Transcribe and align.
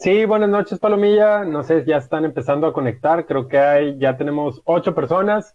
Sí, 0.00 0.24
buenas 0.24 0.48
noches, 0.48 0.78
Palomilla. 0.78 1.44
No 1.44 1.62
sé, 1.62 1.84
ya 1.84 1.98
están 1.98 2.24
empezando 2.24 2.66
a 2.66 2.72
conectar. 2.72 3.26
Creo 3.26 3.48
que 3.48 3.58
hay, 3.58 3.98
ya 3.98 4.16
tenemos 4.16 4.62
ocho 4.64 4.94
personas. 4.94 5.54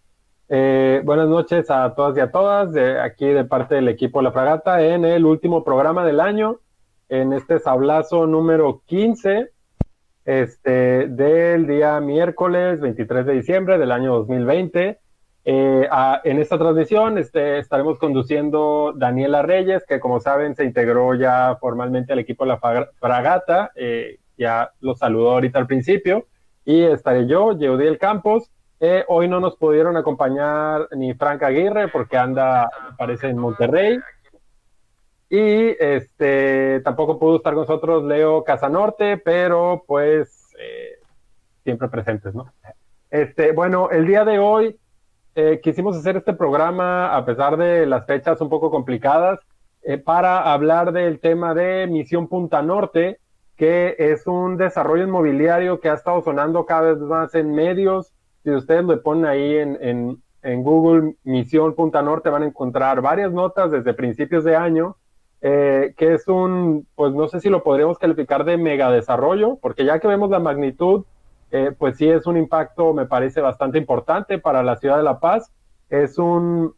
Eh, 0.49 1.01
buenas 1.03 1.27
noches 1.27 1.71
a 1.71 1.95
todas 1.95 2.15
y 2.15 2.19
a 2.19 2.29
todas, 2.29 2.71
de 2.71 3.01
aquí 3.01 3.25
de 3.25 3.45
parte 3.45 3.73
del 3.73 3.87
equipo 3.87 4.21
La 4.21 4.31
Fragata, 4.31 4.83
en 4.83 5.03
el 5.03 5.25
último 5.25 5.63
programa 5.63 6.05
del 6.05 6.19
año, 6.19 6.59
en 7.09 7.33
este 7.33 7.57
sablazo 7.57 8.27
número 8.27 8.83
15, 8.85 9.49
este, 10.25 11.07
del 11.07 11.65
día 11.65 11.99
miércoles 11.99 12.79
23 12.79 13.25
de 13.25 13.33
diciembre 13.33 13.79
del 13.79 13.91
año 13.91 14.13
2020. 14.13 14.99
Eh, 15.47 15.89
en 16.23 16.39
esta 16.39 16.59
transmisión 16.59 17.17
este, 17.17 17.57
estaremos 17.57 17.97
conduciendo 17.97 18.93
Daniela 18.95 19.41
Reyes, 19.41 19.85
que 19.87 19.99
como 19.99 20.19
saben 20.19 20.55
se 20.55 20.65
integró 20.65 21.15
ya 21.15 21.57
formalmente 21.59 22.13
al 22.13 22.19
equipo 22.19 22.45
La 22.45 22.59
Fragata. 22.59 23.71
Eh, 23.73 24.19
ya 24.37 24.71
lo 24.81 24.95
saludó 24.95 25.31
ahorita 25.31 25.59
al 25.59 25.67
principio, 25.67 26.27
y 26.65 26.81
estaré 26.81 27.27
yo, 27.27 27.57
Yehudiel 27.57 27.99
Campos. 27.99 28.49
Eh, 28.79 29.05
hoy 29.07 29.27
no 29.27 29.39
nos 29.39 29.55
pudieron 29.55 29.95
acompañar 29.95 30.89
ni 30.97 31.13
Frank 31.13 31.43
Aguirre 31.43 31.87
porque 31.87 32.17
anda, 32.17 32.69
parece, 32.97 33.29
en 33.29 33.37
Monterrey. 33.37 33.99
Y 35.29 35.75
este 35.79 36.81
tampoco 36.83 37.19
pudo 37.19 37.37
estar 37.37 37.53
con 37.53 37.61
nosotros 37.61 38.03
Leo 38.03 38.43
Casanorte, 38.43 39.17
pero 39.17 39.83
pues 39.87 40.53
eh, 40.59 40.99
siempre 41.63 41.87
presentes, 41.87 42.33
¿no? 42.33 42.51
Este, 43.11 43.51
bueno, 43.51 43.89
el 43.91 44.07
día 44.07 44.25
de 44.25 44.39
hoy 44.39 44.77
eh, 45.35 45.59
quisimos 45.63 45.95
hacer 45.97 46.17
este 46.17 46.33
programa 46.33 47.15
a 47.15 47.25
pesar 47.25 47.57
de 47.57 47.85
las 47.85 48.05
fechas 48.05 48.41
un 48.41 48.49
poco 48.49 48.71
complicadas 48.71 49.39
para 50.03 50.51
hablar 50.51 50.93
del 50.93 51.19
tema 51.19 51.53
de 51.53 51.85
Misión 51.85 52.27
Punta 52.27 52.63
Norte, 52.63 53.19
que 53.55 53.95
es 53.97 54.27
un 54.27 54.57
desarrollo 54.57 55.03
inmobiliario 55.03 55.79
que 55.79 55.89
ha 55.89 55.93
estado 55.93 56.21
sonando 56.21 56.65
cada 56.65 56.93
vez 56.93 56.99
más 56.99 57.33
en 57.35 57.53
medios. 57.53 58.13
Si 58.43 58.51
ustedes 58.51 58.85
le 58.85 58.97
ponen 58.97 59.25
ahí 59.25 59.57
en, 59.57 59.77
en, 60.41 60.63
Google 60.63 61.15
Misión 61.23 61.73
Punta 61.73 62.01
Norte, 62.01 62.29
van 62.29 62.43
a 62.43 62.47
encontrar 62.47 63.01
varias 63.01 63.31
notas 63.31 63.71
desde 63.71 63.95
principios 63.95 64.43
de 64.43 64.55
año, 64.55 64.95
eh, 65.41 65.95
que 65.97 66.13
es 66.13 66.27
un, 66.27 66.85
pues 66.95 67.13
no 67.13 67.27
sé 67.27 67.39
si 67.39 67.49
lo 67.49 67.63
podríamos 67.63 67.97
calificar 67.97 68.45
de 68.45 68.57
mega 68.57 68.91
desarrollo, 68.91 69.57
porque 69.59 69.85
ya 69.85 69.99
que 69.99 70.07
vemos 70.07 70.29
la 70.29 70.39
magnitud, 70.39 71.05
eh, 71.51 71.71
pues 71.75 71.97
sí 71.97 72.07
es 72.07 72.27
un 72.27 72.37
impacto, 72.37 72.93
me 72.93 73.07
parece 73.07 73.41
bastante 73.41 73.79
importante 73.79 74.37
para 74.37 74.61
la 74.61 74.75
ciudad 74.75 74.97
de 74.97 75.03
La 75.03 75.19
Paz. 75.19 75.51
Es 75.89 76.19
un 76.19 76.75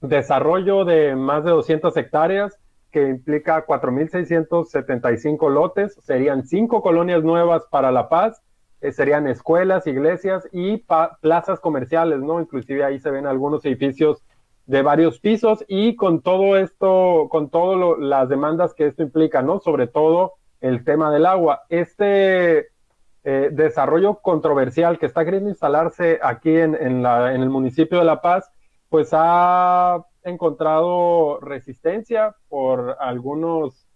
desarrollo 0.00 0.84
de 0.84 1.14
más 1.14 1.44
de 1.44 1.50
200 1.50 1.96
hectáreas 1.96 2.58
que 2.96 3.06
implica 3.10 3.66
4.675 3.66 5.50
lotes, 5.50 5.98
serían 6.02 6.46
cinco 6.46 6.80
colonias 6.80 7.22
nuevas 7.22 7.66
para 7.70 7.92
La 7.92 8.08
Paz, 8.08 8.40
eh, 8.80 8.90
serían 8.90 9.28
escuelas, 9.28 9.86
iglesias 9.86 10.48
y 10.50 10.82
plazas 11.20 11.60
comerciales, 11.60 12.20
¿no? 12.20 12.40
Inclusive 12.40 12.84
ahí 12.84 12.98
se 12.98 13.10
ven 13.10 13.26
algunos 13.26 13.62
edificios 13.66 14.24
de 14.64 14.80
varios 14.80 15.20
pisos 15.20 15.62
y 15.68 15.94
con 15.94 16.22
todo 16.22 16.56
esto, 16.56 17.28
con 17.30 17.50
todas 17.50 17.98
las 17.98 18.30
demandas 18.30 18.72
que 18.72 18.86
esto 18.86 19.02
implica, 19.02 19.42
¿no? 19.42 19.60
Sobre 19.60 19.88
todo 19.88 20.32
el 20.62 20.82
tema 20.82 21.12
del 21.12 21.26
agua. 21.26 21.64
Este 21.68 22.68
eh, 23.24 23.50
desarrollo 23.52 24.20
controversial 24.22 24.98
que 24.98 25.04
está 25.04 25.22
queriendo 25.26 25.50
instalarse 25.50 26.18
aquí 26.22 26.56
en, 26.56 26.74
en, 26.74 27.04
en 27.04 27.42
el 27.42 27.50
municipio 27.50 27.98
de 27.98 28.06
La 28.06 28.22
Paz, 28.22 28.50
pues 28.88 29.10
ha 29.12 30.05
encontrado 30.26 31.38
resistencia 31.40 32.34
por 32.48 32.96
algunos 33.00 33.86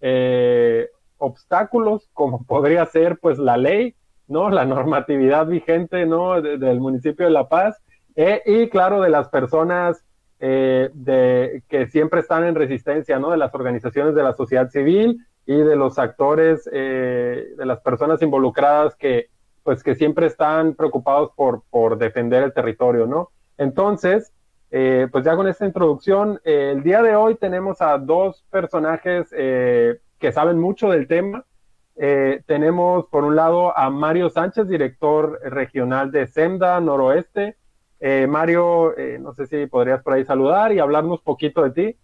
eh, 0.00 0.88
obstáculos, 1.18 2.08
como 2.12 2.44
podría 2.46 2.86
ser 2.86 3.18
pues 3.18 3.38
la 3.38 3.56
ley, 3.56 3.94
¿no? 4.26 4.50
La 4.50 4.64
normatividad 4.64 5.46
vigente, 5.46 6.06
¿no? 6.06 6.40
del 6.40 6.80
municipio 6.80 7.26
de 7.26 7.32
La 7.32 7.48
Paz, 7.48 7.82
eh, 8.16 8.42
y 8.46 8.68
claro, 8.68 9.00
de 9.00 9.10
las 9.10 9.28
personas 9.28 10.04
eh, 10.38 10.90
de, 10.94 11.62
que 11.68 11.88
siempre 11.88 12.20
están 12.20 12.44
en 12.44 12.54
resistencia, 12.54 13.18
¿no? 13.18 13.30
De 13.30 13.36
las 13.36 13.54
organizaciones 13.54 14.14
de 14.14 14.22
la 14.22 14.32
sociedad 14.32 14.70
civil 14.70 15.18
y 15.46 15.56
de 15.56 15.74
los 15.74 15.98
actores, 15.98 16.64
de 16.64 17.54
las 17.56 17.80
personas 17.80 18.22
involucradas 18.22 18.94
que, 18.94 19.30
pues, 19.64 19.82
que 19.82 19.96
siempre 19.96 20.26
están 20.26 20.74
preocupados 20.74 21.32
por, 21.34 21.62
por 21.70 21.98
defender 21.98 22.44
el 22.44 22.52
territorio, 22.52 23.06
¿no? 23.06 23.30
Entonces, 23.58 24.32
eh, 24.72 25.08
pues 25.10 25.24
ya 25.24 25.34
con 25.34 25.48
esta 25.48 25.66
introducción, 25.66 26.40
eh, 26.44 26.72
el 26.76 26.82
día 26.84 27.02
de 27.02 27.16
hoy 27.16 27.34
tenemos 27.34 27.82
a 27.82 27.98
dos 27.98 28.44
personajes 28.50 29.28
eh, 29.36 29.98
que 30.18 30.32
saben 30.32 30.58
mucho 30.58 30.90
del 30.90 31.08
tema. 31.08 31.44
tenemos 32.46 33.06
por 33.10 33.24
un 33.24 33.36
lado 33.36 33.76
a 33.76 33.90
Mario 33.90 34.30
Sánchez, 34.30 34.68
director 34.68 35.38
regional 35.44 36.10
de 36.10 36.26
SEMDA 36.26 36.80
Noroeste. 36.80 37.56
Mario, 38.26 38.94
no 39.20 39.34
sé 39.34 39.46
si 39.46 39.66
podrías 39.66 40.02
por 40.02 40.14
ahí 40.14 40.24
saludar 40.24 40.72
y 40.72 40.78
hablarnos 40.78 41.20
poquito 41.20 41.62
de 41.62 41.70
ti. 41.70 41.96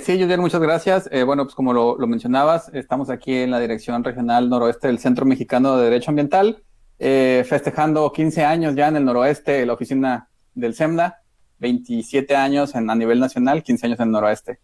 sí, 0.00 0.20
Julián, 0.20 0.40
muchas 0.40 0.60
gracias. 0.60 1.08
bueno, 1.24 1.44
pues 1.44 1.54
como 1.54 1.72
lo, 1.72 1.96
lo, 1.96 2.08
mencionabas, 2.08 2.70
estamos 2.74 3.08
aquí 3.08 3.36
en 3.36 3.52
la 3.52 3.60
Dirección 3.60 4.02
Regional 4.02 4.48
Noroeste 4.48 4.88
del 4.88 4.98
Centro 4.98 5.24
Mexicano 5.24 5.76
de 5.76 5.84
Derecho 5.84 6.10
Ambiental, 6.10 6.64
festejando 6.98 8.10
15 8.10 8.44
años 8.44 8.74
ya 8.74 8.88
en 8.88 8.96
el 8.96 9.04
noroeste, 9.04 9.64
la 9.64 9.74
oficina 9.74 10.28
del 10.54 10.74
SEMDA, 10.74 11.22
27 11.58 12.34
años 12.36 12.74
en, 12.74 12.90
a 12.90 12.94
nivel 12.94 13.20
nacional, 13.20 13.62
15 13.62 13.86
años 13.86 14.00
en 14.00 14.06
el 14.06 14.12
noroeste. 14.12 14.58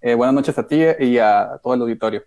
Eh, 0.00 0.14
buenas 0.14 0.34
noches 0.34 0.58
a 0.58 0.66
ti 0.66 0.82
y 0.98 1.18
a 1.18 1.58
todo 1.62 1.74
el 1.74 1.82
auditorio. 1.82 2.22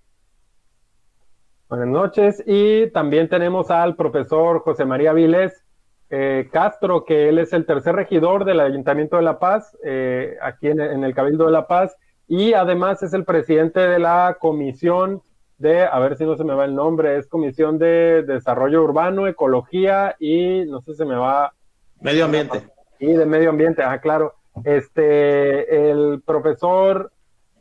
Buenas 1.69 1.87
noches. 1.87 2.43
Y 2.45 2.87
también 2.91 3.29
tenemos 3.29 3.69
al 3.69 3.95
profesor 3.95 4.61
José 4.61 4.85
María 4.85 5.13
Viles 5.13 5.63
eh, 6.09 6.49
Castro, 6.51 7.03
que 7.03 7.29
él 7.29 7.37
es 7.37 7.51
el 7.51 7.65
tercer 7.65 7.95
regidor 7.95 8.45
del 8.45 8.61
Ayuntamiento 8.61 9.17
de 9.17 9.23
La 9.23 9.39
Paz, 9.39 9.77
eh, 9.83 10.37
aquí 10.41 10.67
en, 10.67 10.79
en, 10.79 11.03
el 11.03 11.13
Cabildo 11.13 11.45
de 11.45 11.51
La 11.51 11.67
Paz, 11.67 11.97
y 12.27 12.53
además 12.53 13.03
es 13.03 13.13
el 13.13 13.25
presidente 13.25 13.81
de 13.81 13.99
la 13.99 14.37
comisión 14.39 15.21
de, 15.57 15.83
a 15.83 15.99
ver 15.99 16.17
si 16.17 16.23
no 16.23 16.37
se 16.37 16.43
me 16.43 16.53
va 16.53 16.65
el 16.65 16.75
nombre, 16.75 17.17
es 17.17 17.27
Comisión 17.27 17.77
de 17.77 18.23
Desarrollo 18.23 18.83
Urbano, 18.83 19.27
Ecología 19.27 20.15
y 20.19 20.65
no 20.65 20.81
sé 20.81 20.91
si 20.91 20.97
se 20.99 21.05
me 21.05 21.15
va. 21.15 21.53
Medio 21.99 22.25
Ambiente. 22.25 22.63
Y 22.99 23.13
de 23.13 23.25
medio 23.25 23.49
ambiente, 23.49 23.83
ah, 23.83 23.99
claro. 23.99 24.35
Este, 24.63 25.89
el 25.89 26.21
profesor, 26.25 27.11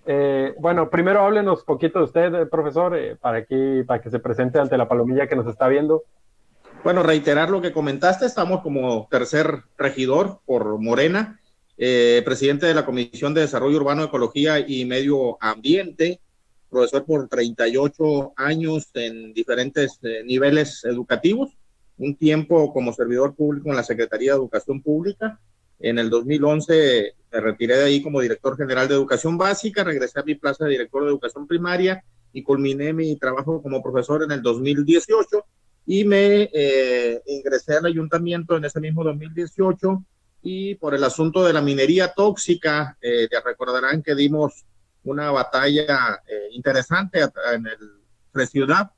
eh, 0.06 0.54
bueno, 0.58 0.88
primero 0.88 1.20
háblenos 1.20 1.64
poquito 1.64 1.98
de 1.98 2.04
usted, 2.04 2.34
eh, 2.34 2.46
profesor, 2.46 2.96
eh, 2.96 3.16
para 3.16 3.38
aquí, 3.38 3.82
para 3.86 4.00
que 4.00 4.10
se 4.10 4.18
presente 4.18 4.58
ante 4.58 4.78
la 4.78 4.88
palomilla 4.88 5.26
que 5.26 5.36
nos 5.36 5.46
está 5.46 5.68
viendo. 5.68 6.04
Bueno, 6.84 7.02
reiterar 7.02 7.50
lo 7.50 7.60
que 7.60 7.72
comentaste, 7.72 8.26
estamos 8.26 8.62
como 8.62 9.08
tercer 9.10 9.62
regidor 9.76 10.40
por 10.46 10.78
Morena, 10.78 11.40
presidente 11.76 12.66
de 12.66 12.74
la 12.74 12.86
Comisión 12.86 13.34
de 13.34 13.42
Desarrollo 13.42 13.76
Urbano, 13.76 14.04
Ecología 14.04 14.60
y 14.60 14.84
Medio 14.84 15.36
Ambiente, 15.40 16.20
profesor 16.70 17.04
por 17.04 17.28
38 17.28 18.32
años 18.36 18.88
en 18.94 19.34
diferentes 19.34 19.98
niveles 20.24 20.84
educativos 20.84 21.50
un 21.98 22.16
tiempo 22.16 22.72
como 22.72 22.92
servidor 22.92 23.34
público 23.34 23.70
en 23.70 23.76
la 23.76 23.82
Secretaría 23.82 24.32
de 24.32 24.38
Educación 24.38 24.82
Pública. 24.82 25.40
En 25.78 25.98
el 25.98 26.10
2011 26.10 27.14
me 27.32 27.40
retiré 27.40 27.76
de 27.76 27.84
ahí 27.84 28.02
como 28.02 28.20
director 28.20 28.56
general 28.56 28.88
de 28.88 28.94
Educación 28.94 29.36
Básica, 29.36 29.84
regresé 29.84 30.20
a 30.20 30.24
mi 30.24 30.34
plaza 30.34 30.64
de 30.64 30.70
director 30.70 31.02
de 31.02 31.10
Educación 31.10 31.46
Primaria 31.46 32.02
y 32.32 32.42
culminé 32.42 32.92
mi 32.92 33.16
trabajo 33.16 33.62
como 33.62 33.82
profesor 33.82 34.22
en 34.22 34.32
el 34.32 34.42
2018 34.42 35.44
y 35.86 36.04
me 36.04 36.50
eh, 36.52 37.22
ingresé 37.26 37.76
al 37.76 37.86
ayuntamiento 37.86 38.56
en 38.56 38.64
ese 38.64 38.80
mismo 38.80 39.04
2018 39.04 40.04
y 40.42 40.74
por 40.76 40.94
el 40.94 41.04
asunto 41.04 41.44
de 41.44 41.52
la 41.52 41.60
minería 41.60 42.12
tóxica, 42.14 42.96
eh, 43.00 43.28
recordarán 43.44 44.02
que 44.02 44.14
dimos 44.14 44.64
una 45.04 45.30
batalla 45.30 46.20
eh, 46.26 46.48
interesante 46.52 47.20
en 47.20 47.66
el 47.66 48.46
ciudad 48.46 48.90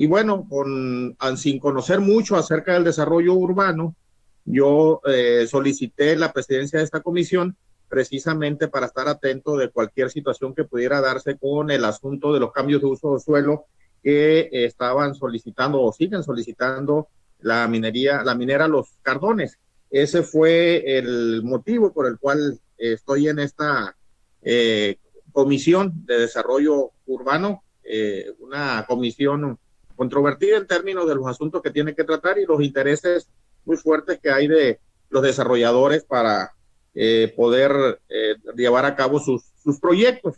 y 0.00 0.06
bueno, 0.06 0.46
con, 0.48 1.16
sin 1.36 1.58
conocer 1.58 1.98
mucho 1.98 2.36
acerca 2.36 2.74
del 2.74 2.84
desarrollo 2.84 3.34
urbano, 3.34 3.96
yo 4.44 5.00
eh, 5.04 5.44
solicité 5.50 6.14
la 6.14 6.32
presidencia 6.32 6.78
de 6.78 6.84
esta 6.84 7.00
comisión 7.00 7.56
precisamente 7.88 8.68
para 8.68 8.86
estar 8.86 9.08
atento 9.08 9.56
de 9.56 9.70
cualquier 9.70 10.10
situación 10.10 10.54
que 10.54 10.62
pudiera 10.62 11.00
darse 11.00 11.36
con 11.36 11.72
el 11.72 11.84
asunto 11.84 12.32
de 12.32 12.38
los 12.38 12.52
cambios 12.52 12.80
de 12.80 12.86
uso 12.86 13.14
de 13.14 13.18
suelo 13.18 13.64
que 14.00 14.48
estaban 14.52 15.16
solicitando 15.16 15.82
o 15.82 15.92
siguen 15.92 16.22
solicitando 16.22 17.08
la 17.40 17.66
minería, 17.66 18.22
la 18.22 18.36
minera 18.36 18.68
Los 18.68 18.98
Cardones. 19.02 19.58
Ese 19.90 20.22
fue 20.22 20.96
el 20.96 21.42
motivo 21.42 21.92
por 21.92 22.06
el 22.06 22.20
cual 22.20 22.60
estoy 22.76 23.26
en 23.26 23.40
esta 23.40 23.96
eh, 24.42 24.98
comisión 25.32 26.06
de 26.06 26.20
desarrollo 26.20 26.92
urbano, 27.04 27.64
eh, 27.82 28.30
una 28.38 28.84
comisión 28.86 29.58
controvertida 29.98 30.56
en 30.56 30.66
términos 30.66 31.08
de 31.08 31.16
los 31.16 31.26
asuntos 31.26 31.60
que 31.60 31.72
tiene 31.72 31.92
que 31.92 32.04
tratar 32.04 32.38
y 32.38 32.46
los 32.46 32.62
intereses 32.62 33.28
muy 33.64 33.76
fuertes 33.76 34.20
que 34.22 34.30
hay 34.30 34.46
de 34.46 34.78
los 35.10 35.22
desarrolladores 35.22 36.04
para 36.04 36.52
eh, 36.94 37.34
poder 37.36 38.00
eh, 38.08 38.36
llevar 38.54 38.84
a 38.84 38.94
cabo 38.94 39.18
sus, 39.18 39.42
sus 39.62 39.80
proyectos. 39.80 40.36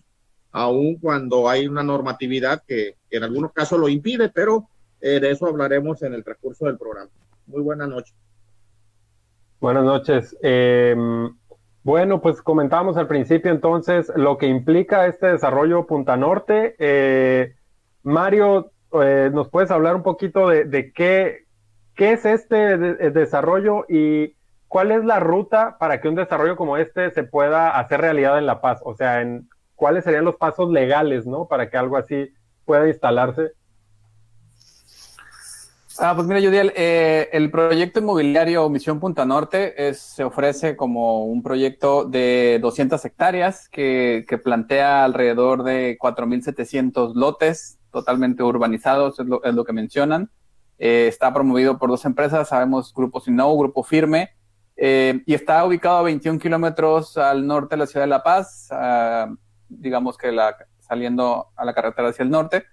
aun 0.50 0.96
cuando 0.96 1.48
hay 1.48 1.68
una 1.68 1.82
normatividad 1.82 2.62
que, 2.66 2.96
en 3.10 3.22
algunos 3.22 3.52
casos 3.52 3.78
lo 3.78 3.88
impide, 3.88 4.30
pero 4.30 4.68
eh, 5.00 5.20
de 5.20 5.30
eso 5.30 5.46
hablaremos 5.46 6.02
en 6.02 6.14
el 6.14 6.24
transcurso 6.24 6.64
del 6.64 6.78
programa. 6.78 7.10
Muy 7.46 7.60
buenas 7.60 7.88
noches. 7.88 8.14
Buenas 9.60 9.84
noches. 9.84 10.36
Em, 10.40 11.36
bueno, 11.82 12.22
pues 12.22 12.40
comentábamos 12.40 12.96
al 12.96 13.06
principio 13.06 13.50
entonces 13.50 14.10
lo 14.16 14.38
que 14.38 14.46
implica 14.46 15.06
este 15.06 15.26
desarrollo 15.26 15.86
Punta 15.86 16.16
Norte. 16.16 16.76
Eh, 16.78 17.54
Mario, 18.02 18.72
eh, 18.92 19.30
¿nos 19.32 19.48
puedes 19.48 19.70
hablar 19.70 19.96
un 19.96 20.02
poquito 20.02 20.48
de, 20.48 20.92
qué, 20.94 21.44
es 21.96 22.24
este 22.24 22.78
desarrollo 23.10 23.84
y 23.88 24.34
cuál 24.68 24.90
es 24.90 25.04
la 25.04 25.20
ruta 25.20 25.76
para 25.78 26.00
que 26.00 26.08
un 26.08 26.14
desarrollo 26.14 26.56
como 26.56 26.76
este 26.76 27.10
se 27.10 27.24
pueda 27.24 27.78
hacer 27.78 28.00
realidad 28.00 28.38
en 28.38 28.46
La 28.46 28.60
Paz? 28.60 28.80
O 28.84 28.94
sea, 28.94 29.20
en, 29.20 29.48
¿cuáles 29.74 30.04
serían 30.04 30.24
los 30.24 30.36
pasos 30.36 30.70
legales, 30.70 31.26
¿no? 31.26 31.46
Para 31.46 31.70
que 31.70 31.76
algo 31.76 31.96
así 31.96 32.32
pueda 32.64 32.88
instalarse. 32.88 33.52
Ah, 35.98 36.14
pues 36.14 36.26
mira, 36.26 36.40
Judiel, 36.40 36.72
eh, 36.76 37.28
el 37.32 37.50
proyecto 37.50 38.00
inmobiliario 38.00 38.68
Misión 38.70 39.00
Punta 39.00 39.26
Norte 39.26 39.92
se 39.92 40.24
ofrece 40.24 40.74
como 40.74 41.26
un 41.26 41.42
proyecto 41.42 42.04
de 42.04 42.58
200 42.62 43.04
hectáreas 43.04 43.68
que, 43.68 44.24
plantea 44.42 45.04
alrededor 45.04 45.62
de 45.62 45.98
4.700 45.98 47.14
lotes 47.14 47.79
totalmente 47.90 48.42
urbanizados, 48.42 49.18
es 49.18 49.26
lo, 49.26 49.64
que 49.64 49.72
mencionan. 49.72 50.30
Eh, 50.78 51.06
está 51.08 51.32
promovido 51.32 51.78
por 51.78 51.90
dos 51.90 52.04
empresas, 52.04 52.48
sabemos 52.48 52.94
Grupo 52.94 53.20
Sinow, 53.20 53.58
Grupo 53.58 53.82
Firme, 53.82 54.30
eh, 54.76 55.22
y 55.26 55.34
está 55.34 55.64
ubicado 55.64 55.98
a 55.98 56.02
21 56.02 56.38
kilómetros 56.38 57.18
al 57.18 57.46
norte 57.46 57.76
de 57.76 57.80
la 57.80 57.86
ciudad 57.86 58.04
de 58.04 58.10
La 58.10 58.22
Paz, 58.22 58.68
digamos 59.68 60.16
que 60.16 60.32
la, 60.32 60.56
saliendo 60.90 61.46
a 61.54 61.64
la 61.64 61.72
carretera 61.72 62.08
hacia 62.08 62.24
el 62.24 62.30
norte. 62.30 62.64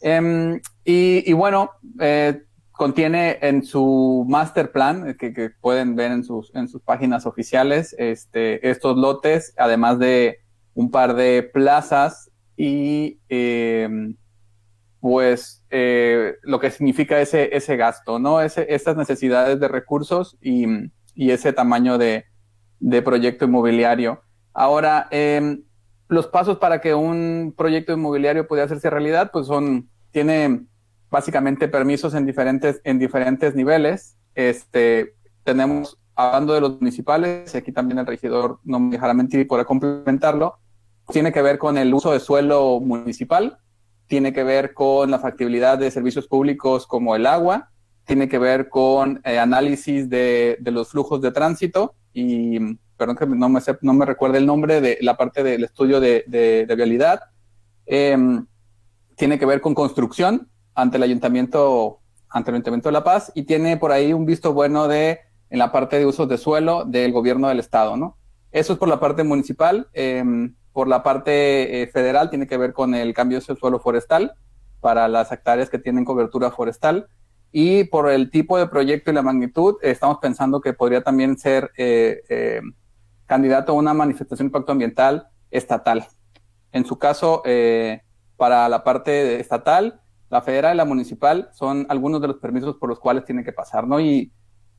Em, 0.00 0.60
y, 0.84 1.32
bueno, 1.32 1.70
eh, 2.00 2.42
contiene 2.70 3.38
en 3.40 3.64
su 3.64 4.24
master 4.28 4.70
plan, 4.70 5.16
que, 5.18 5.50
pueden 5.60 5.96
ver 5.96 6.12
en 6.12 6.22
sus, 6.22 6.54
en 6.54 6.68
sus 6.68 6.80
páginas 6.82 7.26
oficiales, 7.26 7.94
este, 7.98 8.68
estos 8.70 8.96
lotes, 8.96 9.52
además 9.56 9.98
de 9.98 10.38
un 10.74 10.90
par 10.90 11.14
de 11.14 11.42
plazas 11.42 12.30
y 12.56 13.18
em, 13.28 14.14
pues 15.06 15.62
eh, 15.70 16.34
lo 16.42 16.58
que 16.58 16.72
significa 16.72 17.20
ese, 17.20 17.56
ese 17.56 17.76
gasto, 17.76 18.18
¿no? 18.18 18.40
Ese, 18.40 18.66
esas 18.74 18.96
necesidades 18.96 19.60
de 19.60 19.68
recursos 19.68 20.36
y, 20.40 20.66
y 21.14 21.30
ese 21.30 21.52
tamaño 21.52 21.96
de, 21.96 22.24
de 22.80 23.02
proyecto 23.02 23.44
inmobiliario. 23.44 24.20
Ahora, 24.52 25.06
eh, 25.12 25.60
los 26.08 26.26
pasos 26.26 26.58
para 26.58 26.80
que 26.80 26.92
un 26.92 27.54
proyecto 27.56 27.92
inmobiliario 27.92 28.48
pueda 28.48 28.64
hacerse 28.64 28.90
realidad, 28.90 29.30
pues 29.32 29.46
son, 29.46 29.88
tiene 30.10 30.66
básicamente 31.08 31.68
permisos 31.68 32.12
en 32.14 32.26
diferentes, 32.26 32.80
en 32.82 32.98
diferentes 32.98 33.54
niveles. 33.54 34.18
Este, 34.34 35.14
tenemos, 35.44 36.00
hablando 36.16 36.52
de 36.52 36.62
los 36.62 36.80
municipales, 36.80 37.54
aquí 37.54 37.70
también 37.70 38.00
el 38.00 38.06
regidor 38.06 38.58
no 38.64 38.80
me 38.80 38.90
dejará 38.90 39.14
mentir 39.14 39.38
y 39.38 39.44
podrá 39.44 39.64
complementarlo, 39.66 40.58
tiene 41.12 41.30
que 41.30 41.42
ver 41.42 41.58
con 41.58 41.78
el 41.78 41.94
uso 41.94 42.10
de 42.10 42.18
suelo 42.18 42.80
municipal, 42.80 43.58
tiene 44.06 44.32
que 44.32 44.44
ver 44.44 44.72
con 44.74 45.10
la 45.10 45.18
factibilidad 45.18 45.78
de 45.78 45.90
servicios 45.90 46.26
públicos 46.28 46.86
como 46.86 47.16
el 47.16 47.26
agua, 47.26 47.70
tiene 48.04 48.28
que 48.28 48.38
ver 48.38 48.68
con 48.68 49.20
eh, 49.24 49.38
análisis 49.38 50.08
de, 50.08 50.58
los 50.64 50.90
flujos 50.90 51.20
de 51.20 51.32
tránsito 51.32 51.94
y 52.12 52.76
perdón 52.96 53.16
que 53.16 53.26
no 53.26 53.48
me, 53.48 53.60
no 53.82 53.92
me 53.92 54.06
recuerdo 54.06 54.38
el 54.38 54.46
nombre 54.46 54.80
de 54.80 54.98
la 55.02 55.16
parte 55.16 55.42
del 55.42 55.64
estudio 55.64 56.00
de, 56.00 56.24
de, 56.26 56.74
vialidad, 56.76 57.20
em, 57.84 58.46
tiene 59.16 59.38
que 59.38 59.46
ver 59.46 59.60
con 59.60 59.74
construcción 59.74 60.48
ante 60.74 60.96
el 60.96 61.02
ayuntamiento, 61.02 62.00
ante 62.28 62.50
el 62.50 62.56
ayuntamiento 62.56 62.88
de 62.88 62.92
La 62.94 63.04
Paz 63.04 63.32
y 63.34 63.42
tiene 63.42 63.76
por 63.76 63.92
ahí 63.92 64.12
un 64.12 64.24
visto 64.24 64.52
bueno 64.52 64.88
de 64.88 65.20
en 65.50 65.58
la 65.58 65.72
parte 65.72 65.98
de 65.98 66.06
usos 66.06 66.28
de 66.28 66.38
suelo 66.38 66.84
del 66.84 67.12
gobierno 67.12 67.48
del 67.48 67.60
estado, 67.60 67.96
¿no? 67.96 68.16
Eso 68.50 68.72
es 68.72 68.78
por 68.78 68.88
la 68.88 68.98
parte 68.98 69.22
municipal. 69.22 69.88
Em, 69.92 70.54
por 70.76 70.88
la 70.88 71.02
parte 71.02 71.80
eh, 71.80 71.86
federal 71.86 72.28
tiene 72.28 72.46
que 72.46 72.58
ver 72.58 72.74
con 72.74 72.94
el 72.94 73.14
cambio 73.14 73.40
de 73.40 73.56
suelo 73.56 73.80
forestal 73.80 74.34
para 74.82 75.08
las 75.08 75.32
hectáreas 75.32 75.70
que 75.70 75.78
tienen 75.78 76.04
cobertura 76.04 76.50
forestal. 76.50 77.08
Y 77.50 77.84
por 77.84 78.10
el 78.10 78.30
tipo 78.30 78.58
de 78.58 78.66
proyecto 78.66 79.10
y 79.10 79.14
la 79.14 79.22
magnitud, 79.22 79.76
estamos 79.80 80.18
pensando 80.20 80.60
que 80.60 80.74
podría 80.74 81.00
también 81.00 81.38
ser 81.38 81.70
eh, 81.78 82.20
eh, 82.28 82.60
candidato 83.24 83.72
a 83.72 83.74
una 83.74 83.94
manifestación 83.94 84.48
de 84.48 84.48
impacto 84.50 84.72
ambiental 84.72 85.28
estatal. 85.50 86.08
En 86.72 86.84
su 86.84 86.98
caso, 86.98 87.42
para 88.36 88.68
la 88.68 88.84
parte 88.84 89.40
estatal, 89.40 90.02
la 90.28 90.42
federal 90.42 90.74
y 90.74 90.76
la 90.76 90.84
municipal 90.84 91.48
son 91.54 91.86
algunos 91.88 92.20
de 92.20 92.28
los 92.28 92.36
permisos 92.36 92.76
por 92.76 92.90
los 92.90 93.00
cuales 93.00 93.24
tiene 93.24 93.44
que 93.44 93.52
pasar, 93.54 93.88
¿no? 93.88 93.98
Y 93.98 94.30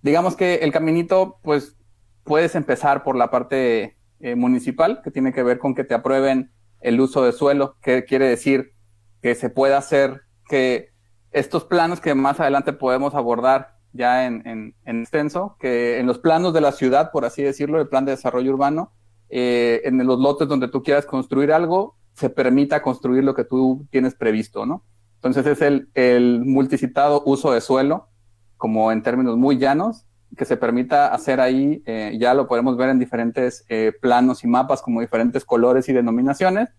digamos 0.04 0.36
que 0.36 0.58
el 0.58 0.72
caminito, 0.72 1.40
pues, 1.42 1.76
puedes 2.24 2.54
empezar 2.54 3.04
por 3.04 3.16
la 3.16 3.32
parte 3.32 3.97
eh, 4.20 4.36
municipal, 4.36 5.02
que 5.04 5.12
tiene 5.12 5.34
que 5.34 5.44
ver 5.44 5.60
con 5.60 5.76
que 5.76 5.84
te 5.84 5.94
aprueben 5.94 6.52
el 6.82 7.00
uso 7.00 7.24
de 7.24 7.32
suelo, 7.32 7.78
que 7.82 8.06
quiere 8.06 8.28
decir 8.28 8.74
que 9.22 9.36
se 9.36 9.50
pueda 9.50 9.78
hacer 9.78 10.22
que 10.48 10.90
estos 11.32 11.66
planos 11.66 12.00
que 12.00 12.16
más 12.16 12.40
adelante 12.40 12.74
podemos 12.74 13.16
abordar 13.16 13.78
ya 13.94 14.26
en, 14.26 14.74
en, 14.86 15.02
extenso, 15.02 15.56
que 15.60 16.00
en 16.00 16.08
los 16.08 16.20
planos 16.20 16.54
de 16.54 16.62
la 16.62 16.72
ciudad, 16.72 17.12
por 17.12 17.26
así 17.26 17.44
decirlo, 17.44 17.80
el 17.80 17.88
plan 17.88 18.06
de 18.06 18.12
desarrollo 18.12 18.54
urbano, 18.54 18.92
eh, 19.30 19.82
en 19.84 20.06
los 20.06 20.20
lotes 20.20 20.48
donde 20.48 20.68
tú 20.68 20.84
quieras 20.84 21.06
construir 21.06 21.52
algo, 21.52 21.96
se 22.14 22.30
permita 22.30 22.82
construir 22.82 23.24
lo 23.24 23.36
que 23.36 23.44
tú 23.44 23.86
tienes 23.92 24.16
previsto, 24.16 24.66
¿no? 24.66 24.84
Entonces 25.16 25.46
es 25.46 25.62
el, 25.62 25.90
el 25.94 26.44
multicitado 26.46 27.24
uso 27.26 27.52
de 27.52 27.62
suelo, 27.62 28.10
como 28.56 28.92
en 28.92 29.04
términos 29.04 29.38
muy 29.38 29.58
llanos, 29.58 30.07
que 30.38 30.46
se 30.46 30.56
permita 30.56 31.14
hacer 31.14 31.42
ahí, 31.42 31.84
eh, 31.86 32.16
ya 32.20 32.34
lo 32.34 32.48
podemos 32.48 32.78
ver 32.78 32.90
en 32.90 33.00
diferentes 33.00 33.66
eh, 33.68 33.92
planos 34.00 34.44
y 34.44 34.48
mapas, 34.48 34.82
como 34.82 35.02
diferentes 35.02 35.44
colores 35.44 35.90
y 35.90 35.94
denominaciones, 35.94 36.70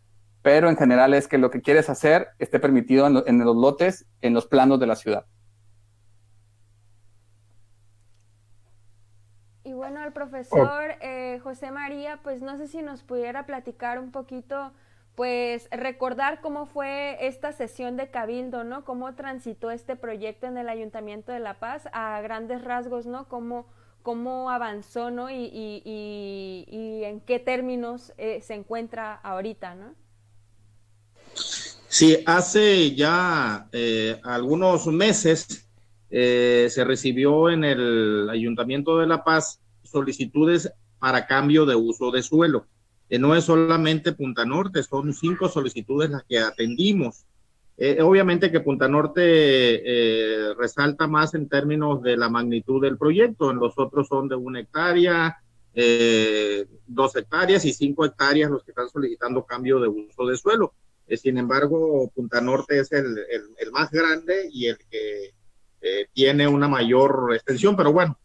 pero 0.40 0.70
en 0.70 0.76
general 0.76 1.12
es 1.12 1.28
que 1.28 1.36
lo 1.36 1.50
que 1.50 1.60
quieres 1.60 1.90
hacer 1.90 2.28
esté 2.38 2.58
permitido 2.58 3.06
en, 3.06 3.22
en 3.26 3.44
los 3.44 3.56
lotes, 3.56 4.06
en 4.22 4.32
los 4.32 4.46
planos 4.46 4.80
de 4.80 4.86
la 4.86 4.96
ciudad. 4.96 5.26
bueno, 9.78 10.04
el 10.04 10.12
profesor 10.12 10.96
eh, 11.00 11.38
José 11.42 11.70
María, 11.70 12.18
pues 12.22 12.42
no 12.42 12.58
sé 12.58 12.66
si 12.66 12.82
nos 12.82 13.04
pudiera 13.04 13.46
platicar 13.46 14.00
un 14.00 14.10
poquito, 14.10 14.72
pues 15.18 15.66
recordar 15.72 16.40
cómo 16.40 16.66
fue 16.66 17.26
esta 17.26 17.50
sesión 17.50 17.96
de 17.96 18.08
Cabildo, 18.08 18.62
¿no? 18.62 18.84
Cómo 18.84 19.16
transitó 19.16 19.72
este 19.72 19.96
proyecto 19.96 20.46
en 20.46 20.56
el 20.56 20.68
Ayuntamiento 20.68 21.32
de 21.32 21.40
La 21.40 21.58
Paz 21.58 21.88
a 21.92 22.20
grandes 22.20 22.62
rasgos, 22.62 23.04
¿no? 23.04 23.26
Cómo, 23.26 23.66
cómo 24.04 24.48
avanzó, 24.48 25.10
¿no? 25.10 25.28
Y, 25.28 25.50
y, 25.52 27.02
en 27.02 27.18
qué 27.22 27.40
términos 27.40 28.12
eh, 28.16 28.40
se 28.46 28.54
encuentra 28.54 29.12
ahorita, 29.12 29.74
¿no? 29.74 29.92
Sí, 31.34 32.22
hace 32.24 32.94
ya 32.94 33.66
eh, 33.72 34.20
algunos 34.22 34.86
meses 34.86 35.68
se 36.08 36.84
recibió 36.84 37.50
en 37.50 37.64
el 37.64 38.30
Ayuntamiento 38.30 38.98
de 38.98 39.08
La 39.08 39.24
Paz 39.24 39.60
solicitudes 39.82 40.72
para 41.00 41.26
cambio 41.26 41.66
de 41.66 41.74
uso 41.74 42.12
de 42.12 42.22
suelo. 42.22 42.68
Eh, 43.10 43.18
no 43.18 43.34
es 43.34 43.44
solamente 43.44 44.12
Punta 44.12 44.44
Norte, 44.44 44.82
son 44.82 45.12
cinco 45.14 45.48
solicitudes 45.48 46.10
las 46.10 46.24
que 46.24 46.38
atendimos. 46.38 47.24
Eh, 47.76 48.02
obviamente 48.02 48.50
que 48.50 48.60
Punta 48.60 48.88
Norte 48.88 49.22
eh, 49.22 50.54
resalta 50.54 51.06
más 51.06 51.34
en 51.34 51.48
términos 51.48 52.02
de 52.02 52.16
la 52.16 52.28
magnitud 52.28 52.82
del 52.82 52.98
proyecto, 52.98 53.50
en 53.50 53.58
los 53.58 53.78
otros 53.78 54.08
son 54.08 54.28
de 54.28 54.36
una 54.36 54.60
hectárea, 54.60 55.38
dos 56.88 57.14
hectáreas 57.14 57.64
y 57.64 57.72
cinco 57.72 58.04
hectáreas 58.04 58.50
los 58.50 58.64
que 58.64 58.72
están 58.72 58.88
solicitando 58.88 59.44
cambio 59.44 59.78
de 59.78 59.86
uso 59.86 60.26
de 60.26 60.36
suelo. 60.36 60.74
sin 61.06 61.38
embargo, 61.38 62.10
Punta 62.12 62.40
Norte 62.40 62.80
es 62.80 62.90
el, 62.90 63.14
más 63.70 63.88
grande 63.92 64.48
y 64.50 64.66
el 64.66 64.78
que 64.90 65.34
tiene 66.12 66.48
una 66.48 66.66
mayor 66.66 67.32
extensión, 67.32 67.76
pero 67.76 67.92
bueno, 67.92 68.18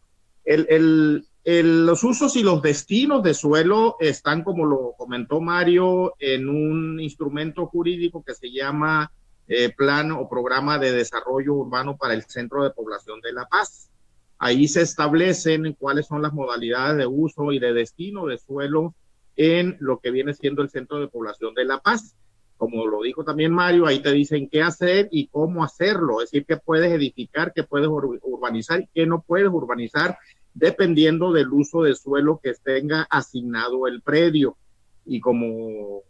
el, 0.45 1.27
los 1.45 2.03
usos 2.03 2.35
y 2.37 2.43
los 2.43 2.61
destinos 2.61 3.21
de 3.21 3.33
suelo 3.33 3.97
están, 3.99 4.43
como 4.43 4.65
lo 4.65 4.93
comentó 4.97 5.41
Mario, 5.41 6.13
en 6.19 6.47
un 6.47 6.99
instrumento 7.01 7.65
jurídico 7.65 8.23
que 8.23 8.33
se 8.33 8.49
llama 8.49 9.11
eh, 9.47 9.73
Plan 9.75 10.11
o 10.11 10.29
Programa 10.29 10.79
de 10.79 10.93
Desarrollo 10.93 11.53
Urbano 11.53 11.97
para 11.97 12.13
el 12.13 12.23
Centro 12.23 12.63
de 12.63 12.71
Población 12.71 13.19
de 13.19 13.33
La 13.33 13.45
Paz. 13.45 13.89
Ahí 14.37 14.67
se 14.67 14.81
establecen 14.81 15.73
cuáles 15.77 16.07
son 16.07 16.21
las 16.21 16.33
modalidades 16.33 16.97
de 16.97 17.07
uso 17.07 17.51
y 17.51 17.59
de 17.59 17.73
destino 17.73 18.25
de 18.25 18.37
suelo 18.37 18.95
en 19.35 19.75
lo 19.79 19.99
que 19.99 20.11
viene 20.11 20.33
siendo 20.33 20.61
el 20.61 20.69
Centro 20.69 20.99
de 20.99 21.07
Población 21.09 21.53
de 21.53 21.65
La 21.65 21.79
Paz. 21.79 22.15
Como 22.55 22.87
lo 22.87 23.01
dijo 23.01 23.25
también 23.25 23.51
Mario, 23.51 23.85
ahí 23.85 23.99
te 23.99 24.11
dicen 24.13 24.47
qué 24.49 24.61
hacer 24.61 25.09
y 25.11 25.27
cómo 25.27 25.63
hacerlo, 25.65 26.21
es 26.21 26.31
decir, 26.31 26.45
qué 26.45 26.55
puedes 26.55 26.93
edificar, 26.93 27.51
qué 27.53 27.63
puedes 27.63 27.89
urbanizar 27.89 28.81
y 28.81 28.89
qué 28.93 29.05
no 29.05 29.21
puedes 29.21 29.49
urbanizar 29.49 30.17
dependiendo 30.53 31.31
del 31.31 31.49
uso 31.49 31.83
de 31.83 31.95
suelo 31.95 32.39
que 32.41 32.53
tenga 32.53 33.07
asignado 33.09 33.87
el 33.87 34.01
predio. 34.01 34.57
Y 35.05 35.19
como 35.19 36.03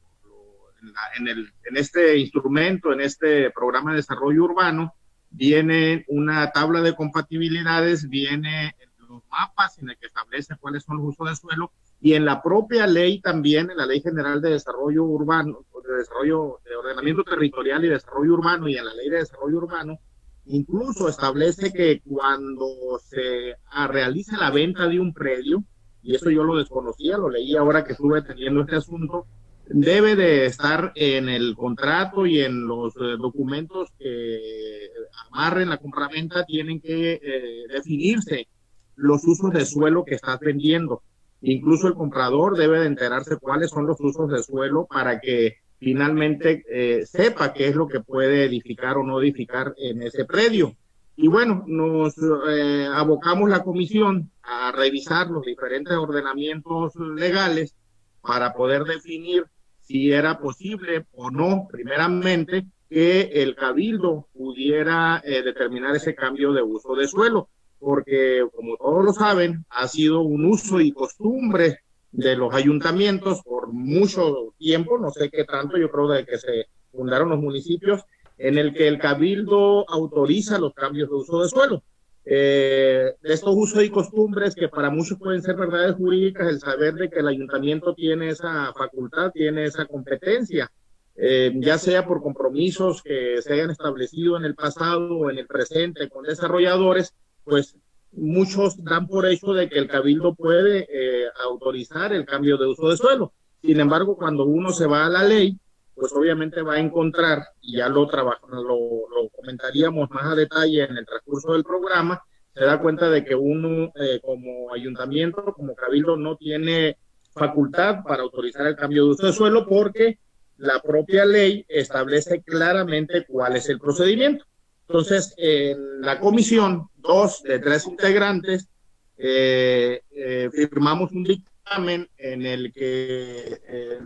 en, 1.17 1.27
en 1.29 1.77
este 1.77 2.17
instrumento, 2.17 2.91
en 2.91 3.01
este 3.01 3.51
programa 3.51 3.91
de 3.91 3.97
desarrollo 3.97 4.43
urbano, 4.43 4.93
viene 5.29 6.05
una 6.07 6.51
tabla 6.51 6.81
de 6.81 6.95
compatibilidades, 6.95 8.07
viene 8.07 8.75
los 9.09 9.23
mapas 9.29 9.77
en 9.79 9.89
el 9.89 9.97
que 9.97 10.07
establece 10.07 10.55
cuáles 10.59 10.83
son 10.83 10.97
los 10.97 11.07
usos 11.07 11.29
de 11.29 11.35
suelo 11.35 11.71
y 12.03 12.15
en 12.15 12.25
la 12.25 12.41
propia 12.41 12.85
ley 12.85 13.21
también, 13.21 13.71
en 13.71 13.77
la 13.77 13.85
Ley 13.85 14.01
General 14.01 14.41
de 14.41 14.51
Desarrollo 14.51 15.03
Urbano, 15.03 15.65
de 15.87 15.95
Desarrollo 15.95 16.59
de 16.65 16.75
Ordenamiento 16.75 17.23
Territorial 17.23 17.85
y 17.85 17.89
Desarrollo 17.89 18.33
Urbano 18.33 18.67
y 18.67 18.77
en 18.77 18.85
la 18.85 18.93
Ley 18.93 19.09
de 19.09 19.19
Desarrollo 19.19 19.57
Urbano, 19.57 19.99
incluso 20.45 21.09
establece 21.09 21.71
que 21.71 22.01
cuando 22.01 22.99
se 22.99 23.55
realice 23.87 24.35
la 24.37 24.51
venta 24.51 24.87
de 24.87 24.99
un 24.99 25.13
predio, 25.13 25.63
y 26.01 26.15
eso 26.15 26.29
yo 26.29 26.43
lo 26.43 26.57
desconocía, 26.57 27.17
lo 27.17 27.29
leí 27.29 27.55
ahora 27.55 27.83
que 27.83 27.93
estuve 27.93 28.21
teniendo 28.21 28.61
este 28.61 28.75
asunto, 28.75 29.25
debe 29.67 30.15
de 30.15 30.45
estar 30.45 30.91
en 30.95 31.29
el 31.29 31.55
contrato 31.55 32.25
y 32.25 32.41
en 32.41 32.67
los 32.67 32.93
eh, 32.97 33.15
documentos 33.17 33.89
que 33.97 34.89
amarren 35.31 35.69
la 35.69 35.77
compraventa, 35.77 36.45
tienen 36.45 36.81
que 36.81 37.13
eh, 37.13 37.63
definirse 37.69 38.47
los 38.95 39.25
usos 39.25 39.51
de 39.51 39.65
suelo 39.65 40.03
que 40.03 40.15
estás 40.15 40.39
vendiendo. 40.39 41.01
Incluso 41.41 41.87
el 41.87 41.93
comprador 41.93 42.57
debe 42.57 42.79
de 42.79 42.87
enterarse 42.87 43.37
cuáles 43.37 43.69
son 43.69 43.85
los 43.85 43.99
usos 43.99 44.29
de 44.29 44.43
suelo 44.43 44.85
para 44.89 45.19
que 45.19 45.57
finalmente 45.79 46.63
eh, 46.69 47.05
sepa 47.05 47.53
qué 47.53 47.67
es 47.67 47.75
lo 47.75 47.87
que 47.87 47.99
puede 47.99 48.45
edificar 48.45 48.97
o 48.97 49.03
no 49.03 49.21
edificar 49.21 49.73
en 49.77 50.01
ese 50.01 50.25
predio. 50.25 50.75
Y 51.15 51.27
bueno, 51.27 51.63
nos 51.67 52.15
eh, 52.49 52.87
abocamos 52.91 53.49
la 53.49 53.63
comisión 53.63 54.31
a 54.41 54.71
revisar 54.71 55.29
los 55.29 55.45
diferentes 55.45 55.93
ordenamientos 55.93 56.95
legales 56.95 57.75
para 58.21 58.53
poder 58.53 58.83
definir 58.83 59.45
si 59.81 60.11
era 60.11 60.39
posible 60.39 61.05
o 61.13 61.29
no, 61.29 61.67
primeramente, 61.69 62.65
que 62.89 63.21
el 63.21 63.55
cabildo 63.55 64.27
pudiera 64.33 65.21
eh, 65.23 65.43
determinar 65.43 65.95
ese 65.95 66.15
cambio 66.15 66.53
de 66.53 66.61
uso 66.61 66.95
de 66.95 67.07
suelo, 67.07 67.49
porque 67.79 68.45
como 68.55 68.77
todos 68.77 69.03
lo 69.03 69.13
saben, 69.13 69.65
ha 69.69 69.87
sido 69.87 70.21
un 70.21 70.45
uso 70.45 70.79
y 70.79 70.91
costumbre 70.91 71.79
de 72.13 72.35
los 72.35 72.53
ayuntamientos 72.53 73.41
por 73.41 73.73
mucho 73.73 74.53
tiempo, 74.57 74.97
no 74.97 75.11
sé 75.11 75.29
qué 75.29 75.43
tanto, 75.43 75.77
yo 75.77 75.89
creo 75.91 76.07
de 76.07 76.25
que 76.25 76.37
se 76.37 76.67
fundaron 76.91 77.29
los 77.29 77.39
municipios, 77.39 78.01
en 78.37 78.57
el 78.57 78.73
que 78.73 78.87
el 78.87 78.99
cabildo 78.99 79.89
autoriza 79.89 80.59
los 80.59 80.73
cambios 80.73 81.09
de 81.09 81.15
uso 81.15 81.41
de 81.41 81.49
suelo. 81.49 81.83
Eh, 82.25 83.13
estos 83.23 83.53
usos 83.55 83.83
y 83.83 83.89
costumbres 83.89 84.55
que 84.55 84.69
para 84.69 84.89
muchos 84.89 85.17
pueden 85.17 85.41
ser 85.41 85.55
verdades 85.55 85.95
jurídicas, 85.95 86.47
el 86.47 86.59
saber 86.59 86.93
de 86.93 87.09
que 87.09 87.19
el 87.19 87.27
ayuntamiento 87.27 87.93
tiene 87.95 88.29
esa 88.29 88.71
facultad, 88.73 89.31
tiene 89.31 89.65
esa 89.65 89.85
competencia, 89.85 90.71
eh, 91.15 91.51
ya 91.55 91.77
sea 91.77 92.05
por 92.05 92.21
compromisos 92.21 93.01
que 93.01 93.41
se 93.41 93.53
hayan 93.53 93.71
establecido 93.71 94.37
en 94.37 94.45
el 94.45 94.55
pasado 94.55 95.17
o 95.17 95.29
en 95.31 95.39
el 95.39 95.47
presente 95.47 96.09
con 96.09 96.23
desarrolladores, 96.23 97.13
pues 97.43 97.75
muchos 98.15 98.83
dan 98.83 99.07
por 99.07 99.25
hecho 99.25 99.53
de 99.53 99.69
que 99.69 99.79
el 99.79 99.87
cabildo 99.87 100.35
puede 100.35 100.87
eh, 100.89 101.27
autorizar 101.43 102.13
el 102.13 102.25
cambio 102.25 102.57
de 102.57 102.67
uso 102.67 102.89
de 102.89 102.97
suelo. 102.97 103.33
Sin 103.61 103.79
embargo, 103.79 104.17
cuando 104.17 104.45
uno 104.45 104.71
se 104.71 104.87
va 104.87 105.05
a 105.05 105.09
la 105.09 105.23
ley, 105.23 105.57
pues 105.95 106.11
obviamente 106.13 106.61
va 106.61 106.73
a 106.73 106.79
encontrar, 106.79 107.43
y 107.61 107.77
ya 107.77 107.87
lo, 107.87 108.05
lo, 108.05 109.29
comentaríamos 109.35 110.09
más 110.09 110.25
a 110.25 110.35
detalle 110.35 110.83
en 110.83 110.97
el 110.97 111.05
transcurso 111.05 111.53
del 111.53 111.63
programa, 111.63 112.21
se 112.53 112.65
da 112.65 112.79
cuenta 112.79 113.09
de 113.09 113.23
que 113.23 113.35
uno 113.35 113.91
eh, 113.95 114.19
como 114.21 114.73
ayuntamiento, 114.73 115.53
como 115.53 115.75
cabildo, 115.75 116.17
no 116.17 116.35
tiene 116.35 116.97
facultad 117.33 118.03
para 118.03 118.23
autorizar 118.23 118.67
el 118.67 118.75
cambio 118.75 119.05
de 119.05 119.11
uso 119.11 119.25
de 119.25 119.33
suelo 119.33 119.65
porque 119.67 120.19
la 120.57 120.79
propia 120.81 121.25
ley 121.25 121.65
establece 121.67 122.43
claramente 122.43 123.25
cuál 123.25 123.55
es 123.55 123.69
el 123.69 123.79
procedimiento. 123.79 124.45
Entonces, 124.93 125.33
en 125.37 126.01
la 126.01 126.19
comisión, 126.19 126.87
dos 126.97 127.41
de 127.41 127.57
tres 127.57 127.87
integrantes, 127.87 128.69
eh, 129.17 130.03
eh, 130.11 130.51
firmamos 130.53 131.11
un 131.13 131.23
dictamen 131.23 132.07
en 132.15 132.45
el 132.45 132.71
que 132.71 133.59
eh, 133.67 133.99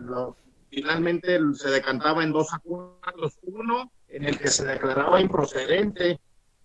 finalmente 0.70 1.40
se 1.52 1.68
decantaba 1.68 2.24
en 2.24 2.32
dos 2.32 2.54
acuerdos. 2.54 3.38
Uno, 3.42 3.92
en 4.08 4.24
el 4.24 4.38
que 4.38 4.48
se 4.48 4.64
declaraba 4.64 5.20
improcedente 5.20 6.20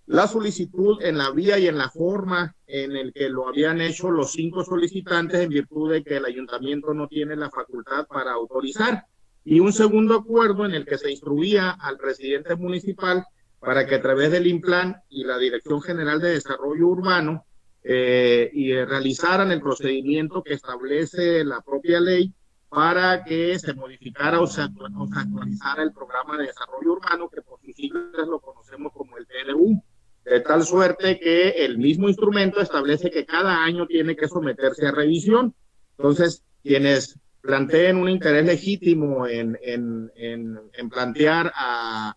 la 0.05 0.25
solicitud 0.25 1.03
en 1.03 1.17
la 1.17 1.31
vía 1.31 1.59
y 1.59 1.67
en 1.67 1.77
la 1.77 1.89
forma 1.89 2.55
en 2.65 2.95
el 2.95 3.11
que 3.11 3.27
lo 3.27 3.49
habían 3.49 3.81
hecho 3.81 4.09
los 4.09 4.31
cinco 4.31 4.63
solicitantes 4.63 5.41
en 5.41 5.49
virtud 5.49 5.91
de 5.91 6.01
que 6.01 6.15
el 6.15 6.23
ayuntamiento 6.23 6.93
no 6.93 7.09
tiene 7.09 7.35
la 7.35 7.49
facultad 7.49 8.07
para 8.07 8.31
autorizar. 8.31 9.03
Y 9.43 9.59
un 9.59 9.73
segundo 9.73 10.15
acuerdo 10.15 10.65
en 10.65 10.75
el 10.75 10.85
que 10.85 10.97
se 10.97 11.11
instruía 11.11 11.71
al 11.71 11.97
presidente 11.97 12.55
municipal 12.55 13.25
para 13.63 13.85
que 13.85 13.95
a 13.95 14.01
través 14.01 14.31
del 14.31 14.47
IMPLAN 14.47 14.97
y 15.09 15.23
la 15.23 15.37
Dirección 15.37 15.81
General 15.81 16.19
de 16.19 16.31
Desarrollo 16.31 16.87
Urbano 16.87 17.45
eh, 17.83 18.49
y 18.53 18.73
realizaran 18.73 19.51
el 19.51 19.61
procedimiento 19.61 20.43
que 20.43 20.53
establece 20.53 21.43
la 21.43 21.61
propia 21.61 21.99
ley 21.99 22.33
para 22.69 23.23
que 23.23 23.57
se 23.59 23.73
modificara 23.73 24.41
o 24.41 24.47
se, 24.47 24.61
actualizara 24.61 25.83
el 25.83 25.93
programa 25.93 26.37
de 26.37 26.47
desarrollo 26.47 26.93
urbano, 26.93 27.29
que 27.29 27.41
por 27.41 27.59
sus 27.61 27.75
siglas 27.75 28.27
lo 28.27 28.39
conocemos 28.39 28.91
como 28.93 29.17
el 29.17 29.27
PDU, 29.27 29.81
de 30.25 30.39
tal 30.39 30.63
suerte 30.63 31.19
que 31.19 31.49
el 31.65 31.77
mismo 31.77 32.09
instrumento 32.09 32.61
establece 32.61 33.11
que 33.11 33.25
cada 33.25 33.63
año 33.63 33.85
tiene 33.85 34.15
que 34.15 34.27
someterse 34.27 34.87
a 34.87 34.91
revisión. 34.91 35.53
Entonces, 35.97 36.43
quienes 36.63 37.19
planteen 37.43 37.97
un 37.97 38.07
interés 38.07 38.45
legítimo 38.45 39.27
en, 39.27 39.59
en, 39.61 40.09
en, 40.15 40.89
plantear 40.89 41.51
a, 41.53 42.15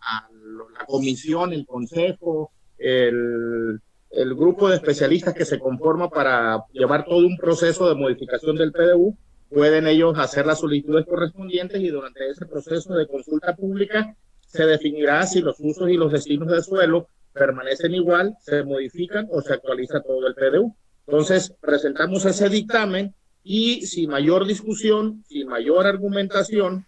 la 0.73 0.87
comisión, 0.87 1.52
el 1.52 1.66
consejo, 1.66 2.52
el, 2.78 3.80
el, 4.11 4.35
grupo 4.37 4.68
de 4.68 4.76
especialistas 4.76 5.35
que 5.35 5.45
se 5.45 5.59
conforma 5.59 6.09
para 6.09 6.64
llevar 6.73 7.04
todo 7.04 7.26
un 7.26 7.37
proceso 7.37 7.88
de 7.88 7.97
modificación 7.97 8.54
del 8.54 8.71
PDU, 8.71 9.16
pueden 9.50 9.88
ellos 9.88 10.16
hacer 10.16 10.47
las 10.47 10.61
solicitudes 10.61 11.06
correspondientes 11.06 11.80
y 11.80 11.88
durante 11.88 12.30
ese 12.30 12.47
proceso 12.47 12.95
de 12.95 13.09
consulta 13.09 13.56
pública 13.56 14.14
se 14.47 14.64
definirá 14.64 15.26
si 15.26 15.40
los 15.40 15.56
usos 15.59 15.90
y 15.90 15.97
los 15.97 16.12
destinos 16.12 16.49
del 16.49 16.62
suelo 16.62 17.09
permanecen 17.33 17.95
igual, 17.95 18.37
se 18.40 18.62
modifican 18.62 19.26
o 19.33 19.42
se 19.42 19.54
actualiza 19.54 20.00
todo 20.02 20.25
el 20.28 20.37
PDU. 20.37 20.76
Entonces, 21.09 21.52
presentamos 21.61 22.25
ese 22.25 22.49
dictamen 22.49 23.12
y 23.49 23.87
sin 23.87 24.11
mayor 24.11 24.45
discusión, 24.45 25.23
sin 25.29 25.47
mayor 25.47 25.87
argumentación, 25.87 26.85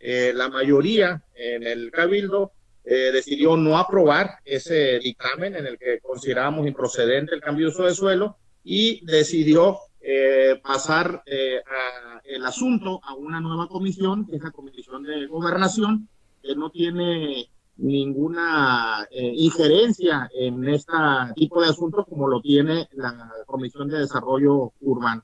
eh, 0.00 0.32
la 0.34 0.48
mayoría 0.48 1.22
en 1.34 1.64
el 1.64 1.90
cabildo 1.90 2.52
eh, 2.82 3.10
decidió 3.12 3.58
no 3.58 3.76
aprobar 3.76 4.38
ese 4.42 4.98
dictamen 5.00 5.54
en 5.54 5.66
el 5.66 5.78
que 5.78 6.00
considerábamos 6.00 6.66
improcedente 6.66 7.34
el 7.34 7.42
cambio 7.42 7.66
de 7.66 7.72
uso 7.72 7.84
de 7.84 7.94
suelo 7.94 8.38
y 8.64 9.04
decidió 9.04 9.80
eh, 10.00 10.58
pasar 10.64 11.22
el 11.26 12.46
asunto 12.46 13.00
a 13.04 13.12
una 13.12 13.38
nueva 13.38 13.68
comisión, 13.68 14.26
que 14.26 14.36
es 14.36 14.42
la 14.42 14.50
Comisión 14.50 15.02
de 15.02 15.26
Gobernación, 15.26 16.08
que 16.42 16.54
no 16.56 16.70
tiene 16.70 17.50
ninguna 17.76 19.06
injerencia 19.10 20.30
en 20.34 20.66
este 20.70 20.92
tipo 21.36 21.60
de 21.60 21.68
asuntos 21.68 22.06
como 22.08 22.28
lo 22.28 22.40
tiene 22.40 22.88
la 22.92 23.30
Comisión 23.46 23.88
de 23.88 23.98
Desarrollo 23.98 24.72
Urbano. 24.80 25.22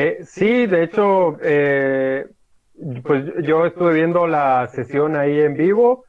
Eh, 0.00 0.20
sí, 0.24 0.66
de 0.66 0.84
hecho, 0.84 1.38
eh, 1.42 2.24
pues 3.02 3.24
yo 3.42 3.66
estuve 3.66 3.94
viendo 3.94 4.28
la 4.28 4.68
sesión 4.68 5.16
ahí 5.16 5.40
en 5.40 5.54
vivo, 5.54 6.04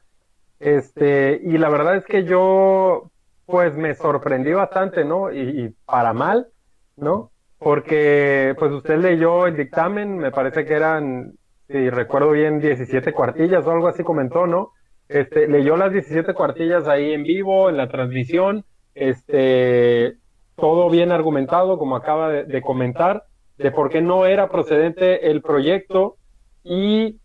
este, 0.60 1.42
y 1.44 1.58
la 1.58 1.70
verdad 1.70 1.96
es 1.96 2.06
que 2.06 2.24
yo, 2.24 3.10
pues 3.48 3.74
me 3.74 3.96
sorprendí 3.96 4.54
bastante, 4.54 5.04
¿no? 5.04 5.34
Y, 5.34 5.76
para 5.88 6.14
mal, 6.14 6.50
¿no? 6.98 7.32
Porque, 7.58 8.54
pues 8.60 8.72
usted 8.74 9.00
leyó 9.00 9.48
el 9.48 9.58
dictamen, 9.58 10.20
me 10.20 10.30
parece 10.30 10.66
que 10.66 10.76
eran, 10.76 11.34
si 11.68 11.90
recuerdo 11.90 12.30
bien, 12.30 12.60
17 12.60 13.12
cuartillas 13.12 13.66
o 13.66 13.72
algo 13.72 13.88
así 13.88 14.04
comentó, 14.04 14.46
¿no? 14.46 14.74
Este, 15.08 15.48
leyó 15.48 15.78
las 15.78 15.92
17 15.92 16.36
cuartillas 16.36 16.88
ahí 16.88 17.12
en 17.12 17.24
vivo, 17.24 17.72
en 17.72 17.78
la 17.78 17.90
transmisión, 17.90 18.66
este, 18.94 20.14
todo 20.58 20.92
bien 20.92 21.12
argumentado, 21.12 21.80
como 21.80 21.96
acaba 21.96 22.30
de 22.30 22.62
comentar 22.62 23.24
de 23.60 23.72
por 23.72 23.90
qué 23.90 24.02
no 24.02 24.26
era 24.26 24.50
procedente 24.50 25.30
el 25.30 25.42
proyecto 25.42 26.16
y 26.64 27.18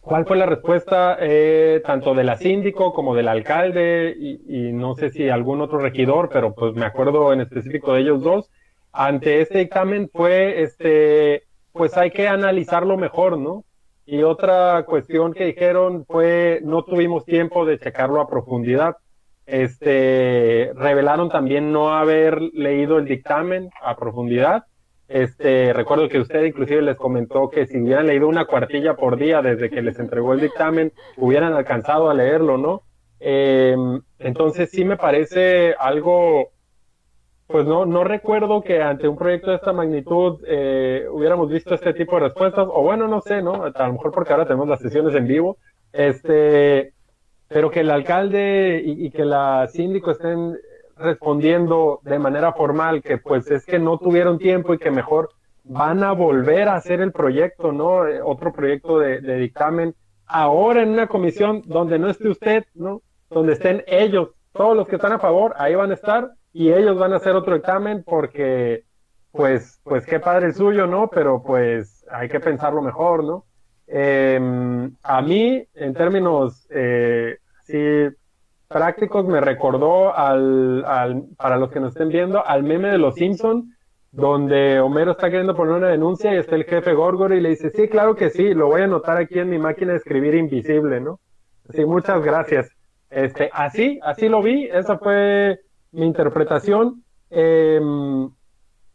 cuál 0.00 0.26
fue 0.26 0.36
la 0.36 0.46
respuesta 0.46 1.18
eh, 1.20 1.82
tanto 1.84 2.14
de 2.14 2.22
la 2.22 2.36
síndico 2.36 2.92
como 2.94 3.16
del 3.16 3.26
alcalde 3.26 4.14
y, 4.16 4.72
no 4.72 4.94
sé 4.94 5.10
si 5.10 5.28
algún 5.28 5.60
otro 5.60 5.78
regidor, 5.78 6.30
pero 6.32 6.54
pues 6.54 6.74
me 6.74 6.86
acuerdo 6.86 7.32
en 7.32 7.40
específico 7.40 7.92
de 7.92 8.02
ellos 8.02 8.22
dos. 8.22 8.50
Ante 8.92 9.40
este 9.40 9.58
dictamen 9.58 10.08
fue, 10.12 10.62
este, 10.62 11.42
pues 11.72 11.96
hay 11.96 12.12
que 12.12 12.28
analizarlo 12.28 12.96
mejor, 12.96 13.38
¿no? 13.38 13.64
Y 14.06 14.22
otra 14.22 14.84
cuestión 14.84 15.34
que 15.34 15.46
dijeron 15.46 16.06
fue, 16.06 16.60
no 16.62 16.84
tuvimos 16.84 17.24
tiempo 17.24 17.66
de 17.66 17.78
checarlo 17.78 18.20
a 18.20 18.28
profundidad. 18.28 18.96
Este, 19.46 20.72
revelaron 20.76 21.28
también 21.28 21.72
no 21.72 21.92
haber 21.92 22.40
leído 22.40 22.98
el 22.98 23.04
dictamen 23.04 23.70
a 23.82 23.96
profundidad 23.96 24.64
Este, 25.08 25.72
recuerdo 25.72 26.06
que 26.08 26.20
usted 26.20 26.44
inclusive 26.44 26.82
les 26.82 26.96
comentó 26.96 27.48
que 27.48 27.66
si 27.66 27.80
hubieran 27.80 28.06
leído 28.06 28.28
una 28.28 28.44
cuartilla 28.44 28.94
por 28.94 29.16
día 29.16 29.40
desde 29.40 29.70
que 29.70 29.80
les 29.80 29.98
entregó 29.98 30.34
el 30.34 30.40
dictamen, 30.40 30.92
hubieran 31.16 31.54
alcanzado 31.54 32.10
a 32.10 32.14
leerlo, 32.14 32.58
¿no? 32.58 32.82
Em, 33.18 34.02
entonces 34.18 34.70
sí 34.70 34.84
me 34.84 34.98
parece 34.98 35.74
algo, 35.78 36.50
pues 37.46 37.64
no, 37.66 37.86
no 37.86 38.04
recuerdo 38.04 38.62
que 38.62 38.82
ante 38.82 39.08
un 39.08 39.16
proyecto 39.16 39.50
de 39.50 39.56
esta 39.56 39.72
magnitud 39.72 40.40
eh, 40.46 41.06
hubiéramos 41.10 41.48
visto 41.48 41.74
este 41.74 41.94
tipo 41.94 42.16
de 42.16 42.24
respuestas, 42.24 42.68
o 42.70 42.82
bueno, 42.82 43.08
no 43.08 43.22
sé, 43.22 43.40
¿no? 43.40 43.64
A 43.64 43.86
lo 43.86 43.92
mejor 43.94 44.12
porque 44.12 44.32
ahora 44.32 44.44
tenemos 44.46 44.68
las 44.68 44.80
sesiones 44.80 45.14
en 45.14 45.26
vivo, 45.26 45.56
este, 45.90 46.92
pero 47.48 47.70
que 47.70 47.80
el 47.80 47.90
alcalde 47.90 48.82
y, 48.84 49.06
y 49.06 49.10
que 49.10 49.24
la 49.24 49.66
síndico 49.68 50.10
estén 50.10 50.54
respondiendo 50.98 52.00
de 52.02 52.18
manera 52.18 52.52
formal 52.52 53.02
que 53.02 53.18
pues 53.18 53.50
es 53.50 53.64
que 53.64 53.78
no 53.78 53.98
tuvieron 53.98 54.38
tiempo 54.38 54.74
y 54.74 54.78
que 54.78 54.90
mejor 54.90 55.30
van 55.64 56.02
a 56.02 56.12
volver 56.12 56.68
a 56.68 56.76
hacer 56.76 57.00
el 57.00 57.12
proyecto, 57.12 57.72
¿no? 57.72 58.06
Eh, 58.06 58.20
otro 58.22 58.52
proyecto 58.52 58.98
de, 58.98 59.20
dictamen 59.20 59.94
ahora 60.26 60.82
en 60.82 60.90
una 60.90 61.06
comisión 61.06 61.62
donde 61.66 61.98
no 61.98 62.08
esté 62.08 62.28
usted, 62.28 62.64
¿no? 62.74 63.02
Donde 63.30 63.52
estén 63.52 63.84
ellos, 63.86 64.30
todos 64.52 64.76
los 64.76 64.88
que 64.88 64.96
están 64.96 65.12
a 65.12 65.18
favor, 65.18 65.54
ahí 65.58 65.74
van 65.74 65.90
a 65.90 65.94
estar 65.94 66.30
y 66.52 66.72
ellos 66.72 66.98
van 66.98 67.12
a 67.12 67.16
hacer 67.16 67.36
otro 67.36 67.54
examen 67.54 68.02
porque, 68.04 68.84
pues, 69.30 69.80
pues 69.84 70.06
qué 70.06 70.20
padre 70.20 70.46
el 70.46 70.54
suyo, 70.54 70.86
¿no? 70.86 71.08
Pero 71.08 71.42
pues 71.42 72.04
hay 72.10 72.28
que 72.28 72.40
pensarlo 72.40 72.82
mejor, 72.82 73.24
¿no? 73.24 73.44
Eh, 73.86 74.38
a 75.02 75.22
mí, 75.22 75.66
en 75.74 75.94
términos, 75.94 76.66
eh, 76.70 77.38
sí, 77.64 78.08
prácticos, 78.68 79.26
me 79.26 79.40
recordó 79.40 80.16
al, 80.16 80.84
al, 80.84 81.24
para 81.36 81.56
los 81.56 81.70
que 81.70 81.80
nos 81.80 81.90
estén 81.90 82.08
viendo, 82.08 82.46
al 82.46 82.62
meme 82.62 82.90
de 82.90 82.98
los 82.98 83.14
Simpson, 83.14 83.74
donde 84.10 84.80
Homero 84.80 85.12
está 85.12 85.30
queriendo 85.30 85.54
poner 85.54 85.74
una 85.74 85.88
denuncia 85.88 86.34
y 86.34 86.38
está 86.38 86.54
el 86.54 86.64
jefe 86.64 86.92
Gorgor 86.92 87.32
y 87.32 87.40
le 87.40 87.50
dice, 87.50 87.70
sí, 87.70 87.88
claro 87.88 88.14
que 88.14 88.30
sí, 88.30 88.54
lo 88.54 88.66
voy 88.68 88.82
a 88.82 88.84
anotar 88.84 89.16
aquí 89.16 89.38
en 89.38 89.50
mi 89.50 89.58
máquina 89.58 89.92
de 89.92 89.98
escribir 89.98 90.34
invisible, 90.34 91.00
¿no? 91.00 91.20
Sí, 91.70 91.84
muchas 91.84 92.22
gracias. 92.22 92.70
Este, 93.10 93.50
así, 93.52 93.98
así 94.02 94.28
lo 94.28 94.42
vi, 94.42 94.64
esa 94.64 94.98
fue 94.98 95.60
mi 95.92 96.06
interpretación. 96.06 97.02
Eh, 97.30 97.80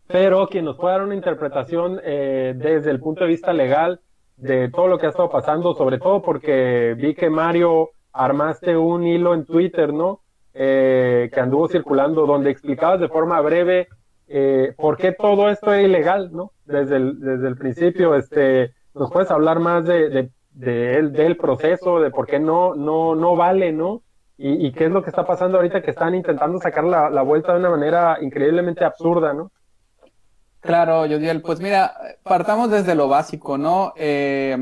pero 0.07 0.47
quien 0.47 0.65
nos 0.65 0.77
puede 0.77 0.93
dar 0.93 1.03
una 1.03 1.15
interpretación 1.15 1.99
eh, 2.03 2.53
desde 2.55 2.91
el 2.91 2.99
punto 2.99 3.23
de 3.23 3.29
vista 3.29 3.53
legal 3.53 3.99
de 4.35 4.69
todo 4.69 4.87
lo 4.87 4.97
que 4.97 5.05
ha 5.05 5.09
estado 5.09 5.29
pasando, 5.29 5.73
sobre 5.73 5.97
todo 5.97 6.21
porque 6.21 6.95
vi 6.97 7.15
que 7.15 7.29
Mario 7.29 7.89
armaste 8.13 8.77
un 8.77 9.05
hilo 9.05 9.33
en 9.33 9.45
Twitter, 9.45 9.91
¿no? 9.91 10.21
Eh, 10.53 11.31
que 11.33 11.39
anduvo 11.39 11.67
circulando 11.67 12.27
donde 12.27 12.51
explicabas 12.51 12.99
de 12.99 13.09
forma 13.09 13.41
breve 13.41 13.87
eh, 14.27 14.73
por 14.77 14.97
qué 14.97 15.11
todo 15.11 15.49
esto 15.49 15.73
es 15.73 15.85
ilegal, 15.85 16.31
¿no? 16.31 16.51
Desde 16.65 16.97
el, 16.97 17.19
desde 17.19 17.47
el 17.47 17.57
principio, 17.57 18.15
este, 18.15 18.73
¿nos 18.93 19.11
puedes 19.11 19.31
hablar 19.31 19.59
más 19.59 19.83
de, 19.85 20.09
de, 20.09 20.29
de 20.51 20.95
el, 20.95 21.11
del 21.11 21.37
proceso, 21.37 21.99
de 21.99 22.11
por 22.11 22.27
qué 22.27 22.39
no, 22.39 22.75
no, 22.75 23.15
no 23.15 23.35
vale, 23.35 23.71
¿no? 23.71 24.03
Y, 24.37 24.65
y, 24.65 24.71
qué 24.71 24.85
es 24.85 24.91
lo 24.91 25.03
que 25.03 25.09
está 25.09 25.25
pasando 25.25 25.57
ahorita 25.57 25.81
que 25.81 25.91
están 25.91 26.15
intentando 26.15 26.59
sacar 26.59 26.83
la, 26.83 27.09
la 27.09 27.21
vuelta 27.21 27.53
de 27.53 27.59
una 27.59 27.69
manera 27.69 28.17
increíblemente 28.21 28.83
absurda, 28.83 29.33
¿no? 29.33 29.51
Claro, 30.59 31.05
Yodiel, 31.05 31.41
pues 31.41 31.59
mira, 31.59 31.93
partamos 32.23 32.71
desde 32.71 32.95
lo 32.95 33.07
básico, 33.07 33.57
¿no? 33.57 33.93
Eh, 33.97 34.57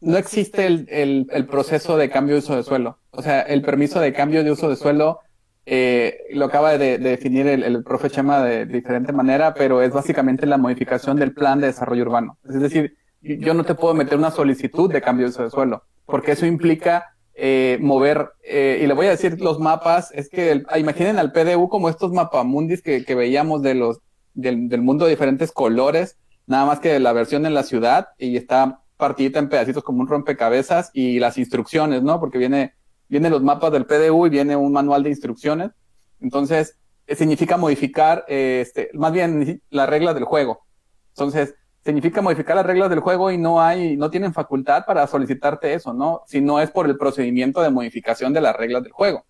no 0.00 0.16
existe 0.16 0.66
el, 0.66 0.86
el, 0.90 1.26
el, 1.30 1.46
proceso 1.46 1.96
de 1.96 2.10
cambio 2.10 2.34
de 2.34 2.40
uso 2.40 2.56
de 2.56 2.62
suelo. 2.62 2.98
O 3.10 3.22
sea, 3.22 3.42
el 3.42 3.62
permiso 3.62 4.00
de 4.00 4.12
cambio 4.12 4.42
de 4.42 4.50
uso 4.50 4.68
de 4.68 4.76
suelo 4.76 5.20
eh, 5.66 6.24
lo 6.32 6.46
acaba 6.46 6.76
de, 6.78 6.98
de 6.98 7.10
definir 7.10 7.46
el, 7.46 7.62
el, 7.62 7.84
profe 7.84 8.10
Chema 8.10 8.42
de, 8.42 8.66
diferente 8.66 9.12
manera, 9.12 9.54
pero 9.54 9.82
es 9.82 9.92
básicamente 9.92 10.46
la 10.46 10.56
modificación 10.56 11.16
del 11.16 11.34
plan 11.34 11.60
de 11.60 11.68
desarrollo 11.68 12.02
urbano. 12.02 12.38
Es 12.48 12.60
decir, 12.60 12.96
yo 13.20 13.54
no 13.54 13.64
te 13.64 13.74
puedo 13.74 13.94
meter 13.94 14.18
una 14.18 14.30
solicitud 14.30 14.90
de 14.90 15.02
cambio 15.02 15.26
de 15.26 15.30
uso 15.30 15.42
de 15.42 15.50
suelo, 15.50 15.84
porque 16.06 16.32
eso 16.32 16.46
implica 16.46 17.14
eh, 17.34 17.78
mover, 17.80 18.30
eh, 18.42 18.80
y 18.82 18.86
le 18.86 18.94
voy 18.94 19.06
a 19.06 19.10
decir 19.10 19.40
los 19.40 19.60
mapas, 19.60 20.10
es 20.12 20.28
que 20.28 20.50
el, 20.50 20.66
imaginen 20.76 21.18
al 21.18 21.32
PDU 21.32 21.68
como 21.68 21.88
estos 21.88 22.12
mapamundis 22.12 22.82
que, 22.82 23.04
que 23.04 23.14
veíamos 23.14 23.62
de 23.62 23.74
los 23.74 24.00
del, 24.34 24.68
del, 24.68 24.82
mundo 24.82 25.04
de 25.04 25.12
diferentes 25.12 25.52
colores, 25.52 26.16
nada 26.46 26.64
más 26.66 26.80
que 26.80 26.98
la 26.98 27.12
versión 27.12 27.46
en 27.46 27.54
la 27.54 27.62
ciudad 27.62 28.08
y 28.18 28.36
está 28.36 28.79
partidita 29.00 29.40
en 29.40 29.48
pedacitos 29.48 29.82
como 29.82 30.00
un 30.00 30.06
rompecabezas 30.06 30.90
y 30.94 31.18
las 31.18 31.38
instrucciones, 31.38 32.02
¿no? 32.04 32.20
Porque 32.20 32.38
viene, 32.38 32.74
vienen 33.08 33.32
los 33.32 33.42
mapas 33.42 33.72
del 33.72 33.86
PDU 33.86 34.26
y 34.26 34.30
viene 34.30 34.54
un 34.54 34.72
manual 34.72 35.02
de 35.02 35.10
instrucciones. 35.10 35.72
Entonces, 36.20 36.78
eh, 37.08 37.16
significa 37.16 37.56
modificar, 37.56 38.24
eh, 38.28 38.60
este, 38.62 38.90
más 38.94 39.12
bien 39.12 39.60
las 39.70 39.88
reglas 39.88 40.14
del 40.14 40.22
juego. 40.22 40.60
Entonces, 41.08 41.56
significa 41.84 42.22
modificar 42.22 42.54
las 42.54 42.66
reglas 42.66 42.90
del 42.90 43.00
juego 43.00 43.32
y 43.32 43.38
no 43.38 43.60
hay, 43.60 43.96
no 43.96 44.10
tienen 44.10 44.32
facultad 44.32 44.84
para 44.86 45.06
solicitarte 45.08 45.74
eso, 45.74 45.92
¿no? 45.92 46.22
Si 46.26 46.40
no 46.40 46.60
es 46.60 46.70
por 46.70 46.86
el 46.86 46.96
procedimiento 46.96 47.62
de 47.62 47.70
modificación 47.70 48.32
de 48.32 48.40
las 48.40 48.54
reglas 48.54 48.84
del 48.84 48.92
juego. 48.92 49.24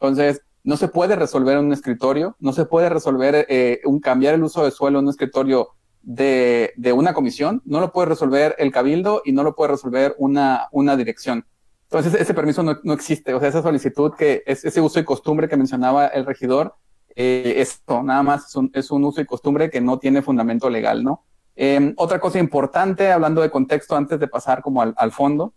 Entonces, 0.00 0.42
no 0.62 0.76
se 0.76 0.88
puede 0.88 1.16
resolver 1.16 1.58
un 1.58 1.72
escritorio, 1.72 2.36
no 2.38 2.52
se 2.52 2.64
puede 2.64 2.88
resolver 2.88 3.46
eh, 3.48 3.80
un 3.84 4.00
cambiar 4.00 4.34
el 4.34 4.42
uso 4.42 4.64
de 4.64 4.70
suelo 4.70 4.98
en 4.98 5.04
un 5.04 5.10
escritorio 5.10 5.68
de, 6.02 6.72
una 6.94 7.14
comisión, 7.14 7.62
no 7.64 7.80
lo 7.80 7.92
puede 7.92 8.08
resolver 8.08 8.54
el 8.58 8.72
cabildo 8.72 9.22
y 9.24 9.32
no 9.32 9.42
lo 9.42 9.54
puede 9.54 9.72
resolver 9.72 10.14
una, 10.18 10.68
una 10.72 10.96
dirección. 10.96 11.46
Entonces 11.84 12.14
ese 12.14 12.34
permiso 12.34 12.62
no, 12.62 12.78
no 12.84 12.92
existe, 12.92 13.34
o 13.34 13.40
sea, 13.40 13.48
esa 13.48 13.62
solicitud 13.62 14.12
que 14.16 14.42
es 14.46 14.64
ese 14.64 14.80
uso 14.80 15.00
y 15.00 15.04
costumbre 15.04 15.48
que 15.48 15.56
mencionaba 15.56 16.06
el 16.06 16.24
regidor, 16.24 16.76
eh, 17.16 17.54
esto 17.56 18.02
nada 18.02 18.22
más 18.22 18.46
es 18.46 18.56
un, 18.56 18.70
es 18.72 18.90
un, 18.90 19.04
uso 19.04 19.20
y 19.20 19.26
costumbre 19.26 19.68
que 19.70 19.80
no 19.80 19.98
tiene 19.98 20.22
fundamento 20.22 20.70
legal, 20.70 21.02
¿no? 21.02 21.24
Eh, 21.56 21.92
otra 21.96 22.20
cosa 22.20 22.38
importante, 22.38 23.10
hablando 23.10 23.42
de 23.42 23.50
contexto 23.50 23.96
antes 23.96 24.20
de 24.20 24.28
pasar 24.28 24.62
como 24.62 24.80
al, 24.80 24.94
al 24.96 25.10
fondo, 25.10 25.52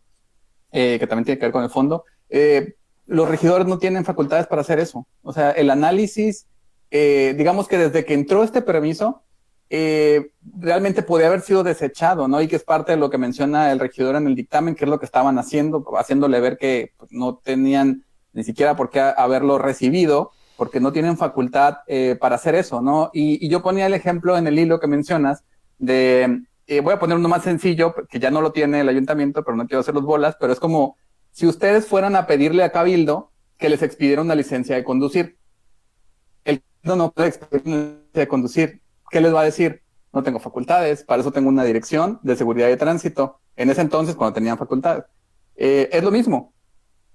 eh, 0.75 0.97
que 0.99 1.05
también 1.05 1.23
tiene 1.25 1.37
que 1.37 1.45
ver 1.45 1.51
con 1.51 1.63
el 1.63 1.69
fondo, 1.69 2.03
eh, 2.29 2.73
los 3.05 3.29
regidores 3.29 3.67
no 3.67 3.77
tienen 3.77 4.05
facultades 4.05 4.47
para 4.47 4.61
hacer 4.61 4.79
eso. 4.79 5.05
O 5.21 5.31
sea, 5.31 5.51
el 5.51 5.69
análisis, 5.69 6.47
eh, 6.89 7.35
digamos 7.37 7.67
que 7.67 7.77
desde 7.77 8.05
que 8.05 8.15
entró 8.15 8.43
este 8.43 8.63
permiso, 8.63 9.21
eh, 9.69 10.31
realmente 10.59 11.03
podía 11.03 11.27
haber 11.27 11.41
sido 11.41 11.63
desechado, 11.63 12.27
¿no? 12.27 12.41
Y 12.41 12.47
que 12.47 12.55
es 12.55 12.63
parte 12.63 12.91
de 12.91 12.97
lo 12.97 13.09
que 13.09 13.17
menciona 13.17 13.71
el 13.71 13.79
regidor 13.79 14.15
en 14.15 14.27
el 14.27 14.35
dictamen, 14.35 14.75
que 14.75 14.85
es 14.85 14.89
lo 14.89 14.99
que 14.99 15.05
estaban 15.05 15.37
haciendo, 15.39 15.83
haciéndole 15.97 16.39
ver 16.39 16.57
que 16.57 16.93
pues, 16.97 17.11
no 17.11 17.37
tenían 17.37 18.03
ni 18.33 18.43
siquiera 18.43 18.75
por 18.75 18.89
qué 18.89 18.99
haberlo 18.99 19.57
recibido, 19.57 20.31
porque 20.57 20.79
no 20.79 20.91
tienen 20.91 21.17
facultad 21.17 21.77
eh, 21.87 22.17
para 22.19 22.35
hacer 22.35 22.55
eso, 22.55 22.81
¿no? 22.81 23.09
Y, 23.13 23.45
y, 23.45 23.49
yo 23.49 23.61
ponía 23.61 23.85
el 23.85 23.93
ejemplo 23.93 24.37
en 24.37 24.47
el 24.47 24.57
hilo 24.57 24.79
que 24.79 24.87
mencionas 24.87 25.43
de, 25.77 26.43
eh, 26.67 26.79
voy 26.79 26.93
a 26.93 26.99
poner 26.99 27.17
uno 27.17 27.27
más 27.27 27.43
sencillo, 27.43 27.93
que 28.09 28.19
ya 28.19 28.31
no 28.31 28.41
lo 28.41 28.51
tiene 28.51 28.81
el 28.81 28.89
ayuntamiento, 28.89 29.43
pero 29.43 29.57
no 29.57 29.67
quiero 29.67 29.81
hacer 29.81 29.93
los 29.93 30.03
bolas, 30.03 30.37
pero 30.39 30.53
es 30.53 30.59
como 30.59 30.97
si 31.31 31.45
ustedes 31.45 31.85
fueran 31.87 32.15
a 32.15 32.25
pedirle 32.25 32.63
a 32.63 32.71
Cabildo 32.71 33.31
que 33.57 33.69
les 33.69 33.81
expidiera 33.81 34.21
una 34.21 34.35
licencia 34.35 34.75
de 34.75 34.83
conducir. 34.83 35.37
El 36.45 36.61
Cabildo 36.61 36.95
no 36.95 37.11
puede 37.11 37.29
expedir 37.29 37.63
una 37.65 37.77
licencia 37.77 38.21
de 38.21 38.27
conducir. 38.27 38.81
¿Qué 39.13 39.21
les 39.21 39.31
va 39.31 39.41
a 39.41 39.45
decir? 39.45 39.83
No 40.11 40.23
tengo 40.23 40.39
facultades, 40.39 41.03
para 41.03 41.21
eso 41.21 41.31
tengo 41.31 41.47
una 41.47 41.63
dirección 41.63 42.19
de 42.23 42.35
seguridad 42.35 42.67
de 42.67 42.77
tránsito. 42.77 43.41
En 43.55 43.69
ese 43.69 43.81
entonces, 43.81 44.15
cuando 44.15 44.33
tenían 44.33 44.57
facultades. 44.57 45.03
Eh, 45.55 45.87
es 45.91 46.03
lo 46.03 46.09
mismo, 46.09 46.51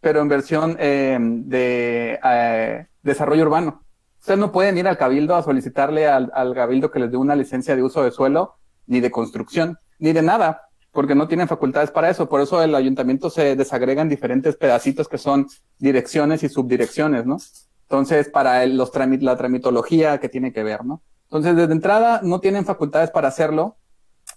pero 0.01 0.21
en 0.21 0.29
versión 0.29 0.77
eh, 0.79 1.19
de 1.21 2.21
eh, 2.23 2.87
desarrollo 3.03 3.43
urbano. 3.43 3.83
Ustedes 4.21 4.39
no 4.39 4.53
pueden 4.53 4.79
ir 4.79 4.87
al 4.87 4.97
Cabildo 4.97 5.35
a 5.35 5.43
solicitarle 5.43 6.07
al, 6.07 6.55
Cabildo 6.55 6.93
que 6.93 7.01
les 7.01 7.11
dé 7.11 7.17
una 7.17 7.35
licencia 7.35 7.75
de 7.75 7.83
uso 7.83 8.05
de 8.05 8.13
suelo, 8.13 8.59
ni 8.87 9.01
de 9.01 9.11
construcción, 9.11 9.77
ni 9.99 10.13
de 10.13 10.23
nada 10.23 10.69
porque 10.93 11.17
no 11.17 11.27
tienen 11.27 11.49
facultades 11.49 11.91
para 11.91 12.11
eso. 12.11 12.29
Por 12.29 12.41
eso 12.41 12.63
el 12.63 12.77
ayuntamiento 12.77 13.29
se 13.29 13.57
desagrega 13.57 14.03
en 14.03 14.09
diferentes 14.09 14.57
pedacitos 14.57 15.09
que 15.09 15.19
son 15.19 15.49
direcciones 15.79 16.45
y 16.45 16.49
subdirecciones, 16.49 17.27
¿no? 17.27 17.39
Entonces, 17.83 18.29
para 18.29 18.63
el, 18.63 18.77
los 18.77 18.93
la 18.95 19.37
tramitología 19.37 20.19
que 20.19 20.29
tiene 20.29 20.53
que 20.53 20.63
ver, 20.63 20.85
¿no? 20.85 21.03
Entonces, 21.29 21.57
desde 21.57 21.73
entrada, 21.73 22.21
no 22.23 22.41
tienen 22.41 22.65
facultades 22.65 23.11
para 23.11 23.29
hacerlo. 23.29 23.77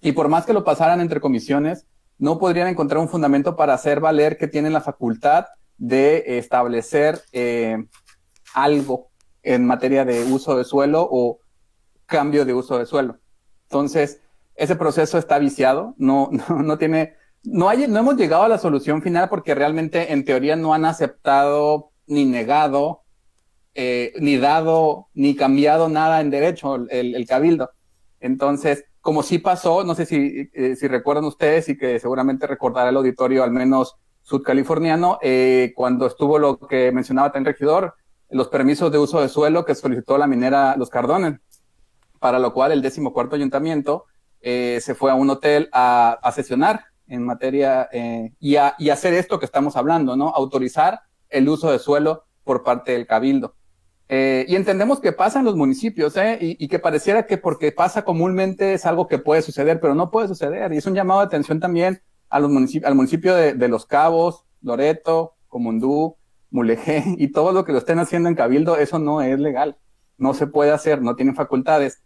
Y 0.02 0.12
por 0.12 0.28
más 0.28 0.46
que 0.46 0.54
lo 0.54 0.64
pasaran 0.64 1.00
entre 1.00 1.22
comisiones, 1.22 1.88
no 2.18 2.38
podrían 2.38 2.68
encontrar 2.68 3.00
un 3.00 3.10
fundamento 3.10 3.56
para 3.56 3.74
hacer 3.74 4.00
valer 4.00 4.38
que 4.38 4.48
tienen 4.48 4.74
la 4.74 4.82
facultad 4.82 5.46
de 5.78 6.38
establecer 6.38 7.22
eh, 7.32 7.86
algo 8.54 9.10
en 9.42 9.66
materia 9.66 10.06
de 10.06 10.24
uso 10.26 10.58
de 10.58 10.64
suelo 10.64 11.08
o 11.10 11.40
cambio 12.06 12.46
de 12.46 12.54
uso 12.54 12.78
de 12.78 12.86
suelo. 12.86 13.18
Entonces, 13.64 14.22
ese 14.56 14.76
proceso 14.76 15.18
está 15.18 15.40
viciado, 15.40 15.96
no, 15.98 16.30
no, 16.50 16.62
no 16.62 16.78
tiene, 16.78 17.16
no 17.44 17.70
hay, 17.70 17.88
no 17.88 18.00
hemos 18.00 18.18
llegado 18.18 18.44
a 18.44 18.50
la 18.50 18.58
solución 18.58 19.02
final 19.02 19.30
porque 19.30 19.56
realmente 19.56 20.14
en 20.14 20.26
teoría 20.26 20.56
no 20.56 20.74
han 20.74 20.86
aceptado 20.86 21.92
ni 22.06 22.26
negado, 22.26 23.01
eh, 23.74 24.14
ni 24.20 24.38
dado, 24.38 25.08
ni 25.14 25.36
cambiado 25.36 25.90
nada 25.90 26.22
en 26.22 26.30
derecho 26.30 26.76
el, 26.90 27.26
cabildo. 27.28 27.72
Entonces, 28.20 28.86
como 29.02 29.24
sí 29.24 29.40
pasó, 29.40 29.84
no 29.84 29.96
sé 29.96 30.06
si, 30.06 30.50
eh, 30.54 30.76
si 30.76 30.88
recuerdan 30.88 31.26
ustedes 31.26 31.70
y 31.70 31.78
que 31.78 32.00
seguramente 32.00 32.48
recordará 32.48 32.90
el 32.90 32.98
auditorio 32.98 33.44
al 33.44 33.52
menos 33.52 33.96
sudcaliforniano, 34.22 35.18
eh, 35.22 35.74
cuando 35.76 36.06
estuvo 36.06 36.38
lo 36.38 36.60
que 36.60 36.92
mencionaba 36.92 37.32
también 37.32 37.54
regidor, 37.54 37.96
los 38.30 38.48
permisos 38.48 38.92
de 38.92 38.98
uso 38.98 39.22
de 39.22 39.30
suelo 39.30 39.66
que 39.66 39.76
solicitó 39.76 40.18
la 40.18 40.28
minera 40.28 40.76
Los 40.78 40.90
Cardones 40.90 41.40
para 42.22 42.38
lo 42.38 42.54
cual 42.54 42.72
el 42.72 42.84
decimocuarto 42.84 43.36
ayuntamiento 43.36 44.06
eh, 44.42 44.80
se 44.82 44.94
fue 44.94 45.10
a 45.10 45.16
un 45.16 45.30
hotel 45.32 45.70
a, 45.74 46.20
a 46.22 46.32
sesionar 46.32 46.86
en 47.08 47.26
materia 47.26 47.90
eh, 47.92 48.32
y, 48.40 48.58
a, 48.58 48.76
y 48.78 48.90
hacer 48.90 49.16
esto 49.16 49.40
que 49.40 49.46
estamos 49.46 49.76
hablando, 49.76 50.16
¿no? 50.16 50.30
Autorizar 50.30 51.02
el 51.30 51.50
uso 51.50 51.72
de 51.72 51.80
suelo 51.80 52.26
por 52.44 52.64
parte 52.64 52.92
del 52.92 53.08
cabildo. 53.08 53.56
Eh, 54.14 54.46
y 54.50 54.58
entendemos 54.58 55.00
que 55.00 55.14
pasa 55.14 55.40
en 55.40 55.46
los 55.46 55.56
municipios, 55.56 56.18
¿eh? 56.18 56.38
Y, 56.42 56.68
que 56.68 56.80
pareciera 56.80 57.26
que 57.26 57.38
porque 57.38 57.72
pasa 57.72 58.04
comúnmente 58.04 58.74
es 58.74 58.86
algo 58.86 59.08
que 59.08 59.20
puede 59.20 59.42
suceder, 59.42 59.80
pero 59.80 59.96
no 59.96 60.12
puede 60.12 60.28
suceder. 60.28 60.74
Y 60.74 60.78
es 60.78 60.86
un 60.86 60.96
llamado 60.96 61.22
de 61.22 61.28
atención 61.28 61.62
también 61.62 62.02
a 62.30 62.42
los 62.42 62.52
municipios, 62.52 62.90
al 62.90 62.96
municipio 62.96 63.34
de, 63.34 63.54
de 63.54 63.68
Los 63.70 63.86
Cabos, 63.86 64.44
Loreto, 64.62 65.36
Comundú, 65.48 66.18
Mulegé 66.50 67.06
y 67.20 67.30
todo 67.30 67.54
lo 67.54 67.64
que 67.64 67.72
lo 67.72 67.78
estén 67.78 68.00
haciendo 68.00 68.28
en 68.28 68.36
Cabildo, 68.36 68.76
eso 68.76 69.00
no 69.00 69.22
es 69.22 69.40
legal. 69.40 69.78
No 70.18 70.34
se 70.34 70.46
puede 70.46 70.72
hacer, 70.72 71.02
no 71.02 71.16
tienen 71.16 71.34
facultades. 71.34 72.04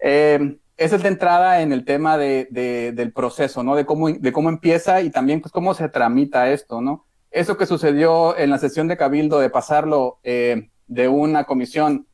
Eh, 0.00 0.58
esa 0.76 0.96
es 0.96 1.02
de 1.04 1.08
entrada 1.08 1.60
en 1.60 1.72
el 1.72 1.84
tema 1.84 2.18
de, 2.18 2.48
de, 2.50 2.90
del 2.90 3.12
proceso, 3.12 3.62
¿no? 3.62 3.76
De 3.76 3.86
cómo, 3.86 4.10
de 4.10 4.32
cómo 4.32 4.48
empieza 4.48 5.02
y 5.02 5.10
también 5.10 5.40
pues, 5.40 5.52
cómo 5.52 5.72
se 5.74 5.88
tramita 5.88 6.50
esto, 6.50 6.80
¿no? 6.80 7.06
Eso 7.30 7.56
que 7.56 7.66
sucedió 7.66 8.36
en 8.36 8.50
la 8.50 8.58
sesión 8.58 8.88
de 8.88 8.96
Cabildo 8.96 9.38
de 9.38 9.50
pasarlo 9.50 10.18
eh, 10.24 10.70
de 10.86 11.08
una 11.08 11.44
comisión 11.44 12.06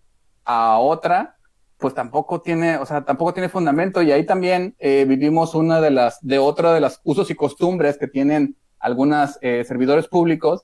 a 0.45 0.79
otra, 0.79 1.37
pues 1.79 1.95
tampoco 1.95 2.43
tiene, 2.43 2.77
o 2.77 2.87
sea, 2.87 3.05
tampoco 3.05 3.33
tiene 3.33 3.49
fundamento 3.49 4.03
y 4.03 4.13
ahí 4.13 4.25
también 4.27 4.77
eh, 4.79 5.07
vivimos 5.09 5.55
una 5.55 5.81
de 5.81 5.91
las, 5.91 6.19
de 6.21 6.39
otra 6.39 6.75
de 6.75 6.81
las 6.81 7.01
usos 7.05 7.31
y 7.31 7.35
costumbres 7.35 7.97
que 7.97 8.07
tienen 8.07 8.57
algunos 8.79 9.39
eh, 9.41 9.65
servidores 9.67 10.07
públicos. 10.07 10.63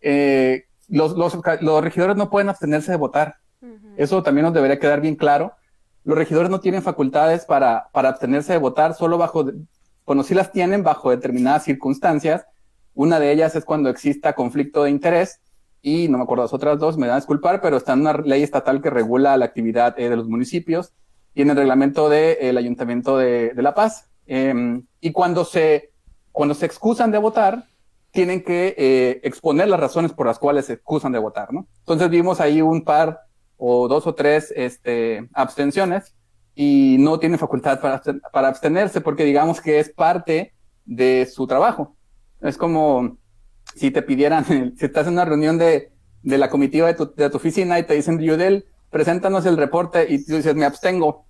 Eh, 0.00 0.64
los, 0.88 1.16
los, 1.16 1.38
los, 1.60 1.84
regidores 1.84 2.16
no 2.16 2.30
pueden 2.30 2.48
abstenerse 2.48 2.90
de 2.90 2.96
votar. 2.96 3.36
Uh 3.60 3.66
-huh. 3.66 3.94
Eso 3.96 4.22
también 4.22 4.44
nos 4.44 4.54
debería 4.54 4.78
quedar 4.78 5.00
bien 5.00 5.16
claro. 5.16 5.52
Los 6.04 6.18
regidores 6.18 6.50
no 6.50 6.60
tienen 6.60 6.82
facultades 6.82 7.44
para, 7.44 7.88
para 7.92 8.08
abstenerse 8.08 8.52
de 8.52 8.58
votar, 8.58 8.94
solo 8.94 9.18
bajo, 9.18 9.44
de, 9.44 9.54
bueno, 10.04 10.22
sí 10.22 10.34
las 10.34 10.52
tienen 10.52 10.82
bajo 10.82 11.10
determinadas 11.10 11.64
circunstancias. 11.64 12.46
Una 12.94 13.20
de 13.20 13.32
ellas 13.32 13.54
es 13.54 13.64
cuando 13.64 13.88
exista 13.88 14.34
conflicto 14.34 14.84
de 14.84 14.90
interés 14.90 15.40
y 15.82 16.08
no 16.08 16.18
me 16.18 16.24
acuerdo 16.24 16.44
las 16.44 16.52
otras 16.52 16.78
dos, 16.78 16.96
me 16.96 17.06
dan 17.06 17.16
a 17.16 17.20
disculpar, 17.20 17.60
pero 17.60 17.76
está 17.76 17.92
en 17.92 18.00
una 18.00 18.14
ley 18.14 18.42
estatal 18.42 18.82
que 18.82 18.90
regula 18.90 19.36
la 19.36 19.44
actividad 19.44 19.98
eh, 19.98 20.08
de 20.08 20.16
los 20.16 20.28
municipios 20.28 20.92
y 21.34 21.42
en 21.42 21.50
el 21.50 21.56
reglamento 21.56 22.08
del 22.08 22.54
de, 22.54 22.58
Ayuntamiento 22.58 23.18
de, 23.18 23.52
de, 23.54 23.62
La 23.62 23.74
Paz. 23.74 24.08
Eh, 24.26 24.82
y 25.00 25.12
cuando 25.12 25.44
se, 25.44 25.92
cuando 26.32 26.54
se 26.54 26.66
excusan 26.66 27.10
de 27.10 27.18
votar, 27.18 27.66
tienen 28.10 28.42
que 28.42 28.74
eh, 28.78 29.20
exponer 29.24 29.68
las 29.68 29.78
razones 29.78 30.12
por 30.12 30.26
las 30.26 30.38
cuales 30.38 30.64
se 30.64 30.72
excusan 30.72 31.12
de 31.12 31.18
votar, 31.18 31.52
¿no? 31.52 31.68
Entonces 31.80 32.08
vimos 32.08 32.40
ahí 32.40 32.62
un 32.62 32.82
par 32.82 33.20
o 33.58 33.88
dos 33.88 34.06
o 34.06 34.14
tres 34.14 34.52
este, 34.56 35.28
abstenciones 35.34 36.14
y 36.54 36.96
no 36.98 37.18
tienen 37.18 37.38
facultad 37.38 37.78
para, 37.78 38.02
para 38.32 38.48
abstenerse 38.48 39.02
porque 39.02 39.24
digamos 39.24 39.60
que 39.60 39.78
es 39.78 39.90
parte 39.90 40.54
de 40.86 41.26
su 41.26 41.46
trabajo. 41.46 41.94
Es 42.40 42.56
como 42.56 43.18
si 43.74 43.90
te 43.90 44.02
pidieran, 44.02 44.44
si 44.76 44.84
estás 44.84 45.06
en 45.06 45.14
una 45.14 45.24
reunión 45.24 45.58
de, 45.58 45.92
de 46.22 46.38
la 46.38 46.50
comitiva 46.50 46.86
de 46.86 46.94
tu, 46.94 47.14
de 47.14 47.30
tu 47.30 47.36
oficina 47.36 47.78
y 47.78 47.84
te 47.84 47.94
dicen, 47.94 48.18
Yudel, 48.18 48.66
preséntanos 48.90 49.46
el 49.46 49.56
reporte 49.56 50.06
y 50.08 50.24
tú 50.24 50.36
dices, 50.36 50.54
me 50.54 50.64
abstengo. 50.64 51.26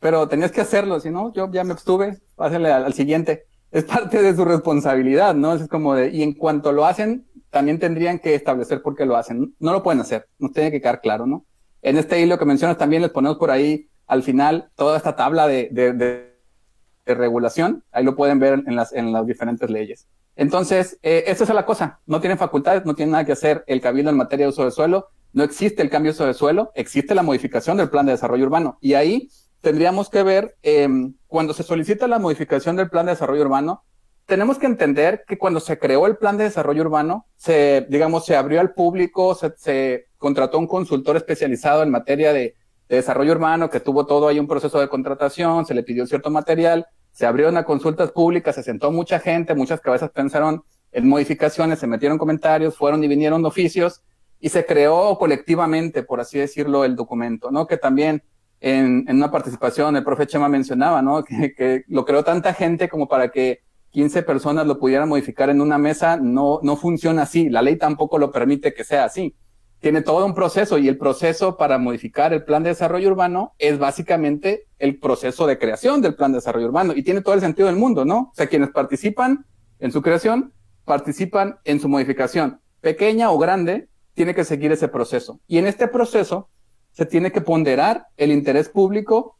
Pero 0.00 0.28
tenías 0.28 0.52
que 0.52 0.60
hacerlo, 0.60 1.00
si 1.00 1.10
no, 1.10 1.32
yo 1.32 1.50
ya 1.50 1.64
me 1.64 1.72
abstuve, 1.72 2.18
pásale 2.36 2.70
al, 2.70 2.84
al 2.84 2.94
siguiente 2.94 3.46
es 3.74 3.82
parte 3.82 4.22
de 4.22 4.36
su 4.36 4.44
responsabilidad, 4.44 5.34
¿no? 5.34 5.52
Es 5.52 5.66
como 5.66 5.96
de, 5.96 6.10
y 6.10 6.22
en 6.22 6.34
cuanto 6.34 6.70
lo 6.70 6.86
hacen, 6.86 7.26
también 7.50 7.80
tendrían 7.80 8.20
que 8.20 8.36
establecer 8.36 8.80
por 8.80 8.94
qué 8.94 9.04
lo 9.04 9.16
hacen. 9.16 9.56
No 9.58 9.72
lo 9.72 9.82
pueden 9.82 10.00
hacer, 10.00 10.28
nos 10.38 10.52
tiene 10.52 10.70
que 10.70 10.80
quedar 10.80 11.00
claro, 11.00 11.26
¿no? 11.26 11.44
En 11.82 11.96
este 11.96 12.20
hilo 12.20 12.38
que 12.38 12.44
mencionas 12.44 12.78
también 12.78 13.02
les 13.02 13.10
ponemos 13.10 13.36
por 13.36 13.50
ahí 13.50 13.88
al 14.06 14.22
final 14.22 14.70
toda 14.76 14.96
esta 14.96 15.16
tabla 15.16 15.48
de, 15.48 15.70
de, 15.72 15.92
de, 15.92 17.14
regulación, 17.14 17.82
ahí 17.90 18.04
lo 18.04 18.14
pueden 18.14 18.38
ver 18.38 18.62
en 18.64 18.76
las, 18.76 18.92
en 18.92 19.12
las 19.12 19.26
diferentes 19.26 19.68
leyes. 19.68 20.06
Entonces, 20.36 20.98
eh, 21.02 21.24
esta 21.26 21.44
es 21.44 21.50
la 21.50 21.66
cosa, 21.66 22.00
no 22.06 22.20
tienen 22.20 22.38
facultades, 22.38 22.84
no 22.84 22.94
tienen 22.94 23.12
nada 23.12 23.24
que 23.24 23.32
hacer 23.32 23.64
el 23.66 23.80
cabildo 23.80 24.10
en 24.10 24.16
materia 24.16 24.46
de 24.46 24.50
uso 24.50 24.64
de 24.64 24.70
suelo, 24.70 25.08
no 25.32 25.44
existe 25.44 25.82
el 25.82 25.90
cambio 25.90 26.12
de 26.12 26.16
uso 26.16 26.26
de 26.26 26.34
suelo, 26.34 26.72
existe 26.74 27.14
la 27.14 27.22
modificación 27.22 27.76
del 27.76 27.90
plan 27.90 28.06
de 28.06 28.12
desarrollo 28.12 28.44
urbano. 28.44 28.78
Y 28.80 28.94
ahí 28.94 29.28
tendríamos 29.60 30.10
que 30.10 30.22
ver, 30.22 30.56
eh, 30.62 30.88
cuando 31.26 31.54
se 31.54 31.62
solicita 31.62 32.06
la 32.06 32.18
modificación 32.18 32.76
del 32.76 32.90
plan 32.90 33.06
de 33.06 33.12
desarrollo 33.12 33.42
urbano, 33.42 33.84
tenemos 34.26 34.58
que 34.58 34.66
entender 34.66 35.24
que 35.26 35.38
cuando 35.38 35.60
se 35.60 35.78
creó 35.78 36.06
el 36.06 36.16
plan 36.16 36.36
de 36.36 36.44
desarrollo 36.44 36.82
urbano, 36.82 37.26
se, 37.36 37.86
digamos, 37.90 38.24
se 38.24 38.36
abrió 38.36 38.60
al 38.60 38.72
público, 38.72 39.34
se, 39.34 39.52
se 39.56 40.06
contrató 40.16 40.58
un 40.58 40.66
consultor 40.66 41.16
especializado 41.16 41.82
en 41.82 41.90
materia 41.90 42.32
de, 42.32 42.54
desarrollo 42.88 43.32
urbano, 43.32 43.70
que 43.70 43.80
tuvo 43.80 44.06
todo 44.06 44.28
ahí 44.28 44.38
un 44.38 44.46
proceso 44.46 44.78
de 44.78 44.88
contratación, 44.88 45.66
se 45.66 45.74
le 45.74 45.82
pidió 45.82 46.06
cierto 46.06 46.30
material, 46.30 46.86
se 47.14 47.26
abrieron 47.26 47.56
a 47.56 47.64
consultas 47.64 48.10
públicas, 48.10 48.56
se 48.56 48.64
sentó 48.64 48.90
mucha 48.90 49.20
gente, 49.20 49.54
muchas 49.54 49.80
cabezas 49.80 50.10
pensaron 50.10 50.64
en 50.90 51.08
modificaciones, 51.08 51.78
se 51.78 51.86
metieron 51.86 52.18
comentarios, 52.18 52.76
fueron 52.76 53.04
y 53.04 53.08
vinieron 53.08 53.46
oficios, 53.46 54.02
y 54.40 54.48
se 54.48 54.66
creó 54.66 55.16
colectivamente, 55.16 56.02
por 56.02 56.20
así 56.20 56.40
decirlo, 56.40 56.84
el 56.84 56.96
documento, 56.96 57.52
¿no? 57.52 57.68
Que 57.68 57.76
también 57.76 58.24
en, 58.60 59.04
en, 59.08 59.16
una 59.16 59.30
participación, 59.30 59.96
el 59.96 60.02
profe 60.02 60.26
Chema 60.26 60.48
mencionaba, 60.48 61.02
¿no? 61.02 61.22
Que, 61.24 61.54
que, 61.54 61.84
lo 61.86 62.04
creó 62.04 62.24
tanta 62.24 62.52
gente 62.52 62.88
como 62.88 63.06
para 63.06 63.30
que 63.30 63.60
15 63.90 64.24
personas 64.24 64.66
lo 64.66 64.80
pudieran 64.80 65.08
modificar 65.08 65.50
en 65.50 65.60
una 65.60 65.78
mesa. 65.78 66.16
No, 66.16 66.58
no 66.64 66.76
funciona 66.76 67.22
así. 67.22 67.48
La 67.48 67.62
ley 67.62 67.76
tampoco 67.76 68.18
lo 68.18 68.32
permite 68.32 68.74
que 68.74 68.82
sea 68.82 69.04
así. 69.04 69.36
Tiene 69.84 70.00
todo 70.00 70.24
un 70.24 70.32
proceso 70.32 70.78
y 70.78 70.88
el 70.88 70.96
proceso 70.96 71.58
para 71.58 71.76
modificar 71.76 72.32
el 72.32 72.42
plan 72.42 72.62
de 72.62 72.70
desarrollo 72.70 73.10
urbano 73.10 73.52
es 73.58 73.78
básicamente 73.78 74.66
el 74.78 74.98
proceso 74.98 75.46
de 75.46 75.58
creación 75.58 76.00
del 76.00 76.14
plan 76.14 76.32
de 76.32 76.38
desarrollo 76.38 76.68
urbano 76.68 76.94
y 76.96 77.02
tiene 77.02 77.20
todo 77.20 77.34
el 77.34 77.42
sentido 77.42 77.68
del 77.68 77.76
mundo, 77.76 78.06
¿no? 78.06 78.30
O 78.30 78.32
sea, 78.34 78.46
quienes 78.46 78.70
participan 78.70 79.44
en 79.80 79.92
su 79.92 80.00
creación, 80.00 80.54
participan 80.86 81.58
en 81.64 81.80
su 81.80 81.90
modificación. 81.90 82.62
Pequeña 82.80 83.30
o 83.30 83.36
grande, 83.36 83.90
tiene 84.14 84.34
que 84.34 84.44
seguir 84.44 84.72
ese 84.72 84.88
proceso. 84.88 85.38
Y 85.46 85.58
en 85.58 85.66
este 85.66 85.86
proceso, 85.86 86.48
se 86.92 87.04
tiene 87.04 87.30
que 87.30 87.42
ponderar 87.42 88.06
el 88.16 88.32
interés 88.32 88.70
público 88.70 89.36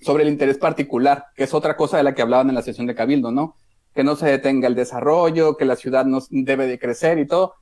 sobre 0.00 0.24
el 0.24 0.28
interés 0.28 0.58
particular, 0.58 1.26
que 1.36 1.44
es 1.44 1.54
otra 1.54 1.76
cosa 1.76 1.98
de 1.98 2.02
la 2.02 2.16
que 2.16 2.22
hablaban 2.22 2.48
en 2.48 2.56
la 2.56 2.62
sesión 2.62 2.88
de 2.88 2.96
Cabildo, 2.96 3.30
¿no? 3.30 3.54
Que 3.94 4.02
no 4.02 4.16
se 4.16 4.26
detenga 4.26 4.66
el 4.66 4.74
desarrollo, 4.74 5.56
que 5.56 5.64
la 5.64 5.76
ciudad 5.76 6.04
no 6.04 6.18
debe 6.30 6.66
de 6.66 6.80
crecer 6.80 7.20
y 7.20 7.28
todo. 7.28 7.54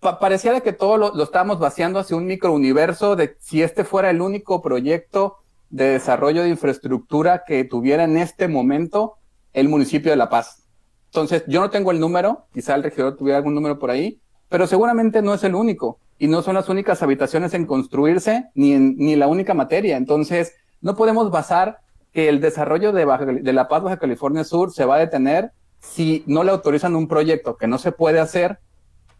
Pa 0.00 0.18
pareciera 0.18 0.60
que 0.60 0.72
todo 0.72 0.96
lo, 0.96 1.22
estamos 1.22 1.58
vaciando 1.58 1.98
hacia 1.98 2.16
un 2.16 2.26
microuniverso 2.26 3.16
de 3.16 3.36
si 3.40 3.62
este 3.62 3.84
fuera 3.84 4.10
el 4.10 4.20
único 4.20 4.62
proyecto 4.62 5.38
de 5.70 5.90
desarrollo 5.90 6.42
de 6.42 6.50
infraestructura 6.50 7.42
que 7.46 7.64
tuviera 7.64 8.04
en 8.04 8.16
este 8.16 8.48
momento 8.48 9.16
el 9.52 9.68
municipio 9.68 10.10
de 10.10 10.16
La 10.16 10.28
Paz. 10.28 10.64
Entonces, 11.06 11.44
yo 11.48 11.60
no 11.60 11.70
tengo 11.70 11.90
el 11.90 12.00
número, 12.00 12.46
quizá 12.52 12.74
el 12.74 12.82
regidor 12.82 13.16
tuviera 13.16 13.38
algún 13.38 13.54
número 13.54 13.78
por 13.78 13.90
ahí, 13.90 14.20
pero 14.48 14.66
seguramente 14.66 15.20
no 15.20 15.34
es 15.34 15.42
el 15.42 15.54
único 15.54 15.98
y 16.18 16.28
no 16.28 16.42
son 16.42 16.54
las 16.54 16.68
únicas 16.68 17.02
habitaciones 17.02 17.54
en 17.54 17.66
construirse 17.66 18.50
ni, 18.54 18.72
en, 18.72 18.96
ni 18.96 19.16
la 19.16 19.26
única 19.26 19.54
materia. 19.54 19.96
Entonces, 19.96 20.54
no 20.80 20.96
podemos 20.96 21.30
basar 21.30 21.78
que 22.12 22.28
el 22.28 22.40
desarrollo 22.40 22.92
de, 22.92 23.04
Baja, 23.04 23.26
de 23.26 23.52
La 23.52 23.68
Paz, 23.68 23.82
Baja 23.82 23.98
California 23.98 24.44
Sur 24.44 24.72
se 24.72 24.84
va 24.84 24.96
a 24.96 25.00
detener 25.00 25.52
si 25.80 26.24
no 26.26 26.44
le 26.44 26.50
autorizan 26.50 26.96
un 26.96 27.08
proyecto 27.08 27.56
que 27.56 27.66
no 27.66 27.78
se 27.78 27.92
puede 27.92 28.18
hacer, 28.18 28.58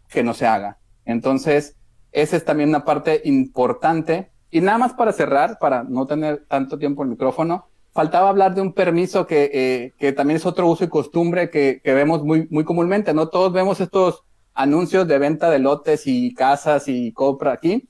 que 0.09 0.23
no 0.23 0.33
se 0.33 0.47
haga. 0.47 0.79
Entonces, 1.05 1.75
esa 2.11 2.37
es 2.37 2.45
también 2.45 2.69
una 2.69 2.85
parte 2.85 3.21
importante. 3.25 4.31
Y 4.51 4.61
nada 4.61 4.77
más 4.77 4.93
para 4.93 5.11
cerrar, 5.11 5.57
para 5.59 5.83
no 5.83 6.07
tener 6.07 6.45
tanto 6.47 6.77
tiempo 6.77 7.03
el 7.03 7.09
micrófono, 7.09 7.67
faltaba 7.93 8.29
hablar 8.29 8.55
de 8.55 8.61
un 8.61 8.73
permiso 8.73 9.27
que, 9.27 9.49
eh, 9.53 9.93
que 9.97 10.13
también 10.13 10.37
es 10.37 10.45
otro 10.45 10.67
uso 10.67 10.83
y 10.83 10.89
costumbre 10.89 11.49
que, 11.49 11.81
que 11.83 11.93
vemos 11.93 12.23
muy, 12.23 12.47
muy 12.49 12.63
comúnmente, 12.63 13.13
¿no? 13.13 13.29
Todos 13.29 13.53
vemos 13.53 13.79
estos 13.81 14.23
anuncios 14.53 15.07
de 15.07 15.19
venta 15.19 15.49
de 15.49 15.59
lotes 15.59 16.05
y 16.05 16.33
casas 16.33 16.87
y 16.87 17.11
compra 17.13 17.53
aquí. 17.53 17.87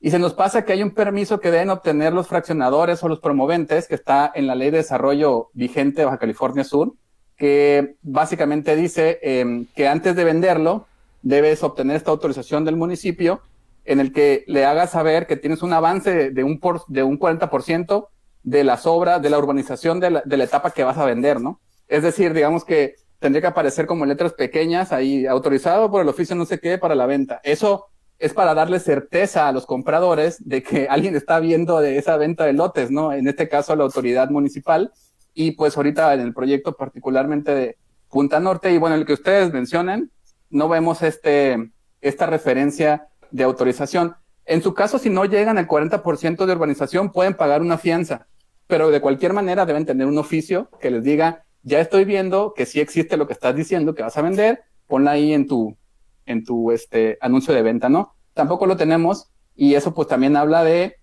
Y 0.00 0.10
se 0.10 0.18
nos 0.18 0.34
pasa 0.34 0.64
que 0.64 0.74
hay 0.74 0.82
un 0.82 0.90
permiso 0.90 1.40
que 1.40 1.50
deben 1.50 1.70
obtener 1.70 2.12
los 2.12 2.28
fraccionadores 2.28 3.02
o 3.02 3.08
los 3.08 3.20
promoventes 3.20 3.88
que 3.88 3.94
está 3.94 4.30
en 4.34 4.46
la 4.46 4.54
ley 4.54 4.70
de 4.70 4.78
desarrollo 4.78 5.48
vigente 5.54 6.02
de 6.02 6.04
Baja 6.04 6.18
California 6.18 6.62
Sur, 6.62 6.92
que 7.36 7.96
básicamente 8.02 8.76
dice 8.76 9.18
eh, 9.22 9.64
que 9.74 9.88
antes 9.88 10.14
de 10.14 10.24
venderlo 10.24 10.86
debes 11.24 11.62
obtener 11.62 11.96
esta 11.96 12.10
autorización 12.10 12.64
del 12.64 12.76
municipio 12.76 13.40
en 13.84 13.98
el 13.98 14.12
que 14.12 14.44
le 14.46 14.64
hagas 14.64 14.90
saber 14.90 15.26
que 15.26 15.36
tienes 15.36 15.62
un 15.62 15.72
avance 15.72 16.30
de, 16.30 16.44
un, 16.44 16.60
por, 16.60 16.86
de 16.86 17.02
un 17.02 17.18
40% 17.18 18.08
de 18.42 18.62
las 18.62 18.86
obras, 18.86 19.20
de 19.20 19.30
la 19.30 19.38
urbanización 19.38 20.00
de 20.00 20.10
la, 20.10 20.22
de 20.24 20.36
la 20.36 20.44
etapa 20.44 20.70
que 20.70 20.84
vas 20.84 20.98
a 20.98 21.06
vender, 21.06 21.40
¿no? 21.40 21.60
Es 21.88 22.02
decir, 22.02 22.34
digamos 22.34 22.64
que 22.64 22.94
tendría 23.18 23.40
que 23.40 23.48
aparecer 23.48 23.86
como 23.86 24.04
letras 24.04 24.34
pequeñas 24.34 24.92
ahí, 24.92 25.26
autorizado 25.26 25.90
por 25.90 26.02
el 26.02 26.08
oficio 26.08 26.36
no 26.36 26.44
sé 26.44 26.60
qué 26.60 26.76
para 26.76 26.94
la 26.94 27.06
venta. 27.06 27.40
Eso 27.42 27.86
es 28.18 28.34
para 28.34 28.54
darle 28.54 28.80
certeza 28.80 29.48
a 29.48 29.52
los 29.52 29.64
compradores 29.64 30.46
de 30.46 30.62
que 30.62 30.88
alguien 30.90 31.16
está 31.16 31.40
viendo 31.40 31.80
de 31.80 31.96
esa 31.96 32.18
venta 32.18 32.44
de 32.44 32.52
lotes, 32.52 32.90
¿no? 32.90 33.12
En 33.12 33.26
este 33.26 33.48
caso, 33.48 33.74
la 33.76 33.84
autoridad 33.84 34.28
municipal. 34.28 34.92
Y 35.32 35.52
pues 35.52 35.76
ahorita 35.76 36.12
en 36.14 36.20
el 36.20 36.34
proyecto 36.34 36.76
particularmente 36.76 37.54
de 37.54 37.76
Punta 38.08 38.40
Norte, 38.40 38.72
y 38.72 38.78
bueno, 38.78 38.94
el 38.94 39.06
que 39.06 39.14
ustedes 39.14 39.52
mencionan, 39.52 40.10
no 40.54 40.68
vemos 40.68 41.02
este, 41.02 41.72
esta 42.00 42.26
referencia 42.26 43.08
de 43.32 43.42
autorización. 43.42 44.14
En 44.46 44.62
su 44.62 44.72
caso, 44.72 44.98
si 44.98 45.10
no 45.10 45.24
llegan 45.24 45.58
al 45.58 45.66
40% 45.66 46.46
de 46.46 46.52
urbanización, 46.52 47.10
pueden 47.10 47.34
pagar 47.34 47.60
una 47.60 47.76
fianza, 47.76 48.28
pero 48.68 48.90
de 48.90 49.00
cualquier 49.00 49.32
manera 49.32 49.66
deben 49.66 49.84
tener 49.84 50.06
un 50.06 50.16
oficio 50.16 50.70
que 50.80 50.92
les 50.92 51.02
diga, 51.02 51.44
ya 51.64 51.80
estoy 51.80 52.04
viendo 52.04 52.54
que 52.54 52.66
sí 52.66 52.80
existe 52.80 53.16
lo 53.16 53.26
que 53.26 53.32
estás 53.32 53.56
diciendo 53.56 53.96
que 53.96 54.04
vas 54.04 54.16
a 54.16 54.22
vender, 54.22 54.62
ponla 54.86 55.10
ahí 55.10 55.32
en 55.32 55.48
tu, 55.48 55.76
en 56.24 56.44
tu 56.44 56.70
este, 56.70 57.18
anuncio 57.20 57.52
de 57.52 57.62
venta, 57.62 57.88
¿no? 57.88 58.14
Tampoco 58.32 58.66
lo 58.66 58.76
tenemos 58.76 59.32
y 59.56 59.74
eso 59.74 59.92
pues 59.92 60.06
también 60.06 60.36
habla 60.36 60.62
de 60.62 60.96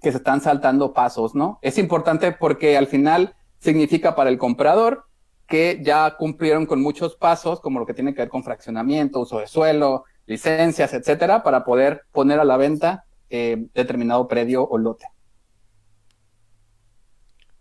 que 0.00 0.12
se 0.12 0.18
están 0.18 0.40
saltando 0.40 0.92
pasos, 0.92 1.34
¿no? 1.34 1.58
Es 1.62 1.78
importante 1.78 2.30
porque 2.30 2.76
al 2.76 2.86
final 2.86 3.34
significa 3.58 4.14
para 4.14 4.30
el 4.30 4.38
comprador 4.38 5.07
que 5.48 5.80
ya 5.82 6.14
cumplieron 6.16 6.66
con 6.66 6.82
muchos 6.82 7.16
pasos, 7.16 7.60
como 7.60 7.80
lo 7.80 7.86
que 7.86 7.94
tiene 7.94 8.14
que 8.14 8.20
ver 8.20 8.28
con 8.28 8.44
fraccionamiento, 8.44 9.20
uso 9.20 9.40
de 9.40 9.46
suelo, 9.46 10.04
licencias, 10.26 10.92
etcétera, 10.92 11.42
para 11.42 11.64
poder 11.64 12.02
poner 12.12 12.38
a 12.38 12.44
la 12.44 12.58
venta 12.58 13.06
eh, 13.30 13.66
determinado 13.72 14.28
predio 14.28 14.68
o 14.68 14.76
lote. 14.76 15.06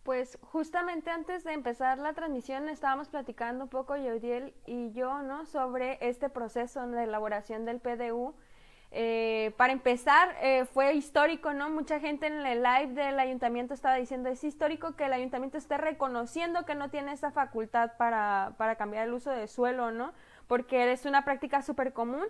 Pues 0.03 0.37
justamente 0.41 1.09
antes 1.09 1.45
de 1.45 1.53
empezar 1.53 1.97
la 1.97 2.13
transmisión 2.13 2.67
estábamos 2.67 3.07
platicando 3.07 3.65
un 3.65 3.69
poco 3.69 3.95
Yodiel 3.95 4.53
y 4.65 4.91
yo, 4.91 5.21
¿no? 5.21 5.45
Sobre 5.45 5.97
este 6.01 6.29
proceso 6.29 6.85
de 6.87 7.03
elaboración 7.03 7.63
del 7.63 7.79
PDU 7.79 8.35
eh, 8.91 9.53
para 9.57 9.73
empezar, 9.73 10.35
eh, 10.41 10.65
fue 10.65 10.93
histórico, 10.93 11.53
¿no? 11.53 11.69
Mucha 11.69 11.99
gente 11.99 12.27
en 12.27 12.45
el 12.45 12.63
live 12.63 12.93
del 12.93 13.19
ayuntamiento 13.19 13.73
estaba 13.73 13.95
diciendo, 13.95 14.29
es 14.29 14.43
histórico 14.43 14.95
que 14.95 15.05
el 15.05 15.13
ayuntamiento 15.13 15.57
esté 15.57 15.77
reconociendo 15.77 16.65
que 16.65 16.75
no 16.75 16.89
tiene 16.89 17.11
esa 17.11 17.31
facultad 17.31 17.91
para, 17.97 18.53
para 18.57 18.75
cambiar 18.75 19.07
el 19.07 19.13
uso 19.13 19.31
de 19.31 19.47
suelo, 19.47 19.91
¿no? 19.91 20.13
Porque 20.47 20.91
es 20.91 21.05
una 21.05 21.25
práctica 21.25 21.61
súper 21.61 21.93
común. 21.93 22.25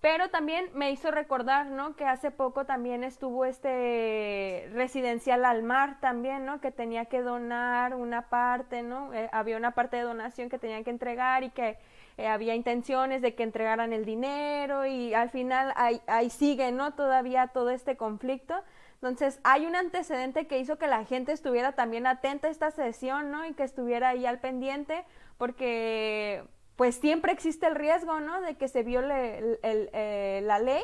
Pero 0.00 0.30
también 0.30 0.70
me 0.74 0.92
hizo 0.92 1.10
recordar, 1.10 1.66
¿no? 1.66 1.96
Que 1.96 2.04
hace 2.04 2.30
poco 2.30 2.64
también 2.64 3.02
estuvo 3.02 3.44
este 3.44 4.70
residencial 4.72 5.44
al 5.44 5.64
mar 5.64 5.98
también, 6.00 6.46
¿no? 6.46 6.60
Que 6.60 6.70
tenía 6.70 7.06
que 7.06 7.20
donar 7.20 7.94
una 7.94 8.28
parte, 8.28 8.82
¿no? 8.82 9.12
Eh, 9.12 9.28
había 9.32 9.56
una 9.56 9.72
parte 9.72 9.96
de 9.96 10.02
donación 10.02 10.50
que 10.50 10.58
tenían 10.58 10.84
que 10.84 10.90
entregar 10.90 11.42
y 11.42 11.50
que 11.50 11.78
eh, 12.18 12.26
había 12.26 12.56
intenciones 12.56 13.22
de 13.22 13.36
que 13.36 13.44
entregaran 13.44 13.92
el 13.92 14.04
dinero 14.04 14.84
y 14.84 15.14
al 15.14 15.30
final 15.30 15.72
ahí, 15.76 16.30
sigue, 16.30 16.72
¿no? 16.72 16.94
Todavía 16.94 17.46
todo 17.46 17.70
este 17.70 17.96
conflicto. 17.96 18.54
Entonces, 18.94 19.38
hay 19.44 19.66
un 19.66 19.76
antecedente 19.76 20.48
que 20.48 20.58
hizo 20.58 20.78
que 20.78 20.88
la 20.88 21.04
gente 21.04 21.30
estuviera 21.30 21.76
también 21.76 22.08
atenta 22.08 22.48
a 22.48 22.50
esta 22.50 22.72
sesión, 22.72 23.30
¿no? 23.30 23.46
Y 23.46 23.54
que 23.54 23.62
estuviera 23.62 24.08
ahí 24.08 24.26
al 24.26 24.40
pendiente, 24.40 25.04
porque 25.36 26.42
pues 26.74 26.96
siempre 26.96 27.30
existe 27.30 27.68
el 27.68 27.76
riesgo, 27.76 28.18
¿no? 28.18 28.40
De 28.40 28.56
que 28.56 28.66
se 28.66 28.82
viole 28.82 29.60
eh, 29.62 30.40
la 30.42 30.58
ley. 30.58 30.82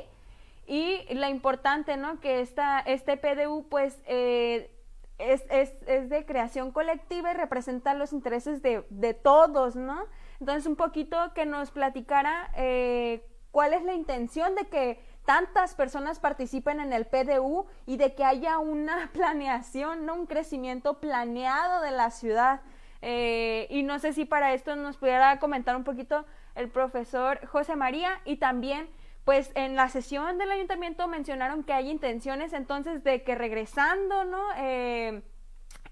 Y 0.69 1.03
la 1.15 1.31
importante, 1.31 1.97
¿no? 1.97 2.21
Que 2.21 2.43
esta, 2.43 2.79
este 2.79 3.17
PDU, 3.17 3.67
pues, 3.69 4.01
eh, 4.07 4.71
es, 5.19 5.45
es, 5.51 5.75
es, 5.89 6.09
de 6.09 6.25
creación 6.27 6.71
colectiva 6.71 7.33
y 7.33 7.35
representa 7.35 7.93
los 7.95 8.13
intereses 8.13 8.63
de, 8.63 8.85
de 8.89 9.15
todos, 9.15 9.75
¿no? 9.75 10.07
Entonces, 10.41 10.67
un 10.67 10.77
poquito 10.77 11.33
que 11.35 11.47
nos 11.47 11.71
platicara 11.71 12.51
eh, 12.57 13.27
cuál 13.51 13.73
es 13.73 13.83
la 13.85 13.95
intención 13.95 14.55
de 14.55 14.67
que 14.67 15.01
tantas 15.25 15.75
personas 15.75 16.19
participen 16.21 16.81
en 16.81 16.93
el 16.93 17.07
PDU 17.07 17.67
y 17.87 17.97
de 17.97 18.15
que 18.15 18.25
haya 18.25 18.59
una 18.59 19.11
planeación, 19.13 20.07
¿no? 20.07 20.15
un 20.15 20.27
crecimiento 20.27 21.01
planeado 21.01 21.81
de 21.83 21.91
la 21.91 22.11
ciudad. 22.11 22.61
Eh, 23.01 23.67
y 23.71 23.83
no 23.83 23.99
sé 23.99 24.13
si 24.13 24.25
para 24.25 24.55
esto 24.55 24.77
nos 24.77 24.97
pudiera 24.97 25.39
comentar 25.39 25.77
un 25.77 25.85
poquito 25.85 26.25
el 26.55 26.69
profesor 26.71 27.45
José 27.47 27.77
María 27.77 28.21
y 28.25 28.37
también 28.37 28.89
pues 29.25 29.51
en 29.55 29.75
la 29.75 29.89
sesión 29.89 30.39
del 30.39 30.51
ayuntamiento 30.51 31.09
mencionaron 31.09 31.65
que 31.65 31.73
hay 31.73 31.91
intenciones 31.91 32.53
entonces 32.53 33.03
de 33.05 33.23
que 33.23 33.35
regresando, 33.35 34.25
¿no? 34.25 34.43
Eh, 34.59 35.23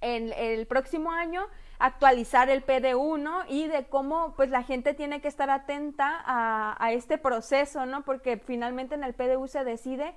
en 0.01 0.33
el 0.33 0.67
próximo 0.67 1.13
año 1.13 1.47
actualizar 1.83 2.49
el 2.49 2.63
PDU, 2.63 3.19
¿no? 3.19 3.43
Y 3.49 3.67
de 3.67 3.87
cómo 3.87 4.35
pues 4.37 4.51
la 4.51 4.63
gente 4.63 4.95
tiene 4.95 5.21
que 5.21 5.27
estar 5.27 5.51
atenta 5.51 6.23
a, 6.25 6.93
este 6.93 7.19
proceso, 7.19 7.87
¿no? 7.87 8.05
Porque 8.05 8.37
finalmente 8.37 8.95
en 8.95 9.03
el 9.03 9.15
PDU 9.15 9.49
se 9.49 9.65
decide 9.65 10.15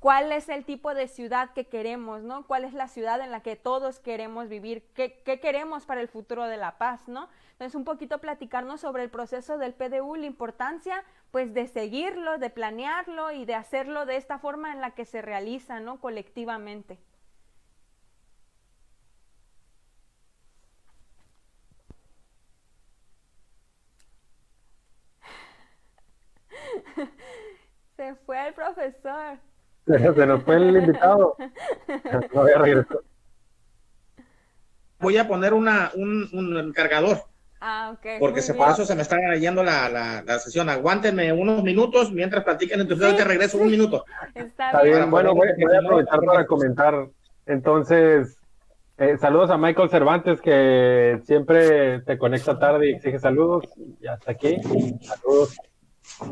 cuál 0.00 0.32
es 0.32 0.48
el 0.48 0.64
tipo 0.64 0.92
de 0.92 1.06
ciudad 1.06 1.52
que 1.52 1.68
queremos, 1.68 2.22
¿no? 2.22 2.44
¿Cuál 2.44 2.64
es 2.64 2.74
la 2.74 2.88
ciudad 2.88 3.20
en 3.20 3.30
la 3.30 3.40
que 3.40 3.54
todos 3.54 4.00
queremos 4.00 4.48
vivir? 4.48 4.82
¿Qué, 4.94 5.22
qué 5.24 5.38
queremos 5.38 5.86
para 5.86 6.00
el 6.00 6.08
futuro 6.08 6.48
de 6.48 6.56
la 6.56 6.76
paz, 6.76 7.06
¿no? 7.06 7.28
Entonces, 7.52 7.76
un 7.76 7.84
poquito 7.84 8.18
platicarnos 8.18 8.80
sobre 8.80 9.04
el 9.04 9.10
proceso 9.10 9.58
del 9.58 9.74
PDU, 9.74 10.16
la 10.16 10.26
importancia, 10.26 11.04
pues, 11.30 11.54
de 11.54 11.68
seguirlo, 11.68 12.38
de 12.38 12.50
planearlo 12.50 13.30
y 13.30 13.44
de 13.44 13.54
hacerlo 13.54 14.06
de 14.06 14.16
esta 14.16 14.40
forma 14.40 14.72
en 14.72 14.80
la 14.80 14.90
que 14.90 15.04
se 15.04 15.22
realiza, 15.22 15.78
¿no? 15.78 16.00
Colectivamente. 16.00 16.98
Se 27.96 28.14
fue 28.26 28.48
el 28.48 28.54
profesor. 28.54 29.38
Se 29.86 30.26
nos 30.26 30.42
fue 30.44 30.56
el 30.56 30.76
invitado. 30.76 31.36
No 32.34 32.42
voy 32.42 32.52
a 32.52 32.58
regresar. 32.58 32.98
Voy 34.98 35.16
a 35.16 35.26
poner 35.26 35.54
una, 35.54 35.90
un, 35.94 36.28
un 36.32 36.72
cargador. 36.72 37.24
Ah, 37.60 37.94
ok. 37.94 38.06
Porque 38.18 38.40
se 38.40 38.54
pasó, 38.54 38.86
se 38.86 38.94
me 38.94 39.02
está 39.02 39.18
yendo 39.36 39.62
la, 39.62 39.88
la, 39.90 40.22
la, 40.22 40.38
sesión. 40.38 40.70
Aguántenme 40.70 41.32
unos 41.32 41.62
minutos 41.62 42.10
mientras 42.10 42.42
platiquen 42.42 42.80
entre 42.80 42.94
ustedes, 42.94 43.12
sí. 43.12 43.18
que 43.18 43.24
regreso 43.24 43.58
un 43.58 43.70
minuto. 43.70 44.04
Está, 44.34 44.82
bien. 44.82 45.10
Bueno, 45.10 45.34
voy, 45.34 45.48
voy, 45.58 45.74
a 45.74 45.78
aprovechar 45.78 46.20
para 46.20 46.46
comentar. 46.46 47.08
Entonces, 47.44 48.38
eh, 48.96 49.18
saludos 49.18 49.50
a 49.50 49.58
Michael 49.58 49.90
Cervantes, 49.90 50.40
que 50.40 51.20
siempre 51.24 52.00
te 52.00 52.16
conecta 52.16 52.58
tarde 52.58 52.90
y 52.90 52.94
exige 52.94 53.18
saludos. 53.18 53.64
Y 54.00 54.06
hasta 54.06 54.32
aquí. 54.32 54.56
Saludos 55.02 55.58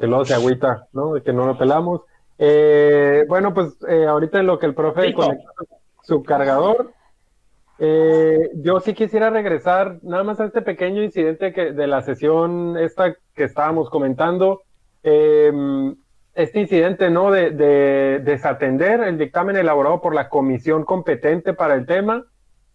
que 0.01 0.07
luego 0.07 0.25
se 0.25 0.35
agüita, 0.35 0.87
¿no? 0.93 1.14
De 1.14 1.23
que 1.23 1.33
no 1.33 1.47
lo 1.47 1.59
pelamos. 1.59 2.03
Eh, 2.38 3.25
bueno, 3.29 3.53
pues 3.53 3.77
eh, 3.88 4.07
ahorita 4.07 4.41
en 4.41 4.47
lo 4.47 4.59
que 4.59 4.67
el 4.67 4.75
profe 4.75 5.12
conecta 5.12 5.51
su 6.03 6.23
cargador, 6.23 6.93
eh, 7.79 8.51
yo 8.57 8.81
sí 8.81 8.95
quisiera 8.95 9.31
regresar 9.31 9.99
nada 10.03 10.25
más 10.25 10.41
a 10.41 10.47
este 10.47 10.62
pequeño 10.62 11.03
incidente 11.03 11.53
que 11.53 11.73
de 11.73 11.87
la 11.87 12.03
sesión 12.03 12.77
esta 12.77 13.14
que 13.35 13.45
estábamos 13.45 13.91
comentando. 13.91 14.62
Em, 15.03 15.95
este 16.35 16.61
incidente, 16.61 17.11
¿no? 17.11 17.33
De, 17.33 17.51
de, 17.51 18.21
desatender 18.21 19.01
el 19.01 19.19
dictamen 19.19 19.57
elaborado 19.57 20.01
por 20.01 20.14
la 20.14 20.29
comisión 20.29 20.85
competente 20.85 21.53
para 21.53 21.75
el 21.75 21.85
tema 21.85 22.25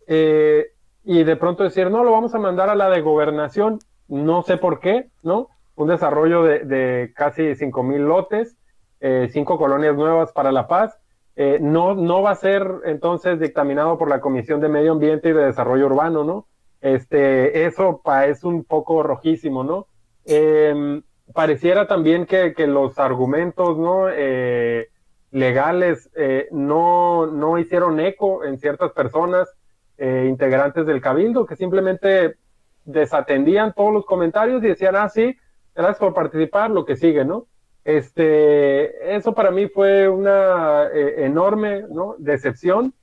eh, 0.08 0.68
y 1.06 1.24
de 1.24 1.36
pronto 1.36 1.64
decir, 1.64 1.90
no, 1.90 2.04
lo 2.04 2.12
vamos 2.12 2.36
a 2.36 2.40
mandar 2.40 2.70
a 2.70 2.76
la 2.76 2.90
de 2.90 3.02
gobernación, 3.02 3.80
no 4.08 4.44
sé 4.44 4.58
por 4.58 4.80
qué, 4.80 5.10
¿no? 5.22 5.50
Un 5.76 5.88
desarrollo 5.88 6.44
de, 6.44 6.60
de 6.60 7.14
casi 7.16 7.54
mil 7.84 8.04
lotes, 8.04 8.58
eh, 9.00 9.30
cinco 9.32 9.58
colonias 9.58 9.96
nuevas 9.96 10.32
para 10.32 10.52
La 10.52 10.68
Paz. 10.68 10.98
Eh, 11.36 11.58
no, 11.60 11.96
no 11.96 12.22
va 12.22 12.32
a 12.32 12.36
ser 12.36 12.68
entonces 12.86 13.40
dictaminado 13.40 13.98
por 13.98 14.08
la 14.08 14.22
Comisión 14.22 14.62
de 14.62 14.70
Medio 14.70 14.92
Ambiente 14.92 15.30
y 15.30 15.34
de 15.34 15.46
Desarrollo 15.46 15.88
Urbano, 15.88 16.24
¿no? 16.24 16.48
Este, 16.84 17.66
eso 17.66 18.02
es 18.26 18.44
un 18.44 18.66
poco 18.66 19.04
rojísimo, 19.04 19.64
¿no? 19.64 19.88
Eh, 20.26 21.02
pareciera 21.34 21.88
también 21.88 22.26
que, 22.26 22.54
que, 22.54 22.68
los 22.68 23.00
argumentos, 23.00 23.78
¿no? 23.78 24.10
Eh, 24.10 24.90
legales 25.32 26.10
eh, 26.16 26.48
no, 26.52 27.26
no 27.28 27.58
hicieron 27.58 28.00
eco 28.00 28.44
en 28.44 28.60
ciertas 28.60 28.92
personas 28.92 29.50
integrantes 29.96 30.86
del 30.86 31.00
cabildo 31.00 31.46
que 31.46 31.56
simplemente 31.56 32.36
desatendían 32.84 33.74
todos 33.74 33.94
los 33.94 34.06
comentarios 34.06 34.62
y 34.62 34.68
decían, 34.68 34.98
ah, 34.98 35.08
sí, 35.08 35.38
gracias 35.76 36.00
por 36.00 36.14
participar, 36.14 36.72
lo 36.72 36.86
que 36.86 36.96
sigue, 36.96 37.26
¿no? 37.26 37.48
Este, 37.84 39.16
eso 39.16 39.34
para 39.34 39.52
mí 39.52 39.68
fue 39.68 40.08
una 40.08 40.88
eh, 40.94 41.26
enorme, 41.26 41.84
¿no? 41.90 42.16
Decepción. 42.18 42.94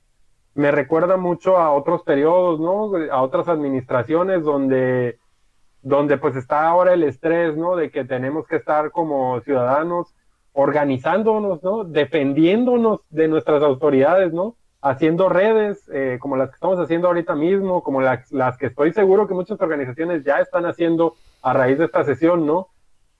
Me 0.53 0.71
recuerda 0.71 1.17
mucho 1.17 1.57
a 1.57 1.71
otros 1.71 2.03
periodos, 2.03 2.59
¿no? 2.59 2.91
A 3.11 3.21
otras 3.21 3.47
administraciones 3.47 4.43
donde, 4.43 5.19
donde 5.81 6.17
pues 6.17 6.35
está 6.35 6.67
ahora 6.67 6.93
el 6.93 7.03
estrés, 7.03 7.55
¿no? 7.55 7.75
De 7.75 7.91
que 7.91 8.05
tenemos 8.05 8.47
que 8.47 8.57
estar 8.57 8.91
como 8.91 9.39
ciudadanos 9.41 10.13
organizándonos, 10.53 11.63
¿no? 11.63 11.83
Defendiéndonos 11.83 13.01
de 13.09 13.27
nuestras 13.27 13.63
autoridades, 13.63 14.33
¿no? 14.33 14.55
Haciendo 14.81 15.29
redes 15.29 15.87
eh, 15.93 16.17
como 16.19 16.37
las 16.37 16.49
que 16.49 16.55
estamos 16.55 16.79
haciendo 16.79 17.07
ahorita 17.07 17.35
mismo, 17.35 17.83
como 17.83 18.01
las, 18.01 18.57
que 18.57 18.65
estoy 18.65 18.91
seguro 18.93 19.27
que 19.27 19.33
muchas 19.33 19.61
organizaciones 19.61 20.23
ya 20.23 20.39
están 20.39 20.65
haciendo 20.65 21.15
a 21.41 21.53
raíz 21.53 21.77
de 21.77 21.85
esta 21.85 22.03
sesión, 22.03 22.45
¿no? 22.45 22.69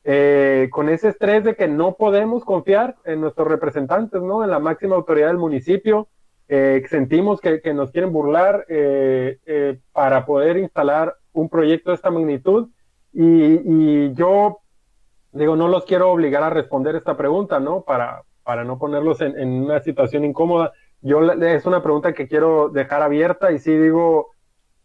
Eh, 0.03 0.69
con 0.71 0.89
ese 0.89 1.09
estrés 1.09 1.43
de 1.43 1.55
que 1.55 1.67
no 1.67 1.93
podemos 1.93 2.43
confiar 2.43 2.95
en 3.05 3.21
nuestros 3.21 3.47
representantes, 3.47 4.21
¿no? 4.21 4.43
En 4.43 4.49
la 4.49 4.57
máxima 4.57 4.95
autoridad 4.95 5.27
del 5.27 5.37
municipio, 5.37 6.07
eh, 6.47 6.83
sentimos 6.89 7.39
que, 7.39 7.61
nos 7.73 7.91
quieren 7.91 8.11
burlar 8.11 8.65
para 9.93 10.25
poder 10.25 10.57
instalar 10.57 11.15
un 11.33 11.47
proyecto 11.47 11.91
de 11.91 11.95
esta 11.95 12.09
magnitud 12.09 12.69
y, 13.13 13.23
y, 13.23 14.13
yo 14.15 14.61
digo, 15.31 15.55
no 15.55 15.67
los 15.67 15.85
quiero 15.85 16.11
obligar 16.11 16.43
a 16.43 16.49
responder 16.49 16.95
esta 16.95 17.15
pregunta, 17.15 17.59
¿no? 17.59 17.81
Para, 17.81 18.23
para 18.43 18.63
no 18.63 18.77
ponerlos 18.77 19.21
en, 19.21 19.63
una 19.63 19.79
situación 19.81 20.25
incómoda, 20.25 20.73
yo 21.01 21.21
es 21.31 21.65
una 21.65 21.81
pregunta 21.81 22.13
que 22.13 22.27
quiero 22.27 22.69
dejar 22.69 23.01
abierta 23.01 23.51
y 23.51 23.59
sí 23.59 23.75
digo, 23.75 24.31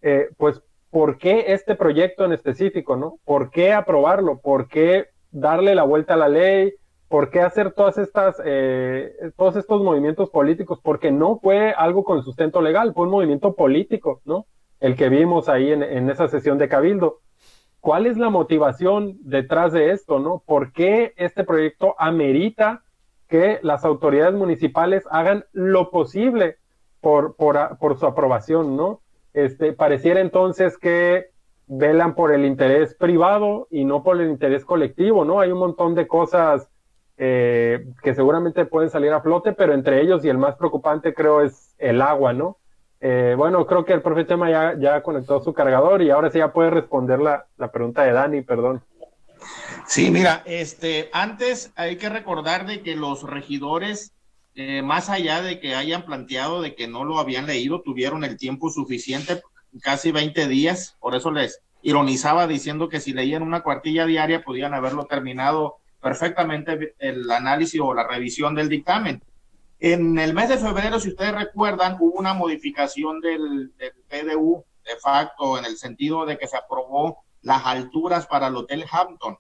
eh, 0.03 0.29
pues, 0.39 0.63
¿por 0.91 1.19
qué 1.19 1.53
este 1.53 1.75
proyecto 1.75 2.25
en 2.25 2.33
específico, 2.33 2.97
no? 2.97 3.19
¿Por 3.25 3.51
qué 3.51 3.73
aprobarlo? 3.73 4.41
¿Por 4.41 4.69
qué 4.69 5.09
darle 5.31 5.75
la 5.75 5.83
vuelta 5.83 6.15
a 6.15 6.17
la 6.17 6.29
ley? 6.29 6.73
¿Por 7.09 7.31
qué 7.31 7.41
hacer 7.41 7.73
todas 7.73 7.99
estas, 7.99 8.41
eh, 8.45 9.13
todos 9.37 9.57
estos 9.57 9.83
movimientos 9.83 10.31
políticos? 10.31 10.81
Porque 10.83 11.13
no 11.13 11.39
fue 11.39 11.73
algo 11.73 12.03
con 12.03 12.23
sustento 12.25 12.63
legal, 12.63 12.95
fue 12.95 13.05
un 13.05 13.11
movimiento 13.11 13.55
político, 13.55 14.23
¿no? 14.25 14.47
El 14.81 14.97
que 14.97 15.09
vimos 15.09 15.49
ahí 15.49 15.71
en, 15.71 15.83
en 15.83 16.11
esa 16.11 16.29
sesión 16.29 16.59
de 16.59 16.69
Cabildo. 16.69 17.21
¿Cuál 17.81 18.07
es 18.07 18.17
la 18.17 18.31
motivación 18.31 19.19
detrás 19.21 19.73
de 19.73 19.93
esto, 19.93 20.19
no? 20.19 20.43
¿Por 20.45 20.73
qué 20.73 21.13
este 21.17 21.45
proyecto 21.45 21.95
amerita 21.99 22.83
que 23.29 23.59
las 23.63 23.85
autoridades 23.85 24.35
municipales 24.35 25.05
hagan 25.11 25.45
lo 25.53 25.91
posible 25.91 26.57
por, 27.01 27.37
por, 27.37 27.99
su 27.99 28.07
aprobación, 28.07 28.77
¿no? 28.77 29.01
Este, 29.33 29.73
pareciera 29.73 30.21
entonces 30.21 30.79
que 30.79 31.27
velan 31.67 32.15
por 32.15 32.33
el 32.33 32.45
interés 32.45 32.95
privado 32.95 33.67
y 33.71 33.85
no 33.85 34.03
por 34.03 34.21
el 34.21 34.31
interés 34.31 34.65
colectivo, 34.65 35.25
¿no? 35.25 35.41
Hay 35.41 35.51
un 35.51 35.59
montón 35.59 35.95
de 35.95 36.07
cosas 36.07 36.69
eh, 37.19 37.87
que 38.03 38.15
seguramente 38.15 38.67
pueden 38.67 38.91
salir 38.91 39.13
a 39.13 39.21
flote, 39.21 39.53
pero 39.53 39.73
entre 39.73 40.01
ellos 40.01 40.25
y 40.25 40.29
el 40.29 40.39
más 40.39 40.57
preocupante 40.57 41.15
creo 41.15 41.43
es 41.43 41.75
el 41.79 42.03
agua, 42.03 42.33
¿no? 42.33 42.59
Eh, 43.01 43.35
bueno, 43.37 43.67
creo 43.67 43.85
que 43.85 43.93
el 43.93 44.03
profe 44.03 44.27
Chema 44.27 44.51
ya, 44.51 44.75
ya 44.79 45.03
conectó 45.03 45.41
su 45.41 45.53
cargador 45.53 46.03
y 46.03 46.11
ahora 46.11 46.31
sí 46.31 46.39
ya 46.39 46.53
puede 46.53 46.71
responder 46.71 47.21
la, 47.21 47.47
la 47.59 47.71
pregunta 47.71 48.03
de 48.03 48.13
Dani, 48.13 48.43
perdón. 48.43 48.83
Sí, 49.87 50.11
mira, 50.11 50.43
este, 50.47 51.11
antes 51.13 51.73
hay 51.77 51.97
que 51.97 52.09
recordar 52.09 52.67
de 52.67 52.83
que 52.83 52.97
los 52.97 53.23
regidores, 53.23 54.13
eh, 54.57 54.83
más 54.83 55.09
allá 55.09 55.43
de 55.43 55.61
que 55.61 55.77
hayan 55.77 56.05
planteado 56.05 56.61
de 56.61 56.75
que 56.75 56.89
no 56.89 57.05
lo 57.05 57.21
habían 57.21 57.47
leído, 57.47 57.83
tuvieron 57.83 58.25
el 58.25 58.37
tiempo 58.37 58.69
suficiente, 58.71 59.41
casi 59.81 60.11
20 60.11 60.49
días, 60.49 60.97
por 60.99 61.15
eso 61.15 61.31
les 61.31 61.61
ironizaba 61.83 62.49
diciendo 62.49 62.89
que 62.89 63.01
si 63.01 63.13
leían 63.13 63.43
una 63.43 63.63
cuartilla 63.63 64.07
diaria 64.07 64.43
podían 64.43 64.75
haberlo 64.75 65.05
terminado 65.05 65.77
perfectamente 66.03 66.95
el 66.99 67.31
análisis 67.31 67.81
o 67.81 67.95
la 67.95 68.07
revisión 68.07 68.57
del 68.57 68.69
dictamen. 68.69 69.23
En 69.79 70.19
el 70.19 70.35
mes 70.35 70.49
de 70.49 70.57
febrero, 70.59 70.99
si 70.99 71.11
ustedes 71.11 71.35
recuerdan, 71.35 71.97
hubo 72.01 72.19
una 72.19 72.35
modificación 72.35 73.21
del, 73.21 73.73
del 73.77 73.93
PDU 74.09 74.65
de 74.85 74.97
facto 74.97 75.59
en 75.59 75.65
el 75.65 75.77
sentido 75.77 76.27
de 76.27 76.39
que 76.39 76.49
se 76.49 76.57
aprobó 76.57 77.25
las 77.43 77.65
alturas 77.65 78.27
para 78.27 78.49
el 78.49 78.57
Hotel 78.57 78.85
Hampton. 78.91 79.37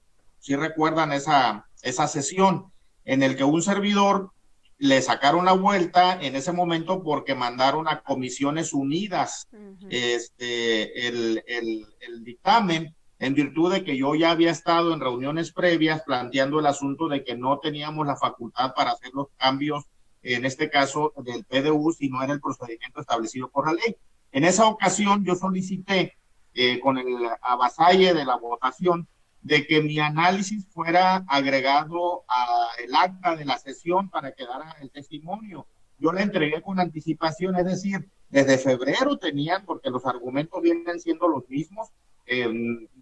Si 0.47 0.55
recuerdan 0.55 1.11
esa, 1.11 1.67
esa 1.83 2.07
sesión 2.07 2.71
en 3.05 3.25
el 3.25 3.35
que 3.35 3.43
un 3.43 3.63
servidor 3.63 4.31
le 4.79 5.03
sacaron 5.03 5.45
la 5.45 5.55
vuelta 5.55 6.23
en 6.23 6.37
ese 6.37 6.53
momento 6.53 7.03
porque 7.03 7.35
mandaron 7.35 7.89
a 7.89 8.03
comisiones 8.03 8.73
unidas 8.73 9.49
este, 9.91 11.09
el, 11.09 11.43
el, 11.49 11.87
el, 11.99 12.23
dictamen 12.23 12.95
en 13.19 13.35
virtud 13.35 13.73
de 13.73 13.83
que 13.83 13.97
yo 13.97 14.15
ya 14.15 14.31
había 14.31 14.53
estado 14.53 14.95
en 14.95 15.01
reuniones 15.01 15.51
previas 15.51 16.03
planteando 16.03 16.61
el 16.61 16.67
asunto 16.67 17.09
de 17.09 17.25
que 17.25 17.37
no 17.37 17.59
teníamos 17.59 18.07
la 18.07 18.15
facultad 18.15 18.73
para 18.73 18.93
hacer 18.93 19.11
los 19.15 19.27
cambios, 19.37 19.87
en 20.23 20.45
este 20.45 20.71
caso 20.71 21.13
del 21.25 21.45
PDU, 21.45 21.91
si 21.91 22.09
no 22.09 22.23
era 22.23 22.33
el 22.33 22.41
procedimiento 22.41 23.01
establecido 23.01 23.51
por 23.51 23.67
la 23.67 23.73
ley. 23.73 23.97
En 24.31 24.45
esa 24.45 24.69
ocasión 24.69 25.25
yo 25.25 25.35
solicité 25.35 26.17
eh, 26.55 26.79
con 26.79 26.99
el 26.99 27.29
avasalle 27.43 28.15
de 28.15 28.25
la 28.25 28.37
votación 28.37 29.09
de 29.47 29.65
que 29.65 29.81
mi 29.81 30.01
análisis 30.01 30.67
fuera 30.67 31.25
agregado 31.29 32.25
al 32.27 32.95
acta 32.97 33.37
de 33.37 33.45
la 33.45 33.57
sesión 33.59 34.11
para 34.11 34.33
que 34.33 34.45
dara 34.45 34.75
el 34.81 34.91
testimonio. 34.91 35.69
Yo 35.99 36.13
le 36.13 36.23
entregué 36.23 36.61
con 36.63 36.81
anticipación, 36.81 37.55
es 37.55 37.65
decir, 37.65 38.11
desde 38.29 38.59
febrero 38.59 39.19
tenían, 39.19 39.65
porque 39.65 39.89
los 39.89 40.05
argumentos 40.05 40.61
vienen 40.61 40.99
siendo 40.99 41.29
los 41.29 41.49
mismos, 41.49 41.91
eh, 42.27 42.49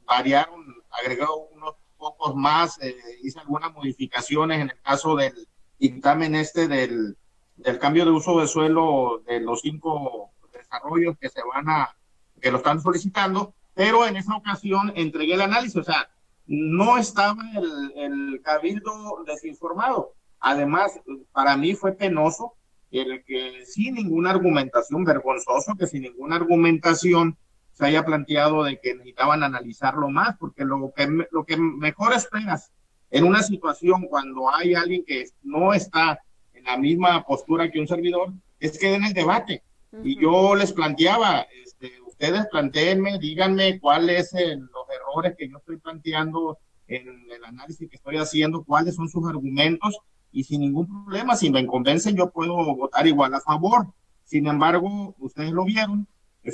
variaron, 0.05 0.67
agregado 0.91 1.49
unos 1.55 1.77
pocos 1.97 2.37
más, 2.37 2.79
eh, 2.83 2.95
hice 3.23 3.41
algunas 3.41 3.73
modificaciones 3.73 4.61
en 4.61 4.69
el 4.69 4.83
caso 4.83 5.17
del 5.17 5.49
dictamen 5.79 6.35
este 6.35 6.69
del, 6.69 7.17
del 7.57 7.79
cambio 7.79 8.05
de 8.05 8.11
uso 8.11 8.39
de 8.39 8.47
suelo 8.47 9.23
de 9.27 9.41
los 9.41 9.63
cinco 9.63 10.31
desarrollos 10.53 11.17
que 11.19 11.31
se 11.31 11.41
van 11.43 11.71
a 11.71 11.97
que 12.43 12.51
lo 12.51 12.59
están 12.59 12.83
solicitando, 12.83 13.55
pero 13.73 14.07
en 14.07 14.17
esa 14.17 14.37
ocasión 14.37 14.93
entregué 14.95 15.35
el 15.35 15.41
análisis, 15.41 15.77
o 15.77 15.85
sea, 15.85 16.11
no 16.47 16.99
estaba 16.99 17.43
el, 17.57 17.93
el 17.97 18.41
cabildo 18.43 19.25
desinformado. 19.27 20.15
Además, 20.41 20.93
para 21.33 21.57
mí 21.57 21.75
fue 21.75 21.93
penoso 21.93 22.55
el 22.91 23.25
que 23.25 23.65
sin 23.67 23.95
ninguna 23.95 24.31
argumentación, 24.31 25.05
vergonzoso 25.05 25.75
que 25.77 25.87
sin 25.87 26.03
ninguna 26.03 26.37
argumentación 26.37 27.37
se 27.73 27.87
haya 27.87 28.05
planteado 28.05 28.63
de 28.63 28.79
que 28.79 28.95
necesitaban 28.95 29.43
analizarlo 29.43 30.09
más, 30.09 30.37
porque 30.39 30.65
lo 30.65 30.93
que, 30.95 31.27
lo 31.31 31.45
que 31.45 31.57
mejor 31.57 32.13
esperas 32.13 32.71
en 33.11 33.25
una 33.25 33.43
situación 33.43 34.07
cuando 34.07 34.53
hay 34.53 34.75
alguien 34.75 35.05
que 35.05 35.25
no 35.43 35.75
está 35.75 36.21
en 36.53 36.65
la 36.65 36.77
misma 36.77 37.25
postura 37.25 37.71
que 37.71 37.81
un 37.81 37.89
servidor, 37.89 38.33
es 38.61 38.79
que 38.79 38.91
den 38.91 39.05
el 39.05 39.13
debate. 39.13 39.63
Y 40.03 40.21
yo 40.21 40.55
les 40.55 40.73
planteaba, 40.73 41.47
ustedes 42.15 42.47
planteenme, 42.47 43.19
díganme 43.19 43.81
cuáles 43.81 44.31
son 44.31 44.71
los 44.73 44.87
errores 44.89 45.35
que 45.37 45.49
yo 45.49 45.59
estoy 45.59 45.79
planteando 45.79 46.59
en 46.87 47.09
el 47.31 47.45
análisis 47.45 47.91
que 47.91 47.97
estoy 47.97 48.19
haciendo, 48.19 48.63
cuáles 48.63 48.95
son 48.95 49.09
sus 49.09 49.27
argumentos 49.29 49.99
y 50.31 50.45
sin 50.45 50.61
ningún 50.61 50.87
problema, 50.87 51.35
si 51.35 51.51
me 51.51 51.67
convencen 51.67 52.17
yo 52.17 52.31
puedo 52.31 52.55
votar 52.77 53.07
igual 53.07 53.35
a 53.35 53.41
favor. 53.41 53.89
Sin 54.25 54.47
embargo, 54.47 55.15
ustedes 55.19 55.51
lo 55.51 55.65
vieron, 55.65 56.07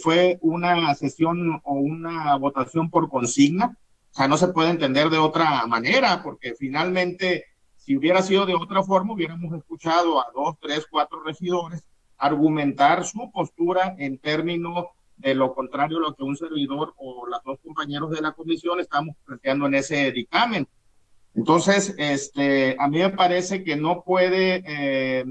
fue 0.03 0.39
una 0.41 0.95
sesión 0.95 1.61
o 1.63 1.75
una 1.75 2.37
votación 2.37 2.89
por 2.89 3.11
consigna, 3.11 3.77
o 4.13 4.15
sea, 4.15 4.29
no 4.29 4.39
se 4.39 4.49
puede 4.49 4.71
entender 4.71 5.11
de 5.11 5.19
otra 5.19 5.67
manera, 5.67 6.23
porque 6.23 6.55
finalmente, 6.59 7.45
si 7.77 7.97
hubiera 7.97 8.23
sido 8.23 8.47
de 8.47 8.55
otra 8.55 8.83
forma, 8.83 9.13
hubiéramos 9.13 9.53
escuchado 9.53 10.21
a 10.21 10.27
dos, 10.35 10.57
tres, 10.61 10.87
cuatro 10.91 11.23
regidores 11.23 11.85
argumentar 12.17 13.05
su 13.05 13.31
postura 13.31 13.95
en 13.99 14.19
términos 14.19 14.87
de 15.21 15.35
lo 15.35 15.55
contrario 15.55 16.01
lo 16.01 16.15
que 16.15 16.23
un 16.23 16.37
servidor 16.37 16.95
o 16.97 17.27
los 17.27 17.43
dos 17.45 17.59
compañeros 17.63 18.11
de 18.11 18.23
la 18.23 18.33
comisión 18.33 18.81
estamos 18.81 19.17
planteando 19.25 19.67
en 19.67 19.75
ese 19.75 20.11
dictamen. 20.13 20.67
Entonces, 21.35 21.95
este, 21.99 22.75
a 22.79 22.89
mí 22.89 22.99
me 22.99 23.11
parece 23.11 23.63
que 23.63 23.77
no 23.77 24.03
puede, 24.03 24.63
eh, 24.67 25.25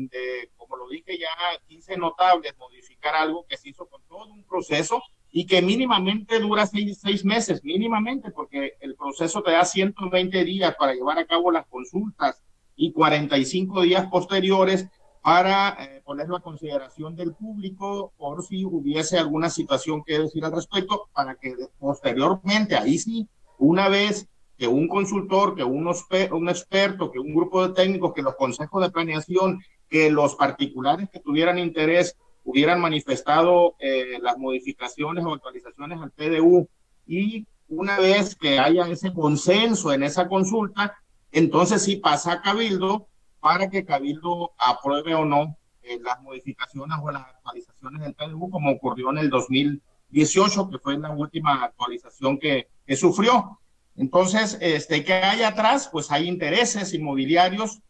como 0.56 0.78
lo 0.78 0.88
dije 0.88 1.18
ya, 1.18 1.28
15 1.68 1.98
notables, 1.98 2.56
modificar 2.58 3.16
algo 3.16 3.46
que 3.48 3.58
se 3.58 3.70
hizo 3.70 3.88
con 3.88 4.02
todo 4.08 4.32
un 4.32 4.44
proceso 4.44 5.02
y 5.32 5.46
que 5.46 5.62
mínimamente 5.62 6.40
dura 6.40 6.66
seis, 6.66 7.00
seis 7.02 7.26
meses, 7.26 7.64
mínimamente, 7.64 8.32
porque 8.32 8.74
el 8.80 8.96
proceso 8.96 9.42
te 9.42 9.52
da 9.52 9.66
120 9.66 10.44
días 10.44 10.76
para 10.76 10.94
llevar 10.94 11.20
a 11.20 11.26
cabo 11.26 11.52
las 11.52 11.68
consultas 11.68 12.42
y 12.76 12.94
45 12.94 13.82
días 13.82 14.08
posteriores 14.08 14.88
para 15.22 15.76
eh, 15.80 15.99
ponerlo 16.10 16.38
a 16.38 16.42
consideración 16.42 17.16
del 17.16 17.36
público 17.36 18.14
por 18.18 18.44
si 18.44 18.66
hubiese 18.66 19.20
alguna 19.20 19.48
situación 19.48 20.04
que 20.04 20.18
decir 20.18 20.44
al 20.44 20.54
respecto, 20.54 21.08
para 21.14 21.36
que 21.36 21.56
posteriormente, 21.78 22.76
ahí 22.76 22.98
sí, 22.98 23.28
una 23.60 23.90
vez 23.90 24.28
que 24.58 24.68
un 24.68 24.88
consultor, 24.88 25.56
que 25.56 25.64
un, 25.64 25.86
un 25.86 26.50
experto, 26.50 27.12
que 27.12 27.20
un 27.20 27.36
grupo 27.36 27.68
de 27.68 27.76
técnicos, 27.76 28.16
que 28.16 28.24
los 28.24 28.36
consejos 28.38 28.82
de 28.82 28.90
planeación, 28.90 29.60
que 29.88 30.10
los 30.10 30.34
particulares 30.34 31.10
que 31.12 31.20
tuvieran 31.20 31.60
interés 31.60 32.18
hubieran 32.44 32.82
manifestado 32.82 33.76
eh, 33.78 34.18
las 34.20 34.36
modificaciones 34.40 35.24
o 35.24 35.36
actualizaciones 35.36 36.02
al 36.02 36.10
PDU 36.10 36.68
y 37.06 37.46
una 37.68 38.00
vez 38.00 38.34
que 38.36 38.58
haya 38.58 38.88
ese 38.88 39.14
consenso 39.14 39.94
en 39.94 40.02
esa 40.02 40.28
consulta, 40.28 40.96
entonces 41.32 41.84
sí 41.84 41.98
pasa 41.98 42.32
a 42.32 42.42
Cabildo 42.42 43.06
para 43.40 43.70
que 43.70 43.86
Cabildo 43.86 44.54
apruebe 44.58 45.14
o 45.14 45.24
no 45.24 45.56
las 45.98 46.22
modificaciones 46.22 46.98
o 47.02 47.12
las 47.12 47.24
actualizaciones 47.24 48.02
del 48.02 48.14
PDU, 48.14 48.50
como 48.50 48.72
ocurrió 48.72 49.10
en 49.12 49.18
el 49.20 49.30
2018, 49.30 50.70
que 50.70 50.80
fue 50.80 50.98
la 50.98 51.12
última 51.12 51.64
actualización 51.64 52.38
que, 52.38 52.68
que 52.86 52.96
sufrió. 52.96 53.60
Entonces, 53.96 54.58
este, 54.62 55.04
¿qué 55.04 55.14
hay 55.14 55.44
atrás? 55.44 55.90
Pues 55.92 56.12
hay 56.12 56.28
intereses 56.28 56.94
inmobiliarios, 56.94 57.82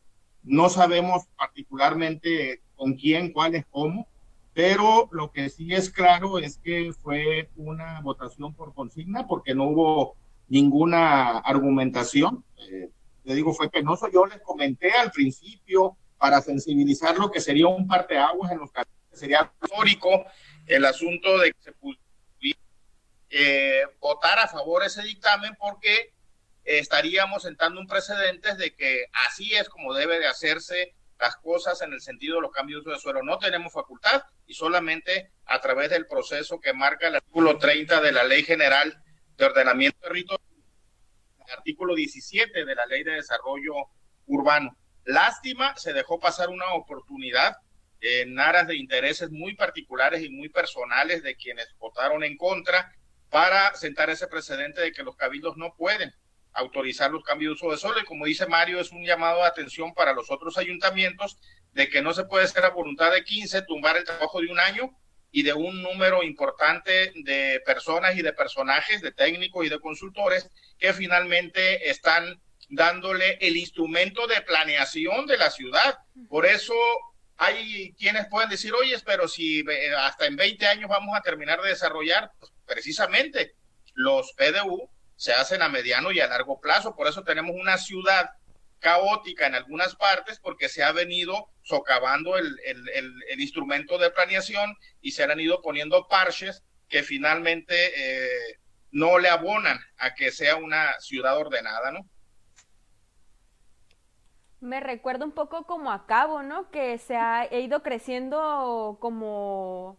no 0.43 0.69
sabemos 0.69 1.23
particularmente 1.37 2.61
con 2.75 2.93
quién, 2.93 3.33
cuáles, 3.33 3.65
cómo, 3.69 4.07
pero 4.53 5.07
lo 5.11 5.31
que 5.31 5.49
sí 5.49 5.73
es 5.73 5.89
claro 5.89 6.39
es 6.39 6.57
que 6.57 6.91
fue 6.93 7.49
una 7.55 8.01
votación 8.01 8.53
por 8.53 8.73
consigna 8.73 9.27
porque 9.27 9.53
no 9.53 9.65
hubo 9.65 10.15
ninguna 10.47 11.37
argumentación. 11.37 12.43
Eh, 12.57 12.89
le 13.23 13.35
digo, 13.35 13.53
fue 13.53 13.69
penoso. 13.69 14.09
Yo 14.11 14.25
les 14.25 14.41
comenté 14.41 14.91
al 14.91 15.11
principio 15.11 15.95
para 16.19 16.41
sensibilizar 16.41 17.17
lo 17.17 17.31
que 17.31 17.41
sería 17.41 17.67
un 17.67 17.87
parteaguas 17.87 18.51
en 18.51 18.59
los 18.59 18.71
que 18.71 18.83
sería 19.13 19.51
histórico 19.63 20.25
el 20.67 20.85
asunto 20.85 21.39
de 21.39 21.51
que 21.53 21.61
se 21.61 21.71
pudiera 21.71 21.99
eh, 23.31 23.83
votar 23.99 24.37
a 24.37 24.47
favor 24.47 24.83
ese 24.83 25.01
dictamen 25.01 25.55
porque 25.57 26.13
estaríamos 26.63 27.43
sentando 27.43 27.79
un 27.79 27.87
precedente 27.87 28.55
de 28.55 28.75
que 28.75 29.05
así 29.27 29.55
es 29.55 29.69
como 29.69 29.93
debe 29.93 30.19
de 30.19 30.27
hacerse 30.27 30.93
las 31.19 31.35
cosas 31.37 31.81
en 31.81 31.93
el 31.93 32.01
sentido 32.01 32.35
de 32.35 32.41
los 32.41 32.51
cambios 32.51 32.83
de 32.85 32.97
suelo. 32.97 33.23
No 33.23 33.37
tenemos 33.39 33.73
facultad 33.73 34.23
y 34.45 34.53
solamente 34.53 35.31
a 35.45 35.59
través 35.59 35.89
del 35.89 36.07
proceso 36.07 36.59
que 36.59 36.73
marca 36.73 37.07
el 37.07 37.15
artículo 37.15 37.57
30 37.57 38.01
de 38.01 38.11
la 38.11 38.23
Ley 38.23 38.43
General 38.43 39.01
de 39.37 39.45
Ordenamiento 39.45 39.99
Territorial, 39.99 40.47
el 41.45 41.51
artículo 41.51 41.95
17 41.95 42.65
de 42.65 42.75
la 42.75 42.85
Ley 42.85 43.03
de 43.03 43.13
Desarrollo 43.13 43.73
Urbano. 44.27 44.77
Lástima, 45.05 45.75
se 45.77 45.93
dejó 45.93 46.19
pasar 46.19 46.49
una 46.49 46.73
oportunidad 46.73 47.57
en 48.01 48.39
aras 48.39 48.67
de 48.67 48.77
intereses 48.77 49.29
muy 49.31 49.55
particulares 49.55 50.23
y 50.23 50.29
muy 50.29 50.49
personales 50.49 51.23
de 51.23 51.35
quienes 51.35 51.67
votaron 51.77 52.23
en 52.23 52.37
contra 52.37 52.93
para 53.29 53.75
sentar 53.75 54.09
ese 54.09 54.27
precedente 54.27 54.81
de 54.81 54.91
que 54.91 55.03
los 55.03 55.15
cabildos 55.15 55.57
no 55.57 55.75
pueden 55.75 56.13
autorizar 56.53 57.11
los 57.11 57.23
cambios 57.23 57.51
de 57.51 57.53
uso 57.65 57.71
de 57.71 57.77
suelo. 57.77 57.99
Y 57.99 58.05
como 58.05 58.25
dice 58.25 58.47
Mario, 58.47 58.79
es 58.79 58.91
un 58.91 59.05
llamado 59.05 59.41
de 59.41 59.47
atención 59.47 59.93
para 59.93 60.13
los 60.13 60.31
otros 60.31 60.57
ayuntamientos 60.57 61.37
de 61.73 61.89
que 61.89 62.01
no 62.01 62.13
se 62.13 62.25
puede 62.25 62.47
ser 62.47 62.65
a 62.65 62.69
voluntad 62.69 63.11
de 63.11 63.23
15 63.23 63.61
tumbar 63.63 63.97
el 63.97 64.03
trabajo 64.03 64.41
de 64.41 64.47
un 64.47 64.59
año 64.59 64.95
y 65.31 65.43
de 65.43 65.53
un 65.53 65.83
número 65.83 66.23
importante 66.23 67.11
de 67.15 67.61
personas 67.65 68.17
y 68.17 68.23
de 68.23 68.33
personajes, 68.33 69.01
de 69.01 69.11
técnicos 69.11 69.65
y 69.65 69.69
de 69.69 69.79
consultores 69.79 70.49
que 70.79 70.93
finalmente 70.93 71.89
están 71.89 72.41
dándole 72.69 73.37
el 73.41 73.57
instrumento 73.57 74.27
de 74.27 74.41
planeación 74.41 75.25
de 75.25 75.37
la 75.37 75.49
ciudad. 75.49 75.97
Por 76.27 76.45
eso 76.45 76.73
hay 77.37 77.93
quienes 77.93 78.27
pueden 78.27 78.49
decir, 78.49 78.73
oye, 78.73 78.95
pero 79.05 79.27
si 79.27 79.61
eh, 79.61 79.95
hasta 79.97 80.27
en 80.27 80.35
20 80.35 80.67
años 80.67 80.89
vamos 80.89 81.17
a 81.17 81.21
terminar 81.21 81.61
de 81.61 81.69
desarrollar, 81.69 82.31
pues 82.39 82.51
precisamente 82.65 83.55
los 83.93 84.33
PDU 84.33 84.89
se 85.15 85.33
hacen 85.33 85.61
a 85.61 85.69
mediano 85.69 86.11
y 86.11 86.19
a 86.19 86.27
largo 86.27 86.59
plazo. 86.61 86.95
Por 86.95 87.07
eso 87.07 87.23
tenemos 87.23 87.55
una 87.55 87.77
ciudad 87.77 88.29
caótica 88.79 89.47
en 89.47 89.55
algunas 89.55 89.95
partes 89.95 90.39
porque 90.39 90.69
se 90.69 90.83
ha 90.83 90.91
venido 90.91 91.49
socavando 91.63 92.37
el, 92.37 92.57
el, 92.65 93.39
instrumento 93.39 93.97
de 93.97 94.09
planeación 94.09 94.75
y 95.01 95.11
se 95.11 95.23
han 95.23 95.39
ido 95.39 95.61
poniendo 95.61 96.07
parches 96.07 96.63
que 96.87 97.03
finalmente 97.03 97.75
eh, 97.95 98.59
no 98.91 99.19
le 99.19 99.29
abonan 99.29 99.79
a 99.97 100.15
que 100.15 100.31
sea 100.31 100.55
una 100.55 100.97
ciudad 100.99 101.37
ordenada, 101.37 101.91
¿no? 101.91 102.09
Me 104.61 104.79
recuerda 104.81 105.25
un 105.25 105.31
poco 105.31 105.63
como 105.63 105.91
a 105.91 106.05
Cabo, 106.05 106.43
¿no? 106.43 106.69
Que 106.69 106.97
se 106.97 107.15
ha 107.15 107.53
ido 107.53 107.81
creciendo 107.81 108.97
como 108.99 109.97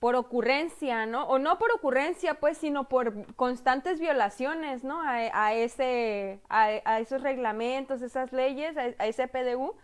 por 0.00 0.16
ocurrencia, 0.16 1.04
¿no? 1.04 1.24
O 1.24 1.38
no 1.38 1.58
por 1.58 1.70
ocurrencia, 1.72 2.34
pues, 2.34 2.56
sino 2.56 2.88
por 2.88 3.34
constantes 3.36 4.00
violaciones, 4.00 4.82
¿no? 4.82 5.02
A, 5.02 5.52
ese, 5.52 6.40
a, 6.48 6.98
esos 7.00 7.22
reglamentos, 7.22 8.00
esas 8.00 8.32
leyes, 8.32 8.76
a, 8.78 9.06
ese 9.06 9.28
PDU. 9.28 9.76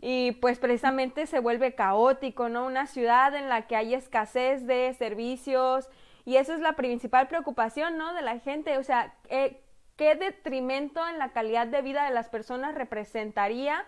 Y 0.00 0.32
pues 0.32 0.58
precisamente 0.58 1.26
se 1.26 1.40
vuelve 1.40 1.74
caótico, 1.74 2.48
¿no? 2.48 2.64
Una 2.64 2.86
ciudad 2.86 3.34
en 3.34 3.48
la 3.48 3.66
que 3.66 3.76
hay 3.76 3.94
escasez 3.94 4.66
de 4.66 4.94
servicios 4.94 5.90
y 6.24 6.36
eso 6.36 6.54
es 6.54 6.60
la 6.60 6.74
principal 6.74 7.26
preocupación, 7.26 7.98
¿no? 7.98 8.14
De 8.14 8.22
la 8.22 8.38
gente, 8.38 8.78
o 8.78 8.82
sea, 8.84 9.14
eh, 9.28 9.60
¿qué 9.98 10.14
detrimento 10.14 11.06
en 11.06 11.18
la 11.18 11.32
calidad 11.32 11.66
de 11.66 11.82
vida 11.82 12.04
de 12.04 12.14
las 12.14 12.30
personas 12.30 12.74
representaría 12.74 13.84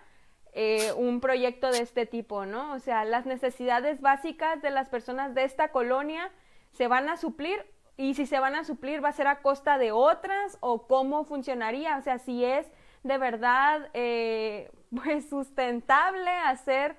eh, 0.53 0.93
un 0.97 1.21
proyecto 1.21 1.71
de 1.71 1.79
este 1.79 2.05
tipo, 2.05 2.45
¿no? 2.45 2.75
O 2.75 2.81
sea, 2.81 3.05
las 3.05 3.25
necesidades 3.25 4.01
básicas 4.01 4.61
de 4.61 4.71
las 4.71 4.89
personas 4.89 5.35
de 5.35 5.45
esta 5.45 5.69
colonia 5.69 6.31
se 6.73 6.89
van 6.89 7.09
a 7.09 7.17
suplir 7.17 7.65
y 7.97 8.15
si 8.15 8.27
se 8.27 8.41
van 8.41 8.57
a 8.57 8.65
suplir 8.65 9.03
va 9.03 9.11
a 9.11 9.13
ser 9.13 9.29
a 9.29 9.41
costa 9.41 9.79
de 9.79 9.93
otras 9.93 10.59
o 10.61 10.89
cómo 10.89 11.25
funcionaría, 11.25 11.97
o 11.97 12.03
sea, 12.03 12.19
si 12.19 12.45
es 12.45 12.67
de 13.05 13.17
verdad 13.17 13.89
eh, 13.95 14.69
pues 14.95 15.29
sustentable 15.29 16.31
hacer 16.31 16.97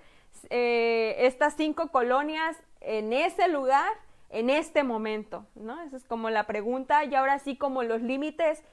eh, 0.50 1.16
estas 1.20 1.56
cinco 1.56 1.90
colonias 1.90 2.58
en 2.80 3.12
ese 3.12 3.50
lugar 3.50 3.92
en 4.30 4.50
este 4.50 4.84
momento, 4.84 5.46
¿no? 5.56 5.82
Esa 5.82 5.98
es 5.98 6.06
como 6.06 6.30
la 6.30 6.48
pregunta 6.48 7.04
y 7.04 7.14
ahora 7.16 7.40
sí 7.40 7.58
como 7.58 7.84
los 7.84 8.02
límites 8.02 8.64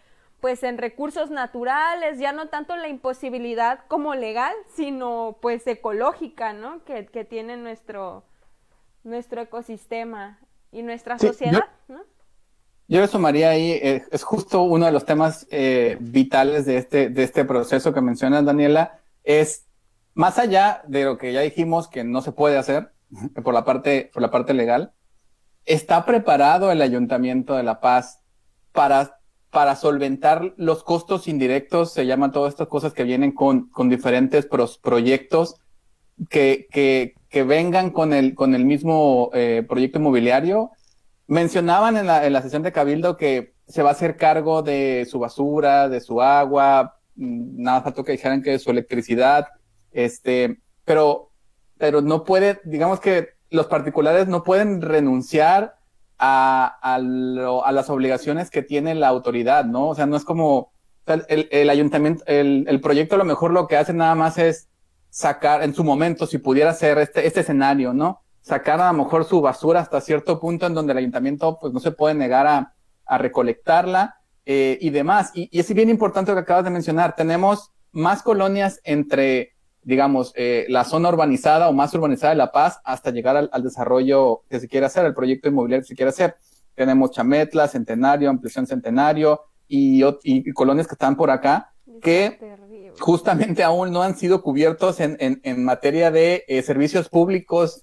pues 0.40 0.62
en 0.62 0.78
recursos 0.78 1.30
naturales, 1.30 2.18
ya 2.18 2.32
no 2.32 2.48
tanto 2.48 2.76
la 2.76 2.88
imposibilidad 2.88 3.80
como 3.88 4.14
legal, 4.14 4.54
sino 4.74 5.38
pues 5.42 5.66
ecológica, 5.66 6.52
¿no? 6.52 6.84
Que, 6.84 7.02
tiene 7.24 7.56
nuestro, 7.56 8.24
nuestro 9.02 9.40
ecosistema 9.40 10.38
y 10.70 10.82
nuestra 10.82 11.18
sociedad, 11.18 11.64
yo, 11.88 11.94
¿no? 11.94 12.00
Yo 12.86 13.06
sumaría 13.06 13.50
ahí, 13.50 13.72
eh, 13.72 14.04
es 14.10 14.22
justo 14.22 14.62
uno 14.62 14.86
de 14.86 14.92
los 14.92 15.04
temas 15.04 15.46
eh, 15.50 15.96
vitales 16.00 16.64
de 16.66 16.78
este, 16.78 17.10
de 17.10 17.22
este 17.22 17.44
proceso 17.44 17.92
que 17.92 18.00
mencionas, 18.00 18.44
Daniela, 18.44 19.00
es 19.24 19.66
más 20.14 20.38
allá 20.38 20.82
de 20.86 21.04
lo 21.04 21.18
que 21.18 21.32
ya 21.32 21.40
dijimos 21.40 21.88
que 21.88 22.04
no 22.04 22.22
se 22.22 22.32
puede 22.32 22.56
hacer 22.58 22.92
por 23.42 23.54
la 23.54 23.64
parte, 23.64 24.10
por 24.12 24.22
la 24.22 24.30
parte 24.30 24.54
legal, 24.54 24.92
¿está 25.66 26.06
preparado 26.06 26.70
el 26.70 26.80
Ayuntamiento 26.80 27.56
de 27.56 27.64
La 27.64 27.80
Paz 27.80 28.22
para 28.72 29.17
para 29.50 29.76
solventar 29.76 30.54
los 30.56 30.84
costos 30.84 31.26
indirectos, 31.26 31.92
se 31.92 32.06
llaman 32.06 32.32
todas 32.32 32.52
estas 32.52 32.68
cosas 32.68 32.92
que 32.92 33.04
vienen 33.04 33.32
con, 33.32 33.68
con 33.70 33.88
diferentes 33.88 34.46
proyectos 34.82 35.56
que, 36.28 36.66
que, 36.70 37.14
que, 37.30 37.42
vengan 37.44 37.90
con 37.90 38.12
el, 38.12 38.34
con 38.34 38.54
el 38.54 38.64
mismo 38.64 39.30
eh, 39.32 39.64
proyecto 39.66 39.98
inmobiliario. 39.98 40.72
Mencionaban 41.26 41.96
en 41.96 42.06
la, 42.06 42.26
en 42.26 42.32
la 42.32 42.42
sesión 42.42 42.62
de 42.62 42.72
Cabildo 42.72 43.16
que 43.16 43.54
se 43.66 43.82
va 43.82 43.90
a 43.90 43.92
hacer 43.92 44.16
cargo 44.16 44.62
de 44.62 45.06
su 45.08 45.18
basura, 45.18 45.88
de 45.88 46.00
su 46.00 46.20
agua, 46.20 46.98
mm, 47.16 47.62
nada 47.62 47.82
faltó 47.82 48.04
que 48.04 48.12
dijeran 48.12 48.42
que 48.42 48.52
de 48.52 48.58
su 48.58 48.70
electricidad, 48.70 49.48
este, 49.92 50.60
pero, 50.84 51.30
pero 51.78 52.02
no 52.02 52.24
puede, 52.24 52.60
digamos 52.64 53.00
que 53.00 53.30
los 53.50 53.66
particulares 53.66 54.28
no 54.28 54.42
pueden 54.42 54.82
renunciar 54.82 55.77
a, 56.18 56.78
a, 56.82 56.98
las 57.72 57.90
obligaciones 57.90 58.50
que 58.50 58.62
tiene 58.62 58.94
la 58.94 59.08
autoridad, 59.08 59.64
¿no? 59.64 59.88
O 59.88 59.94
sea, 59.94 60.06
no 60.06 60.16
es 60.16 60.24
como 60.24 60.72
el, 61.06 61.48
el 61.50 61.70
ayuntamiento, 61.70 62.24
el, 62.26 62.64
el, 62.68 62.80
proyecto 62.80 63.14
a 63.14 63.18
lo 63.18 63.24
mejor 63.24 63.52
lo 63.52 63.66
que 63.66 63.76
hace 63.76 63.92
nada 63.92 64.14
más 64.14 64.36
es 64.38 64.68
sacar, 65.10 65.62
en 65.62 65.74
su 65.74 65.84
momento, 65.84 66.26
si 66.26 66.38
pudiera 66.38 66.74
ser 66.74 66.98
este, 66.98 67.26
este 67.26 67.40
escenario, 67.40 67.92
¿no? 67.92 68.22
Sacar 68.40 68.80
a 68.80 68.92
lo 68.92 69.04
mejor 69.04 69.24
su 69.24 69.40
basura 69.40 69.80
hasta 69.80 70.00
cierto 70.00 70.40
punto 70.40 70.66
en 70.66 70.74
donde 70.74 70.92
el 70.92 70.98
ayuntamiento 70.98 71.58
pues 71.60 71.72
no 71.72 71.80
se 71.80 71.92
puede 71.92 72.14
negar 72.14 72.46
a, 72.46 72.74
a 73.06 73.18
recolectarla 73.18 74.16
eh, 74.44 74.78
y 74.80 74.90
demás. 74.90 75.30
Y, 75.34 75.48
y 75.52 75.60
es 75.60 75.72
bien 75.72 75.90
importante 75.90 76.32
lo 76.32 76.36
que 76.36 76.42
acabas 76.42 76.64
de 76.64 76.70
mencionar. 76.70 77.14
Tenemos 77.14 77.70
más 77.92 78.22
colonias 78.22 78.80
entre 78.84 79.52
digamos, 79.88 80.34
eh, 80.36 80.66
la 80.68 80.84
zona 80.84 81.08
urbanizada 81.08 81.70
o 81.70 81.72
más 81.72 81.94
urbanizada 81.94 82.34
de 82.34 82.36
La 82.36 82.52
Paz 82.52 82.78
hasta 82.84 83.10
llegar 83.10 83.48
al, 83.50 83.62
desarrollo 83.62 84.42
que 84.50 84.60
se 84.60 84.68
quiere 84.68 84.84
hacer, 84.84 85.06
el 85.06 85.14
proyecto 85.14 85.48
inmobiliario 85.48 85.82
que 85.82 85.88
se 85.88 85.96
quiere 85.96 86.10
hacer. 86.10 86.36
Tenemos 86.74 87.12
Chametla, 87.12 87.66
Centenario, 87.68 88.28
Ampliación 88.28 88.66
Centenario 88.66 89.40
y, 89.66 90.04
y, 90.24 90.52
colonias 90.52 90.86
que 90.86 90.92
están 90.92 91.16
por 91.16 91.30
acá 91.30 91.72
que 92.02 92.38
justamente 93.00 93.62
aún 93.62 93.90
no 93.90 94.02
han 94.02 94.14
sido 94.14 94.42
cubiertos 94.42 95.00
en, 95.00 95.16
en, 95.20 95.40
en 95.42 95.64
materia 95.64 96.10
de 96.10 96.44
eh, 96.48 96.60
servicios 96.60 97.08
públicos 97.08 97.82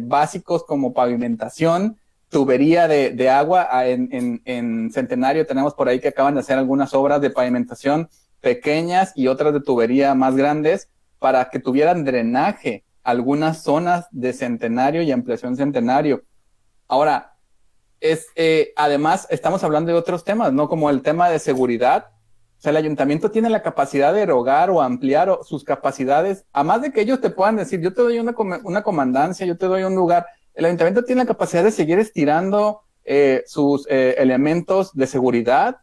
básicos 0.00 0.62
como 0.62 0.92
pavimentación, 0.92 1.96
tubería 2.28 2.86
de, 2.86 3.12
de 3.12 3.30
agua. 3.30 3.66
Ah, 3.70 3.86
en, 3.86 4.10
en, 4.12 4.42
en 4.44 4.90
Centenario 4.92 5.46
tenemos 5.46 5.72
por 5.72 5.88
ahí 5.88 6.00
que 6.00 6.08
acaban 6.08 6.34
de 6.34 6.40
hacer 6.40 6.58
algunas 6.58 6.92
obras 6.92 7.22
de 7.22 7.30
pavimentación 7.30 8.10
pequeñas 8.42 9.12
y 9.14 9.28
otras 9.28 9.54
de 9.54 9.62
tubería 9.62 10.14
más 10.14 10.36
grandes 10.36 10.90
para 11.18 11.50
que 11.50 11.58
tuvieran 11.58 12.04
drenaje 12.04 12.84
algunas 13.02 13.62
zonas 13.62 14.06
de 14.10 14.32
centenario 14.32 15.02
y 15.02 15.12
ampliación 15.12 15.56
centenario. 15.56 16.24
Ahora, 16.88 17.36
es, 18.00 18.26
eh, 18.34 18.72
además, 18.76 19.26
estamos 19.30 19.62
hablando 19.64 19.92
de 19.92 19.98
otros 19.98 20.24
temas, 20.24 20.52
¿no? 20.52 20.68
Como 20.68 20.90
el 20.90 21.02
tema 21.02 21.28
de 21.30 21.38
seguridad. 21.38 22.06
O 22.58 22.60
sea, 22.60 22.70
el 22.70 22.76
ayuntamiento 22.76 23.30
tiene 23.30 23.50
la 23.50 23.62
capacidad 23.62 24.12
de 24.12 24.22
erogar 24.22 24.70
o 24.70 24.82
ampliar 24.82 25.38
sus 25.42 25.62
capacidades, 25.62 26.46
a 26.52 26.64
más 26.64 26.82
de 26.82 26.90
que 26.90 27.02
ellos 27.02 27.20
te 27.20 27.30
puedan 27.30 27.56
decir, 27.56 27.80
yo 27.80 27.92
te 27.92 28.02
doy 28.02 28.18
una, 28.18 28.34
una 28.64 28.82
comandancia, 28.82 29.46
yo 29.46 29.56
te 29.56 29.66
doy 29.66 29.82
un 29.82 29.94
lugar. 29.94 30.26
El 30.54 30.64
ayuntamiento 30.64 31.04
tiene 31.04 31.22
la 31.22 31.28
capacidad 31.28 31.62
de 31.62 31.70
seguir 31.70 31.98
estirando 31.98 32.82
eh, 33.04 33.44
sus 33.46 33.86
eh, 33.88 34.16
elementos 34.18 34.92
de 34.94 35.06
seguridad 35.06 35.76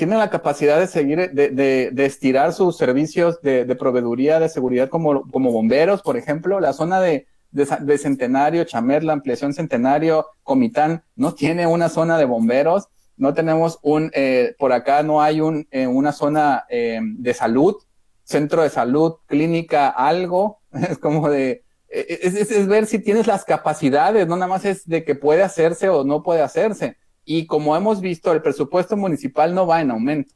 tiene 0.00 0.16
la 0.16 0.30
capacidad 0.30 0.80
de 0.80 0.86
seguir, 0.86 1.30
de, 1.32 1.50
de, 1.50 1.90
de 1.92 2.06
estirar 2.06 2.54
sus 2.54 2.78
servicios 2.78 3.42
de, 3.42 3.66
de, 3.66 3.76
proveeduría 3.76 4.40
de 4.40 4.48
seguridad 4.48 4.88
como, 4.88 5.28
como 5.30 5.52
bomberos, 5.52 6.00
por 6.00 6.16
ejemplo, 6.16 6.58
la 6.58 6.72
zona 6.72 7.02
de, 7.02 7.26
de, 7.50 7.98
Centenario, 7.98 8.64
Chamerla, 8.64 9.12
ampliación 9.12 9.52
Centenario, 9.52 10.28
Comitán, 10.42 11.04
no 11.16 11.34
tiene 11.34 11.66
una 11.66 11.90
zona 11.90 12.16
de 12.16 12.24
bomberos, 12.24 12.88
no 13.18 13.34
tenemos 13.34 13.78
un, 13.82 14.10
eh, 14.14 14.54
por 14.58 14.72
acá 14.72 15.02
no 15.02 15.20
hay 15.20 15.42
un, 15.42 15.68
eh, 15.70 15.86
una 15.86 16.12
zona 16.12 16.64
eh, 16.70 17.00
de 17.02 17.34
salud, 17.34 17.76
centro 18.24 18.62
de 18.62 18.70
salud, 18.70 19.16
clínica, 19.26 19.90
algo, 19.90 20.62
es 20.72 20.96
como 20.96 21.28
de, 21.28 21.62
es, 21.90 22.36
es, 22.36 22.50
es 22.50 22.66
ver 22.66 22.86
si 22.86 23.00
tienes 23.00 23.26
las 23.26 23.44
capacidades, 23.44 24.26
no 24.26 24.36
nada 24.36 24.48
más 24.48 24.64
es 24.64 24.88
de 24.88 25.04
que 25.04 25.14
puede 25.14 25.42
hacerse 25.42 25.90
o 25.90 26.04
no 26.04 26.22
puede 26.22 26.40
hacerse 26.40 26.96
y 27.32 27.46
como 27.46 27.76
hemos 27.76 28.00
visto, 28.00 28.32
el 28.32 28.42
presupuesto 28.42 28.96
municipal 28.96 29.54
no 29.54 29.64
va 29.64 29.80
en 29.80 29.92
aumento. 29.92 30.34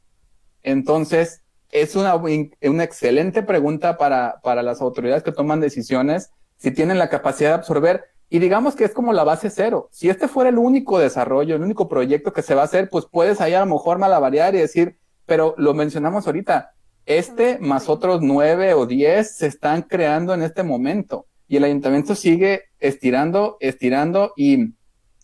Entonces, 0.63 1.41
es 1.69 1.97
una, 1.97 2.15
una 2.15 2.83
excelente 2.85 3.43
pregunta 3.43 3.97
para, 3.97 4.39
para 4.41 4.63
las 4.63 4.79
autoridades 4.79 5.21
que 5.21 5.33
toman 5.33 5.59
decisiones, 5.59 6.31
si 6.55 6.71
tienen 6.71 6.97
la 6.97 7.09
capacidad 7.09 7.49
de 7.49 7.55
absorber. 7.55 8.05
Y 8.29 8.39
digamos 8.39 8.77
que 8.77 8.85
es 8.85 8.93
como 8.93 9.11
la 9.11 9.25
base 9.25 9.49
cero. 9.49 9.89
Si 9.91 10.07
este 10.07 10.29
fuera 10.29 10.49
el 10.49 10.57
único 10.57 10.97
desarrollo, 10.97 11.57
el 11.57 11.63
único 11.63 11.89
proyecto 11.89 12.31
que 12.31 12.41
se 12.41 12.55
va 12.55 12.61
a 12.61 12.63
hacer, 12.63 12.89
pues 12.89 13.03
puedes 13.11 13.41
ahí 13.41 13.53
a 13.53 13.59
lo 13.59 13.73
mejor 13.73 13.97
malavariar 13.97 14.55
y 14.55 14.59
decir, 14.59 14.95
pero 15.25 15.53
lo 15.57 15.73
mencionamos 15.73 16.27
ahorita, 16.27 16.75
este 17.05 17.59
más 17.59 17.89
otros 17.89 18.21
nueve 18.21 18.73
o 18.73 18.85
diez 18.85 19.35
se 19.35 19.47
están 19.47 19.81
creando 19.81 20.33
en 20.33 20.43
este 20.43 20.63
momento 20.63 21.25
y 21.49 21.57
el 21.57 21.65
ayuntamiento 21.65 22.15
sigue 22.15 22.63
estirando, 22.79 23.57
estirando 23.59 24.31
y 24.37 24.74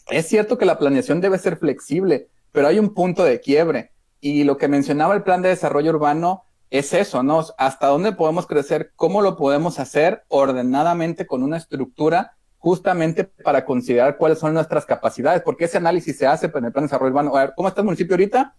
es 0.09 0.27
cierto 0.27 0.57
que 0.57 0.65
la 0.65 0.79
planeación 0.79 1.21
debe 1.21 1.37
ser 1.37 1.57
flexible, 1.57 2.29
pero 2.51 2.67
hay 2.67 2.79
un 2.79 2.93
punto 2.93 3.23
de 3.23 3.39
quiebre 3.39 3.91
y 4.19 4.43
lo 4.43 4.57
que 4.57 4.67
mencionaba 4.67 5.15
el 5.15 5.23
plan 5.23 5.41
de 5.41 5.49
desarrollo 5.49 5.91
urbano 5.91 6.43
es 6.69 6.93
eso, 6.93 7.23
¿no? 7.23 7.43
Hasta 7.57 7.87
dónde 7.87 8.13
podemos 8.13 8.47
crecer, 8.47 8.93
cómo 8.95 9.21
lo 9.21 9.35
podemos 9.35 9.79
hacer 9.79 10.23
ordenadamente 10.29 11.27
con 11.27 11.43
una 11.43 11.57
estructura 11.57 12.37
justamente 12.57 13.23
para 13.23 13.65
considerar 13.65 14.17
cuáles 14.17 14.39
son 14.39 14.53
nuestras 14.53 14.85
capacidades, 14.85 15.41
porque 15.41 15.65
ese 15.65 15.77
análisis 15.77 16.17
se 16.17 16.27
hace 16.27 16.45
en 16.45 16.65
el 16.65 16.71
plan 16.71 16.83
de 16.83 16.87
desarrollo 16.87 17.09
urbano. 17.11 17.35
A 17.35 17.45
ver, 17.45 17.53
¿cómo 17.55 17.67
está 17.67 17.81
el 17.81 17.85
municipio 17.85 18.13
ahorita? 18.13 18.55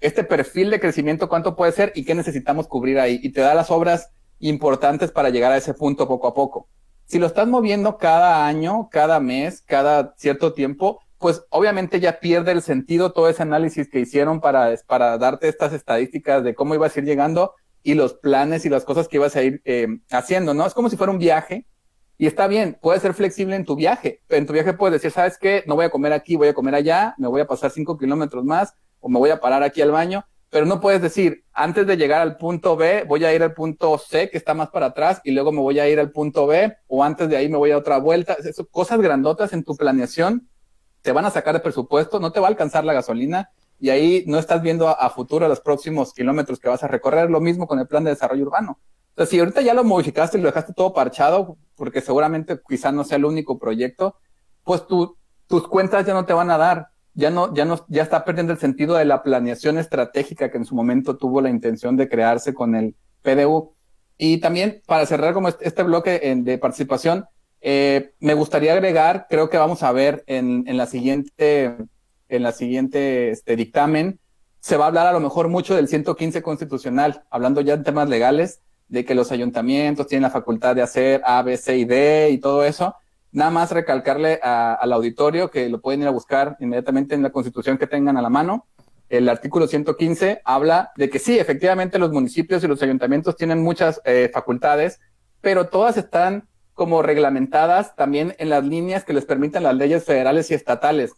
Este 0.00 0.24
perfil 0.24 0.70
de 0.70 0.80
crecimiento, 0.80 1.28
¿cuánto 1.28 1.54
puede 1.56 1.72
ser 1.72 1.92
y 1.94 2.04
qué 2.04 2.14
necesitamos 2.14 2.66
cubrir 2.66 2.98
ahí? 2.98 3.20
Y 3.22 3.30
te 3.30 3.40
da 3.40 3.54
las 3.54 3.70
obras 3.70 4.10
importantes 4.40 5.12
para 5.12 5.30
llegar 5.30 5.52
a 5.52 5.56
ese 5.56 5.72
punto 5.72 6.08
poco 6.08 6.26
a 6.26 6.34
poco. 6.34 6.68
Si 7.06 7.18
lo 7.18 7.26
estás 7.26 7.46
moviendo 7.46 7.98
cada 7.98 8.46
año, 8.46 8.88
cada 8.90 9.20
mes, 9.20 9.62
cada 9.62 10.14
cierto 10.16 10.52
tiempo, 10.52 11.00
pues 11.18 11.44
obviamente 11.50 12.00
ya 12.00 12.20
pierde 12.20 12.52
el 12.52 12.62
sentido 12.62 13.12
todo 13.12 13.28
ese 13.28 13.42
análisis 13.42 13.88
que 13.88 14.00
hicieron 14.00 14.40
para, 14.40 14.74
para 14.86 15.16
darte 15.16 15.48
estas 15.48 15.72
estadísticas 15.72 16.42
de 16.44 16.54
cómo 16.54 16.74
ibas 16.74 16.96
a 16.96 17.00
ir 17.00 17.06
llegando 17.06 17.54
y 17.82 17.94
los 17.94 18.14
planes 18.14 18.66
y 18.66 18.68
las 18.68 18.84
cosas 18.84 19.06
que 19.06 19.16
ibas 19.16 19.36
a 19.36 19.42
ir 19.42 19.62
eh, 19.64 19.86
haciendo, 20.10 20.52
¿no? 20.52 20.66
Es 20.66 20.74
como 20.74 20.90
si 20.90 20.96
fuera 20.96 21.12
un 21.12 21.18
viaje 21.18 21.66
y 22.18 22.26
está 22.26 22.48
bien, 22.48 22.78
puedes 22.80 23.02
ser 23.02 23.14
flexible 23.14 23.54
en 23.56 23.64
tu 23.64 23.76
viaje. 23.76 24.22
En 24.28 24.46
tu 24.46 24.52
viaje 24.52 24.72
puedes 24.72 24.94
decir, 24.94 25.12
¿sabes 25.12 25.38
qué? 25.38 25.62
No 25.66 25.76
voy 25.76 25.84
a 25.84 25.90
comer 25.90 26.12
aquí, 26.12 26.34
voy 26.36 26.48
a 26.48 26.54
comer 26.54 26.74
allá, 26.74 27.14
me 27.18 27.28
voy 27.28 27.42
a 27.42 27.46
pasar 27.46 27.70
cinco 27.70 27.96
kilómetros 27.96 28.44
más 28.44 28.74
o 29.00 29.08
me 29.08 29.18
voy 29.18 29.30
a 29.30 29.40
parar 29.40 29.62
aquí 29.62 29.82
al 29.82 29.92
baño, 29.92 30.26
pero 30.50 30.64
no 30.66 30.80
puedes 30.80 31.02
decir, 31.02 31.44
antes 31.52 31.86
de 31.86 31.96
llegar 31.96 32.20
al 32.20 32.36
punto 32.36 32.76
B, 32.76 33.04
voy 33.06 33.24
a 33.24 33.34
ir 33.34 33.42
al 33.42 33.52
punto 33.52 33.98
C, 33.98 34.30
que 34.30 34.38
está 34.38 34.54
más 34.54 34.70
para 34.70 34.86
atrás, 34.86 35.20
y 35.24 35.32
luego 35.32 35.52
me 35.52 35.60
voy 35.60 35.78
a 35.80 35.88
ir 35.88 35.98
al 35.98 36.12
punto 36.12 36.46
B, 36.46 36.76
o 36.86 37.02
antes 37.02 37.28
de 37.28 37.36
ahí 37.36 37.48
me 37.48 37.58
voy 37.58 37.72
a 37.72 37.78
otra 37.78 37.98
vuelta. 37.98 38.36
Eso, 38.42 38.66
cosas 38.66 39.00
grandotas 39.00 39.52
en 39.52 39.64
tu 39.64 39.76
planeación 39.76 40.48
te 41.02 41.12
van 41.12 41.24
a 41.24 41.30
sacar 41.30 41.54
de 41.54 41.60
presupuesto, 41.60 42.20
no 42.20 42.32
te 42.32 42.40
va 42.40 42.46
a 42.46 42.50
alcanzar 42.50 42.84
la 42.84 42.92
gasolina, 42.92 43.50
y 43.78 43.90
ahí 43.90 44.24
no 44.26 44.38
estás 44.38 44.62
viendo 44.62 44.88
a, 44.88 45.10
futuro 45.10 45.46
los 45.48 45.60
próximos 45.60 46.14
kilómetros 46.14 46.58
que 46.58 46.68
vas 46.68 46.82
a 46.82 46.88
recorrer. 46.88 47.30
Lo 47.30 47.40
mismo 47.40 47.66
con 47.66 47.78
el 47.78 47.86
plan 47.86 48.04
de 48.04 48.10
desarrollo 48.10 48.44
urbano. 48.44 48.78
Entonces, 49.10 49.30
si 49.30 49.38
ahorita 49.38 49.60
ya 49.60 49.74
lo 49.74 49.84
modificaste 49.84 50.38
y 50.38 50.40
lo 50.40 50.48
dejaste 50.48 50.72
todo 50.72 50.94
parchado, 50.94 51.56
porque 51.74 52.00
seguramente 52.00 52.60
quizás 52.66 52.94
no 52.94 53.04
sea 53.04 53.18
el 53.18 53.24
único 53.24 53.58
proyecto, 53.58 54.16
pues 54.64 54.86
tu, 54.86 55.16
tus 55.46 55.68
cuentas 55.68 56.06
ya 56.06 56.14
no 56.14 56.24
te 56.24 56.32
van 56.32 56.50
a 56.50 56.58
dar. 56.58 56.88
Ya 57.16 57.30
no, 57.30 57.52
ya 57.54 57.64
no, 57.64 57.84
ya 57.88 58.04
está 58.04 58.24
perdiendo 58.24 58.52
el 58.52 58.58
sentido 58.58 58.94
de 58.94 59.04
la 59.04 59.22
planeación 59.22 59.78
estratégica 59.78 60.50
que 60.50 60.58
en 60.58 60.64
su 60.64 60.74
momento 60.74 61.16
tuvo 61.16 61.40
la 61.40 61.50
intención 61.50 61.96
de 61.96 62.08
crearse 62.08 62.54
con 62.54 62.76
el 62.76 62.94
PDU. 63.22 63.74
Y 64.18 64.38
también, 64.38 64.82
para 64.86 65.06
cerrar 65.06 65.34
como 65.34 65.48
este, 65.48 65.82
bloque 65.82 66.20
de 66.36 66.58
participación, 66.58 67.26
eh, 67.60 68.12
me 68.20 68.34
gustaría 68.34 68.74
agregar, 68.74 69.26
creo 69.28 69.50
que 69.50 69.58
vamos 69.58 69.82
a 69.82 69.92
ver 69.92 70.22
en, 70.26 70.64
en 70.68 70.76
la 70.76 70.86
siguiente, 70.86 71.74
en 72.28 72.42
la 72.42 72.52
siguiente 72.52 73.30
este, 73.30 73.56
dictamen, 73.56 74.20
se 74.60 74.76
va 74.76 74.84
a 74.84 74.88
hablar 74.88 75.06
a 75.06 75.12
lo 75.12 75.20
mejor 75.20 75.48
mucho 75.48 75.74
del 75.74 75.88
115 75.88 76.42
constitucional, 76.42 77.24
hablando 77.30 77.60
ya 77.62 77.74
en 77.74 77.84
temas 77.84 78.08
legales, 78.08 78.60
de 78.88 79.04
que 79.04 79.14
los 79.14 79.32
ayuntamientos 79.32 80.06
tienen 80.06 80.22
la 80.22 80.30
facultad 80.30 80.76
de 80.76 80.82
hacer 80.82 81.22
A, 81.24 81.42
B, 81.42 81.56
C 81.56 81.76
y 81.78 81.84
D 81.84 82.30
y 82.30 82.38
todo 82.38 82.64
eso. 82.64 82.94
Nada 83.36 83.50
más 83.50 83.70
recalcarle 83.70 84.40
al 84.42 84.90
auditorio 84.94 85.50
que 85.50 85.68
lo 85.68 85.82
pueden 85.82 86.00
ir 86.00 86.08
a 86.08 86.10
buscar 86.10 86.56
inmediatamente 86.58 87.14
en 87.14 87.22
la 87.22 87.28
constitución 87.28 87.76
que 87.76 87.86
tengan 87.86 88.16
a 88.16 88.22
la 88.22 88.30
mano. 88.30 88.64
El 89.10 89.28
artículo 89.28 89.66
115 89.66 90.40
habla 90.42 90.92
de 90.96 91.10
que 91.10 91.18
sí, 91.18 91.38
efectivamente 91.38 91.98
los 91.98 92.12
municipios 92.12 92.64
y 92.64 92.66
los 92.66 92.82
ayuntamientos 92.82 93.36
tienen 93.36 93.62
muchas 93.62 94.00
eh, 94.06 94.30
facultades, 94.32 95.00
pero 95.42 95.66
todas 95.66 95.98
están 95.98 96.48
como 96.72 97.02
reglamentadas 97.02 97.94
también 97.94 98.34
en 98.38 98.48
las 98.48 98.64
líneas 98.64 99.04
que 99.04 99.12
les 99.12 99.26
permitan 99.26 99.64
las 99.64 99.76
leyes 99.76 100.02
federales 100.06 100.50
y 100.50 100.54
estatales. 100.54 101.12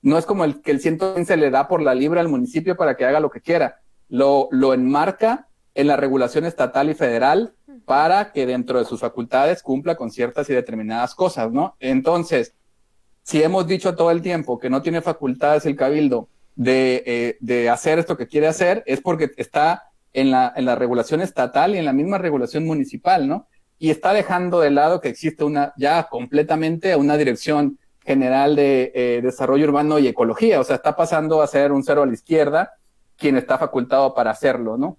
No 0.00 0.16
es 0.16 0.26
como 0.26 0.44
el 0.44 0.62
que 0.62 0.70
el 0.70 0.78
115 0.78 1.36
le 1.36 1.50
da 1.50 1.66
por 1.66 1.82
la 1.82 1.96
libre 1.96 2.20
al 2.20 2.28
municipio 2.28 2.76
para 2.76 2.96
que 2.96 3.04
haga 3.04 3.18
lo 3.18 3.30
que 3.30 3.40
quiera. 3.40 3.80
Lo, 4.08 4.46
lo 4.52 4.74
enmarca 4.74 5.48
en 5.74 5.88
la 5.88 5.96
regulación 5.96 6.44
estatal 6.44 6.88
y 6.88 6.94
federal 6.94 7.56
para 7.84 8.32
que 8.32 8.46
dentro 8.46 8.78
de 8.78 8.84
sus 8.84 9.00
facultades 9.00 9.62
cumpla 9.62 9.96
con 9.96 10.10
ciertas 10.10 10.48
y 10.50 10.54
determinadas 10.54 11.14
cosas, 11.14 11.52
¿no? 11.52 11.76
Entonces, 11.80 12.54
si 13.22 13.42
hemos 13.42 13.66
dicho 13.66 13.94
todo 13.94 14.10
el 14.10 14.22
tiempo 14.22 14.58
que 14.58 14.70
no 14.70 14.82
tiene 14.82 15.00
facultades 15.00 15.66
el 15.66 15.76
cabildo 15.76 16.28
de, 16.56 17.02
eh, 17.06 17.36
de 17.40 17.70
hacer 17.70 17.98
esto 17.98 18.16
que 18.16 18.26
quiere 18.26 18.46
hacer, 18.46 18.82
es 18.86 19.00
porque 19.00 19.30
está 19.36 19.90
en 20.12 20.30
la, 20.30 20.52
en 20.56 20.64
la 20.64 20.76
regulación 20.76 21.20
estatal 21.20 21.74
y 21.74 21.78
en 21.78 21.84
la 21.84 21.92
misma 21.92 22.18
regulación 22.18 22.64
municipal, 22.64 23.28
¿no? 23.28 23.48
Y 23.78 23.90
está 23.90 24.12
dejando 24.12 24.60
de 24.60 24.70
lado 24.70 25.00
que 25.00 25.08
existe 25.08 25.44
una, 25.44 25.72
ya 25.76 26.04
completamente 26.04 26.94
una 26.96 27.16
dirección 27.16 27.78
general 28.04 28.54
de 28.54 28.92
eh, 28.94 29.20
desarrollo 29.22 29.66
urbano 29.66 29.98
y 29.98 30.06
ecología, 30.06 30.60
o 30.60 30.64
sea, 30.64 30.76
está 30.76 30.94
pasando 30.94 31.42
a 31.42 31.46
ser 31.46 31.72
un 31.72 31.82
cero 31.82 32.02
a 32.02 32.06
la 32.06 32.12
izquierda, 32.12 32.74
quien 33.16 33.36
está 33.36 33.58
facultado 33.58 34.14
para 34.14 34.30
hacerlo, 34.30 34.76
¿no? 34.76 34.98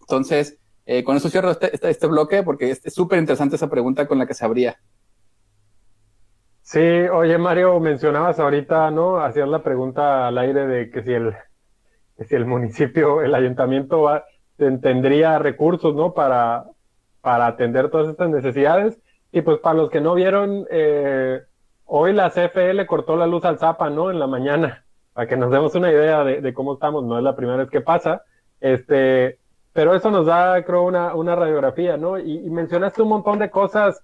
Entonces, 0.00 0.58
eh, 0.86 1.02
con 1.02 1.16
eso 1.16 1.28
cierro 1.28 1.50
este, 1.50 1.74
este, 1.74 1.90
este 1.90 2.06
bloque 2.06 2.42
porque 2.42 2.70
es 2.70 2.82
súper 2.92 3.18
interesante 3.18 3.56
esa 3.56 3.70
pregunta 3.70 4.06
con 4.06 4.18
la 4.18 4.26
que 4.26 4.34
se 4.34 4.44
abría. 4.44 4.76
Sí, 6.60 6.80
oye 6.80 7.36
Mario, 7.38 7.78
mencionabas 7.78 8.38
ahorita, 8.38 8.90
¿no? 8.90 9.18
Hacías 9.18 9.48
la 9.48 9.62
pregunta 9.62 10.26
al 10.28 10.38
aire 10.38 10.66
de 10.66 10.90
que 10.90 11.02
si 11.02 11.12
el, 11.12 11.34
si 12.26 12.34
el 12.34 12.46
municipio, 12.46 13.22
el 13.22 13.34
ayuntamiento 13.34 14.02
va, 14.02 14.24
tendría 14.56 15.38
recursos, 15.38 15.94
¿no? 15.94 16.14
Para, 16.14 16.64
para 17.20 17.46
atender 17.46 17.90
todas 17.90 18.08
estas 18.08 18.30
necesidades. 18.30 18.98
Y 19.30 19.42
pues 19.42 19.58
para 19.58 19.76
los 19.76 19.90
que 19.90 20.00
no 20.00 20.14
vieron, 20.14 20.66
eh, 20.70 21.42
hoy 21.84 22.12
la 22.12 22.30
CFE 22.30 22.86
cortó 22.86 23.16
la 23.16 23.26
luz 23.26 23.44
al 23.44 23.58
Zapa, 23.58 23.90
¿no? 23.90 24.10
En 24.10 24.18
la 24.18 24.26
mañana, 24.26 24.84
para 25.12 25.26
que 25.26 25.36
nos 25.36 25.50
demos 25.50 25.74
una 25.74 25.90
idea 25.90 26.24
de, 26.24 26.40
de 26.40 26.54
cómo 26.54 26.74
estamos. 26.74 27.04
No 27.04 27.18
es 27.18 27.24
la 27.24 27.36
primera 27.36 27.58
vez 27.58 27.68
que 27.68 27.80
pasa. 27.80 28.22
Este, 28.60 29.38
pero 29.74 29.94
eso 29.94 30.10
nos 30.10 30.24
da, 30.24 30.64
creo, 30.64 30.84
una, 30.84 31.14
una 31.14 31.34
radiografía, 31.34 31.96
¿no? 31.96 32.16
Y, 32.18 32.48
mencionaste 32.48 33.02
un 33.02 33.08
montón 33.08 33.40
de 33.40 33.50
cosas, 33.50 34.00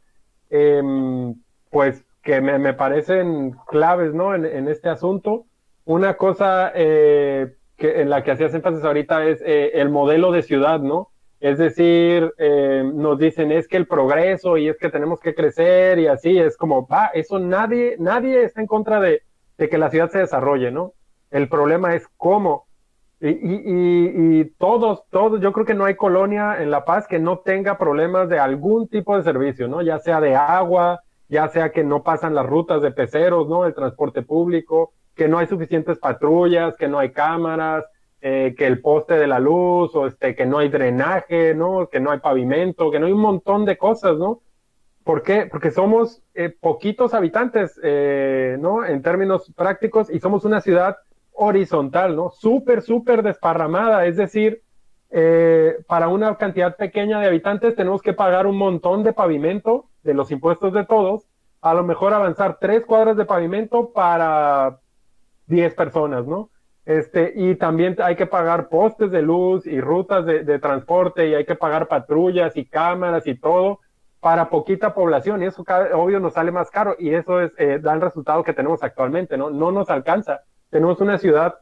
em, 0.51 1.35
pues, 1.71 2.05
que 2.23 2.41
me, 2.41 2.59
me, 2.59 2.75
parecen 2.75 3.53
claves, 3.69 4.13
¿no? 4.13 4.35
En, 4.35 4.45
en 4.45 4.69
este 4.69 4.89
asunto. 4.89 5.47
Una 5.85 6.17
cosa 6.17 6.73
eh, 6.75 7.55
que, 7.77 8.03
en 8.03 8.11
la 8.11 8.25
que 8.25 8.33
hacías 8.33 8.53
énfasis 8.53 8.85
ahorita 8.85 9.25
es 9.27 9.41
eh, 9.47 9.71
el 9.75 9.91
modelo 9.91 10.33
de 10.33 10.43
ciudad, 10.43 10.81
¿no? 10.81 11.11
Es 11.39 11.57
decir, 11.57 12.35
eh, 12.37 12.83
nos 12.93 13.19
dicen 13.19 13.53
es 13.53 13.69
que 13.69 13.77
el 13.77 13.87
progreso 13.87 14.59
y 14.59 14.69
es 14.69 14.77
que 14.77 14.91
tenemos 14.91 15.21
que 15.21 15.35
crecer 15.37 16.01
y 16.01 16.09
así 16.09 16.37
es 16.37 16.57
como, 16.57 16.87
va, 16.87 17.13
eso 17.15 17.39
nadie, 17.39 17.97
nadie 17.99 18.43
está 18.43 18.61
en 18.61 18.67
contra 18.67 19.01
de, 19.01 19.23
de 19.57 19.69
que 19.69 19.79
la 19.79 19.89
ciudad 19.89 20.11
se 20.11 20.19
desarrolle, 20.19 20.73
¿no? 20.73 20.95
El 21.31 21.49
problema 21.49 21.95
es 21.95 22.09
cómo. 22.17 22.67
Y, 23.21 23.29
y, 23.29 24.41
y, 24.41 24.45
todos, 24.59 25.05
todos, 25.11 25.41
yo 25.43 25.53
creo 25.53 25.67
que 25.67 25.75
no 25.75 25.85
hay 25.85 25.95
colonia 25.95 26.63
en 26.63 26.71
La 26.71 26.87
Paz 26.87 27.07
que 27.07 27.19
no 27.19 27.41
tenga 27.41 27.77
problemas 27.77 28.31
de 28.31 28.39
algún 28.39 28.89
tipo 28.89 29.15
de 29.15 29.23
servicio, 29.23 29.69
¿no? 29.69 29.83
Ya 29.83 29.99
sea 29.99 30.23
de 30.23 30.35
agua, 30.35 31.03
ya 31.29 31.49
sea 31.49 31.71
que 31.71 31.85
no 31.85 32.03
pasan 32.03 32.35
las 32.35 32.47
rutas 32.47 32.81
de 32.81 32.93
peceros, 32.93 33.47
¿no? 33.47 33.67
El 33.67 33.75
transporte 33.75 34.23
público, 34.23 34.95
que 35.15 35.29
no 35.29 35.39
hay 35.39 35.47
suficientes 35.47 35.99
patrullas, 35.99 36.77
que 36.77 36.89
no 36.89 36.99
hay 36.99 37.13
cámaras, 37.13 37.85
eh, 38.23 38.55
que 38.57 38.67
el 38.67 38.81
poste 38.81 39.15
de 39.15 39.27
la 39.27 39.39
luz, 39.39 39.95
o 39.95 40.07
este, 40.07 40.35
que 40.35 40.47
no 40.47 40.59
hay 40.59 40.71
drenaje, 40.71 41.55
¿no? 41.55 41.89
Que 41.89 42.01
no 42.01 42.11
hay 42.11 42.21
pavimento, 42.21 42.91
que 42.91 43.01
no 43.01 43.07
hay 43.07 43.13
un 43.13 43.21
montón 43.21 43.67
de 43.67 43.77
cosas, 43.77 44.17
¿no? 44.17 44.41
¿Por 45.05 45.23
qué? 45.23 45.47
Porque 45.51 45.71
somos 45.71 46.23
eh, 46.35 46.49
poquitos 46.49 47.13
habitantes, 47.13 47.79
eh, 47.83 48.57
¿no? 48.59 48.85
En 48.85 49.03
términos 49.03 49.53
prácticos, 49.55 50.09
y 50.11 50.21
somos 50.21 50.47
una 50.47 50.63
ciudad 50.63 50.97
horizontal, 51.43 52.17
¿no? 52.17 52.31
Súper, 52.31 52.83
súper 52.83 53.23
desparramada, 53.23 54.05
es 54.05 54.17
decir, 54.17 54.63
eh, 55.11 55.79
para 55.89 56.09
una 56.09 56.37
cantidad 56.37 56.77
pequeña 56.77 57.19
de 57.19 57.29
habitantes 57.29 57.75
tenemos 57.75 58.03
que 58.03 58.13
pagar 58.13 58.47
un 58.47 58.59
montón 58.59 59.03
de 59.03 59.15
pavimento 59.15 59.87
de 60.03 60.13
los 60.13 60.31
impuestos 60.31 60.75
de 60.75 60.85
todos, 60.85 61.27
a 61.63 61.73
lo 61.73 61.83
mejor 61.83 62.13
avanzar 62.13 62.59
tres 62.61 62.85
cuadras 62.85 63.17
de 63.17 63.25
pavimento 63.25 63.91
para 63.93 64.81
diez 65.47 65.75
personas, 65.75 66.27
¿no? 66.27 66.51
Este, 66.85 67.33
y 67.35 67.55
también 67.55 67.97
hay 68.03 68.17
que 68.17 68.27
pagar 68.27 68.69
postes 68.69 69.11
de 69.11 69.23
luz 69.23 69.67
y 69.67 69.81
rutas 69.81 70.27
de, 70.27 70.59
transporte 70.59 71.27
y 71.27 71.35
hay 71.35 71.47
que 71.47 71.55
pagar 71.55 71.89
patrullas 71.89 72.55
y 72.57 72.67
cámaras 72.67 73.27
y 73.27 73.35
todo 73.35 73.81
para 74.21 74.51
poquita 74.51 74.93
población 74.93 75.43
y 75.43 75.47
eso 75.47 75.65
obvio 75.95 76.21
nos 76.21 76.35
sale 76.35 76.53
más 76.53 76.71
caro 76.71 76.97
y 76.99 77.15
eso 77.15 77.41
es, 77.41 77.53
eh, 77.57 77.79
da 77.81 77.95
el 77.95 78.03
resultado 78.03 78.45
que 78.45 78.53
tenemos 78.53 78.83
actualmente, 78.83 79.39
¿no? 79.39 79.49
No 79.49 79.73
nos 79.73 79.89
alcanza 79.89 80.43
tenemos 80.71 81.01
una 81.01 81.19
ciudad 81.19 81.55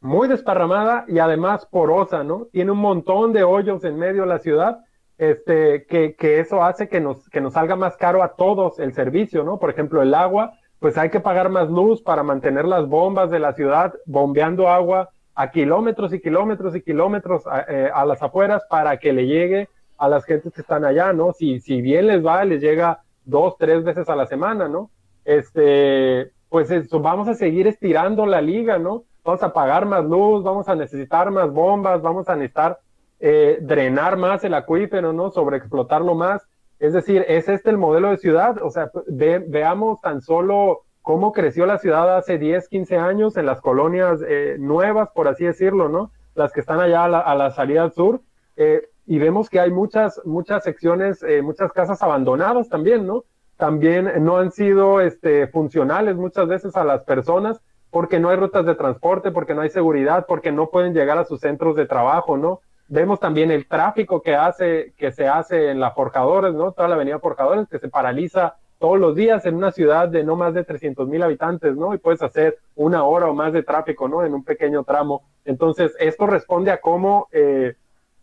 muy 0.00 0.28
desparramada 0.28 1.04
y 1.08 1.18
además 1.18 1.66
porosa, 1.66 2.24
¿no? 2.24 2.46
Tiene 2.52 2.70
un 2.70 2.78
montón 2.78 3.32
de 3.32 3.42
hoyos 3.42 3.84
en 3.84 3.98
medio 3.98 4.22
de 4.22 4.28
la 4.28 4.38
ciudad, 4.38 4.80
este, 5.18 5.84
que, 5.86 6.14
que 6.14 6.40
eso 6.40 6.62
hace 6.62 6.88
que 6.88 7.00
nos, 7.00 7.28
que 7.28 7.40
nos 7.40 7.52
salga 7.52 7.76
más 7.76 7.96
caro 7.96 8.22
a 8.22 8.34
todos 8.36 8.78
el 8.78 8.94
servicio, 8.94 9.44
¿no? 9.44 9.58
Por 9.58 9.70
ejemplo, 9.70 10.00
el 10.00 10.14
agua, 10.14 10.54
pues 10.78 10.96
hay 10.96 11.10
que 11.10 11.20
pagar 11.20 11.50
más 11.50 11.68
luz 11.68 12.02
para 12.02 12.22
mantener 12.22 12.64
las 12.64 12.86
bombas 12.86 13.30
de 13.30 13.38
la 13.38 13.52
ciudad 13.52 13.94
bombeando 14.06 14.68
agua 14.68 15.10
a 15.34 15.50
kilómetros 15.50 16.14
y 16.14 16.20
kilómetros 16.20 16.74
y 16.74 16.82
kilómetros 16.82 17.46
a, 17.46 17.66
eh, 17.68 17.90
a 17.92 18.04
las 18.06 18.22
afueras 18.22 18.62
para 18.70 18.96
que 18.96 19.12
le 19.12 19.26
llegue 19.26 19.68
a 19.98 20.08
las 20.08 20.24
gentes 20.24 20.54
que 20.54 20.62
están 20.62 20.86
allá, 20.86 21.12
¿no? 21.12 21.34
Si, 21.34 21.60
si 21.60 21.82
bien 21.82 22.06
les 22.06 22.24
va, 22.24 22.42
les 22.46 22.62
llega 22.62 23.02
dos, 23.24 23.56
tres 23.58 23.84
veces 23.84 24.08
a 24.08 24.16
la 24.16 24.26
semana, 24.26 24.68
¿no? 24.68 24.90
Este, 25.26 26.32
pues 26.50 26.70
eso, 26.70 27.00
vamos 27.00 27.28
a 27.28 27.34
seguir 27.34 27.66
estirando 27.66 28.26
la 28.26 28.42
liga, 28.42 28.78
¿no? 28.78 29.04
Vamos 29.24 29.42
a 29.42 29.52
pagar 29.52 29.86
más 29.86 30.04
luz, 30.04 30.42
vamos 30.42 30.68
a 30.68 30.74
necesitar 30.74 31.30
más 31.30 31.50
bombas, 31.50 32.02
vamos 32.02 32.28
a 32.28 32.36
necesitar 32.36 32.80
eh, 33.20 33.58
drenar 33.62 34.18
más 34.18 34.44
el 34.44 34.54
acuífero, 34.54 35.12
¿no? 35.12 35.30
Sobreexplotarlo 35.30 36.14
más. 36.14 36.46
Es 36.78 36.92
decir, 36.92 37.24
¿es 37.28 37.48
este 37.48 37.70
el 37.70 37.78
modelo 37.78 38.10
de 38.10 38.18
ciudad? 38.18 38.56
O 38.62 38.70
sea, 38.70 38.90
veamos 39.06 40.00
tan 40.00 40.20
solo 40.20 40.82
cómo 41.02 41.32
creció 41.32 41.66
la 41.66 41.78
ciudad 41.78 42.16
hace 42.16 42.38
10, 42.38 42.68
15 42.68 42.96
años 42.96 43.36
en 43.36 43.46
las 43.46 43.60
colonias 43.60 44.20
eh, 44.26 44.56
nuevas, 44.58 45.08
por 45.14 45.28
así 45.28 45.44
decirlo, 45.44 45.88
¿no? 45.88 46.10
Las 46.34 46.52
que 46.52 46.60
están 46.60 46.80
allá 46.80 47.04
a 47.04 47.08
la, 47.08 47.20
a 47.20 47.34
la 47.34 47.50
salida 47.50 47.82
al 47.82 47.92
sur. 47.92 48.20
Eh, 48.56 48.88
y 49.06 49.18
vemos 49.18 49.50
que 49.50 49.60
hay 49.60 49.70
muchas, 49.70 50.20
muchas 50.24 50.62
secciones, 50.62 51.22
eh, 51.22 51.42
muchas 51.42 51.72
casas 51.72 52.02
abandonadas 52.02 52.68
también, 52.68 53.06
¿no? 53.06 53.24
También 53.60 54.24
no 54.24 54.38
han 54.38 54.52
sido 54.52 55.02
este, 55.02 55.46
funcionales 55.48 56.16
muchas 56.16 56.48
veces 56.48 56.74
a 56.76 56.82
las 56.82 57.04
personas 57.04 57.60
porque 57.90 58.18
no 58.18 58.30
hay 58.30 58.36
rutas 58.36 58.64
de 58.64 58.74
transporte, 58.74 59.32
porque 59.32 59.54
no 59.54 59.60
hay 59.60 59.68
seguridad, 59.68 60.24
porque 60.26 60.50
no 60.50 60.70
pueden 60.70 60.94
llegar 60.94 61.18
a 61.18 61.26
sus 61.26 61.40
centros 61.40 61.76
de 61.76 61.84
trabajo, 61.84 62.38
¿no? 62.38 62.60
Vemos 62.88 63.20
también 63.20 63.50
el 63.50 63.68
tráfico 63.68 64.22
que 64.22 64.34
hace, 64.34 64.94
que 64.96 65.12
se 65.12 65.28
hace 65.28 65.68
en 65.70 65.78
la 65.78 65.90
Forjadores, 65.90 66.54
¿no? 66.54 66.72
Toda 66.72 66.88
la 66.88 66.94
avenida 66.94 67.18
Forjadores 67.18 67.68
que 67.68 67.78
se 67.78 67.90
paraliza 67.90 68.56
todos 68.78 68.98
los 68.98 69.14
días 69.14 69.44
en 69.44 69.56
una 69.56 69.72
ciudad 69.72 70.08
de 70.08 70.24
no 70.24 70.36
más 70.36 70.54
de 70.54 70.64
300 70.64 71.06
mil 71.06 71.22
habitantes, 71.22 71.76
¿no? 71.76 71.92
Y 71.92 71.98
puedes 71.98 72.22
hacer 72.22 72.58
una 72.76 73.04
hora 73.04 73.28
o 73.28 73.34
más 73.34 73.52
de 73.52 73.62
tráfico, 73.62 74.08
¿no? 74.08 74.24
En 74.24 74.32
un 74.32 74.42
pequeño 74.42 74.84
tramo. 74.84 75.22
Entonces, 75.44 75.94
esto 76.00 76.26
responde 76.26 76.70
a 76.70 76.80
cómo 76.80 77.28
eh, 77.30 77.74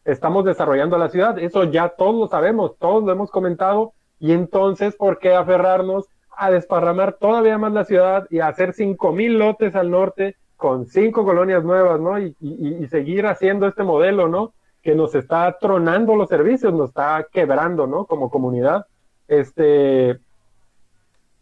estamos 0.04 0.46
desarrollando 0.46 0.98
la 0.98 1.10
ciudad. 1.10 1.38
Eso 1.38 1.66
ya 1.66 1.90
todos 1.90 2.16
lo 2.16 2.28
sabemos, 2.28 2.76
todos 2.80 3.04
lo 3.04 3.12
hemos 3.12 3.30
comentado. 3.30 3.94
Y 4.20 4.32
entonces, 4.32 4.96
¿por 4.96 5.20
qué 5.20 5.34
aferrarnos 5.34 6.08
a 6.38 6.52
desparramar 6.52 7.14
todavía 7.14 7.58
más 7.58 7.74
la 7.74 7.86
ciudad 7.86 8.28
y 8.30 8.40
a 8.40 8.48
hacer 8.48 8.74
cinco 8.74 9.12
mil 9.12 9.40
lotes 9.40 9.76
al 9.76 9.90
norte 9.90 10.36
con 10.56 10.86
cinco 10.86 11.26
colonias 11.26 11.64
nuevas, 11.64 12.00
¿no? 12.00 12.20
Y, 12.20 12.36
y, 12.40 12.88
seguir 12.88 13.26
haciendo 13.26 13.68
este 13.68 13.84
modelo, 13.84 14.28
¿no? 14.28 14.54
Que 14.82 14.96
nos 14.96 15.14
está 15.16 15.58
tronando 15.60 16.16
los 16.16 16.30
servicios, 16.30 16.74
nos 16.74 16.90
está 16.90 17.28
quebrando, 17.32 17.86
¿no? 17.86 18.06
Como 18.06 18.30
comunidad. 18.30 18.86
Este, 19.28 20.20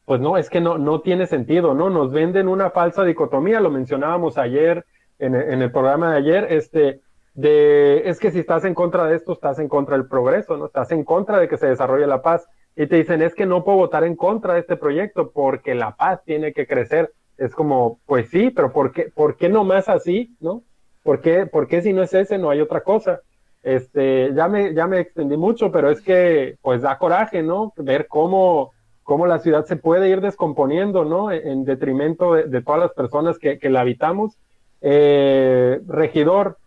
pues 0.06 0.22
no, 0.22 0.38
es 0.38 0.50
que 0.50 0.62
no, 0.62 0.78
no 0.78 1.02
tiene 1.02 1.28
sentido, 1.28 1.74
¿no? 1.74 1.90
Nos 1.90 2.12
venden 2.12 2.48
una 2.48 2.70
falsa 2.72 3.04
dicotomía, 3.04 3.60
lo 3.60 3.70
mencionábamos 3.70 4.38
ayer 4.38 4.86
en, 5.20 5.36
en 5.36 5.62
el 5.62 5.72
programa 5.72 6.12
de 6.12 6.18
ayer, 6.18 6.48
este, 6.50 7.02
de, 7.34 8.10
es 8.10 8.20
que 8.20 8.32
si 8.32 8.40
estás 8.40 8.64
en 8.66 8.74
contra 8.74 9.06
de 9.06 9.16
esto, 9.16 9.34
estás 9.34 9.60
en 9.60 9.68
contra 9.68 9.98
del 9.98 10.08
progreso, 10.08 10.58
¿no? 10.58 10.66
Estás 10.66 10.92
en 10.92 11.04
contra 11.04 11.40
de 11.40 11.48
que 11.48 11.58
se 11.58 11.68
desarrolle 11.68 12.08
la 12.08 12.22
paz. 12.22 12.48
Y 12.76 12.88
te 12.88 12.98
dicen, 12.98 13.22
es 13.22 13.34
que 13.34 13.46
no 13.46 13.64
puedo 13.64 13.78
votar 13.78 14.04
en 14.04 14.16
contra 14.16 14.54
de 14.54 14.60
este 14.60 14.76
proyecto 14.76 15.32
porque 15.32 15.76
la 15.76 15.96
paz 15.96 16.22
tiene 16.26 16.54
que 16.54 16.68
crecer. 16.68 17.12
Es 17.38 17.54
como, 17.54 18.00
pues 18.06 18.30
sí, 18.30 18.50
pero 18.50 18.72
¿por 18.74 18.92
qué, 18.92 19.12
por 19.14 19.38
qué 19.38 19.50
no 19.50 19.64
más 19.64 19.88
así, 19.88 20.36
no? 20.40 20.64
¿Por 21.04 21.22
qué, 21.22 21.46
por 21.46 21.68
qué 21.68 21.82
si 21.82 21.94
no 21.94 22.04
es 22.04 22.14
ese, 22.14 22.38
no 22.38 22.50
hay 22.50 22.62
otra 22.62 22.82
cosa? 22.82 23.22
Este, 23.64 24.34
ya 24.34 24.48
me, 24.48 24.74
ya 24.74 24.88
me 24.88 25.00
extendí 25.00 25.38
mucho, 25.38 25.72
pero 25.72 25.90
es 25.90 26.02
que, 26.02 26.58
pues 26.62 26.82
da 26.82 26.98
coraje, 26.98 27.44
¿no? 27.44 27.74
Ver 27.78 28.08
cómo, 28.08 28.72
cómo 29.04 29.26
la 29.26 29.40
ciudad 29.40 29.66
se 29.66 29.76
puede 29.76 30.10
ir 30.10 30.22
descomponiendo, 30.22 31.06
¿no? 31.06 31.32
En, 31.32 31.64
detrimento 31.64 32.34
de, 32.34 32.62
todas 32.62 32.80
las 32.80 32.92
personas 32.94 33.40
que, 33.40 33.58
que 33.58 33.70
la 33.70 33.82
habitamos. 33.82 34.38
Eh, 34.82 35.80
regidor, 35.88 36.58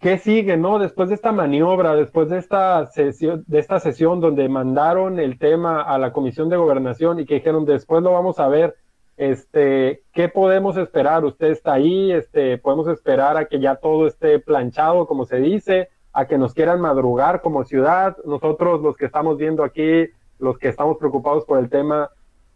¿qué 0.00 0.18
sigue, 0.18 0.56
no? 0.56 0.78
Después 0.78 1.08
de 1.08 1.14
esta 1.14 1.32
maniobra, 1.32 1.94
después 1.94 2.28
de 2.28 2.38
esta 2.38 2.86
sesión, 2.86 3.44
de 3.46 3.58
esta 3.58 3.80
sesión 3.80 4.20
donde 4.20 4.48
mandaron 4.48 5.18
el 5.18 5.38
tema 5.38 5.82
a 5.82 5.98
la 5.98 6.12
Comisión 6.12 6.48
de 6.48 6.56
Gobernación 6.56 7.20
y 7.20 7.26
que 7.26 7.34
dijeron 7.34 7.64
después 7.64 8.02
lo 8.02 8.12
vamos 8.12 8.38
a 8.38 8.48
ver, 8.48 8.76
este, 9.16 10.04
¿qué 10.12 10.28
podemos 10.28 10.76
esperar? 10.76 11.24
Usted 11.24 11.48
está 11.48 11.74
ahí, 11.74 12.12
este, 12.12 12.58
podemos 12.58 12.86
esperar 12.88 13.36
a 13.36 13.46
que 13.46 13.58
ya 13.60 13.76
todo 13.76 14.06
esté 14.06 14.38
planchado, 14.38 15.06
como 15.06 15.24
se 15.24 15.38
dice, 15.38 15.88
a 16.12 16.26
que 16.26 16.38
nos 16.38 16.54
quieran 16.54 16.80
madrugar 16.80 17.42
como 17.42 17.64
ciudad. 17.64 18.16
Nosotros, 18.24 18.80
los 18.80 18.96
que 18.96 19.06
estamos 19.06 19.36
viendo 19.36 19.64
aquí, 19.64 20.06
los 20.38 20.58
que 20.58 20.68
estamos 20.68 20.98
preocupados 20.98 21.44
por 21.44 21.58
el 21.58 21.68
tema, 21.68 22.10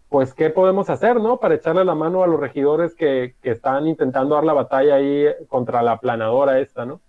pues, 0.08 0.34
¿qué 0.34 0.50
podemos 0.50 0.88
hacer, 0.88 1.20
no? 1.20 1.38
Para 1.38 1.56
echarle 1.56 1.84
la 1.84 1.96
mano 1.96 2.22
a 2.22 2.28
los 2.28 2.38
regidores 2.38 2.94
que, 2.94 3.34
que 3.42 3.50
están 3.50 3.88
intentando 3.88 4.36
dar 4.36 4.44
la 4.44 4.52
batalla 4.52 4.96
ahí 4.96 5.26
contra 5.48 5.82
la 5.82 5.98
planadora 5.98 6.60
esta, 6.60 6.84
¿no? 6.86 7.00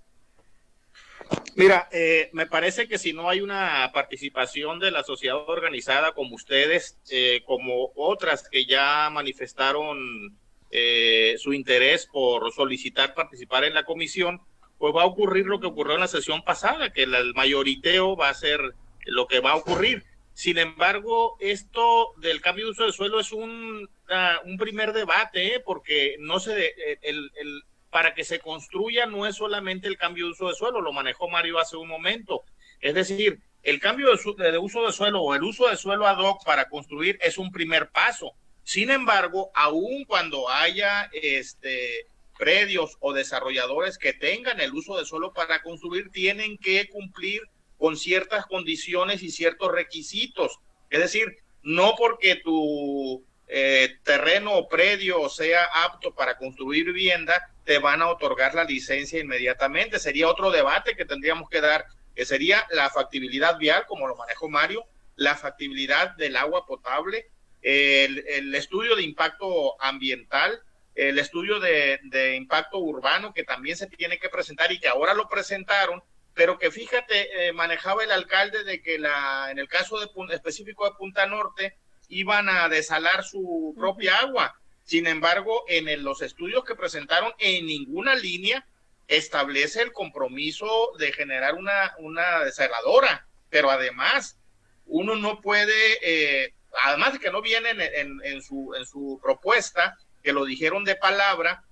Mira, 1.56 1.88
eh, 1.92 2.30
me 2.34 2.48
parece 2.48 2.88
que 2.88 2.98
si 2.98 3.14
no 3.14 3.30
hay 3.30 3.42
una 3.42 3.92
participación 3.94 4.80
de 4.80 4.90
la 4.90 5.04
sociedad 5.04 5.38
organizada 5.48 6.14
como 6.14 6.36
ustedes, 6.36 6.98
eh, 7.12 7.44
como 7.46 7.92
otras 7.96 8.50
que 8.50 8.66
ya 8.66 9.10
manifestaron 9.12 10.36
eh, 10.72 11.36
su 11.38 11.54
interés 11.54 12.08
por 12.08 12.52
solicitar 12.52 13.14
participar 13.14 13.66
en 13.66 13.76
la 13.76 13.86
comisión, 13.86 14.42
pues 14.80 14.96
va 14.96 15.04
a 15.04 15.08
ocurrir 15.08 15.46
lo 15.46 15.60
que 15.60 15.68
ocurrió 15.68 15.94
en 15.94 16.02
la 16.02 16.08
sesión 16.08 16.44
pasada, 16.44 16.92
que 16.92 17.04
el 17.04 17.34
mayoriteo 17.36 18.16
va 18.16 18.30
a 18.30 18.34
ser 18.34 18.60
lo 19.06 19.28
que 19.28 19.40
va 19.40 19.52
a 19.52 19.58
ocurrir. 19.58 20.04
Sin 20.34 20.58
embargo, 20.58 21.38
esto 21.40 22.14
del 22.18 22.42
cambio 22.42 22.66
de 22.66 22.72
uso 22.72 22.86
de 22.86 22.92
suelo 22.92 23.20
es 23.20 23.32
un, 23.32 23.88
uh, 24.10 24.50
un 24.50 24.58
primer 24.58 24.92
debate, 24.92 25.62
porque 25.64 26.16
no 26.20 26.40
se 26.40 26.74
el, 27.04 27.30
el, 27.36 27.64
para 27.94 28.16
que 28.16 28.26
se 28.26 28.40
construya 28.40 29.06
no 29.06 29.26
es 29.28 29.36
solamente 29.36 29.88
el 29.88 29.98
cambio 29.98 30.26
de 30.26 30.32
uso 30.32 30.50
de 30.50 30.56
suelo, 30.56 30.82
lo 30.82 30.92
manejó 30.92 31.30
Mario 31.30 31.60
hace 31.60 31.78
un 31.78 31.88
momento. 31.88 32.44
Es 32.82 32.96
decir, 32.96 33.40
el 33.62 33.80
cambio 33.80 34.08
de, 34.08 34.58
uso 34.58 34.86
de 34.86 34.92
suelo 34.92 35.22
o 35.22 35.36
el 35.36 35.44
uso 35.44 35.70
de 35.70 35.78
suelo 35.78 36.08
ad 36.08 36.18
hoc 36.18 36.44
para 36.44 36.68
construir 36.68 37.20
es 37.22 37.38
un 37.38 37.52
primer 37.52 37.90
paso. 37.92 38.34
Sin 38.64 38.90
embargo, 38.90 39.52
aun 39.54 40.06
cuando 40.06 40.50
haya 40.50 41.10
este, 41.14 42.08
predios 42.38 42.98
o 43.00 43.14
desarrolladores 43.14 44.00
que 44.00 44.14
tengan 44.14 44.60
el 44.60 44.74
uso 44.74 44.98
de 44.98 45.06
suelo 45.06 45.32
para 45.32 45.62
construir, 45.62 46.10
tienen 46.10 46.58
que 46.58 46.90
cumplir 46.90 47.44
con 47.78 47.96
ciertas 47.96 48.48
condiciones 48.48 49.22
y 49.22 49.30
ciertos 49.30 49.72
requisitos. 49.72 50.60
Es 50.90 51.00
decir, 51.00 51.38
no 51.62 51.94
porque 51.96 52.38
tu 52.38 53.24
eh, 53.48 53.98
terreno 54.04 54.54
o 54.54 54.68
predio 54.68 55.30
sea 55.30 55.66
apto 55.86 56.14
para 56.14 56.38
construir 56.38 56.86
vivienda, 56.86 57.50
te 57.66 57.80
van 57.80 58.02
a 58.02 58.10
otorgar 58.10 58.56
la 58.56 58.64
licencia 58.64 59.20
inmediatamente. 59.20 60.00
Sería 60.00 60.30
otro 60.30 60.52
debate 60.52 60.96
que 60.96 61.06
tendríamos 61.06 61.50
que 61.50 61.62
dar, 61.62 61.86
que 62.16 62.26
sería 62.26 62.66
la 62.72 62.90
factibilidad 62.90 63.58
vial, 63.58 63.86
como 63.88 64.08
lo 64.08 64.16
manejó 64.16 64.50
Mario, 64.50 64.86
la 65.16 65.36
factibilidad 65.36 66.16
del 66.16 66.36
agua 66.36 66.66
potable, 66.66 67.28
el, 67.62 68.54
estudio 68.56 68.96
de 68.96 69.04
impacto 69.04 69.82
ambiental, 69.82 70.62
el 70.96 71.18
estudio 71.18 71.60
de, 71.60 72.00
de, 72.04 72.36
impacto 72.36 72.78
urbano 72.78 73.34
que 73.34 73.44
también 73.44 73.78
se 73.78 73.88
tiene 73.88 74.20
que 74.20 74.30
presentar 74.30 74.72
y 74.72 74.80
que 74.80 74.90
ahora 74.90 75.14
lo 75.14 75.30
presentaron, 75.30 76.04
pero 76.34 76.58
que 76.58 76.72
fíjate, 76.72 77.48
eh, 77.48 77.54
manejaba 77.54 78.04
el 78.04 78.12
alcalde 78.12 78.64
de 78.64 78.82
que 78.82 79.00
la, 79.00 79.50
en 79.52 79.60
el 79.60 79.68
caso 79.68 80.00
de, 80.00 80.10
específico 80.34 80.86
de 80.86 80.96
Punta 80.96 81.26
Norte, 81.26 81.78
iban 82.14 82.50
a 82.50 82.70
desalar 82.70 83.24
su 83.24 83.74
propia 83.78 84.18
agua. 84.20 84.56
Sin 84.84 85.08
embargo, 85.08 85.64
en 85.68 85.88
el, 85.88 86.04
los 86.04 86.22
estudios 86.22 86.64
que 86.64 86.76
presentaron, 86.76 87.34
en 87.40 87.66
ninguna 87.66 88.16
línea 88.16 88.68
establece 89.08 89.82
el 89.82 89.92
compromiso 89.92 90.92
de 90.98 91.12
generar 91.12 91.56
una, 91.56 91.94
una 92.00 92.44
desaladora. 92.44 93.28
Pero 93.50 93.70
además, 93.70 94.38
uno 94.86 95.16
no 95.16 95.42
puede, 95.42 96.00
eh, 96.02 96.54
además 96.84 97.14
de 97.14 97.20
que 97.20 97.32
no 97.32 97.42
viene 97.42 97.70
en, 97.70 97.82
en, 97.82 98.20
en, 98.24 98.42
su, 98.42 98.74
en 98.78 98.86
su 98.86 99.20
propuesta, 99.22 99.98
que 100.22 100.34
lo 100.34 100.46
dijeron 100.46 100.84
de 100.84 100.96
palabra, 100.96 101.64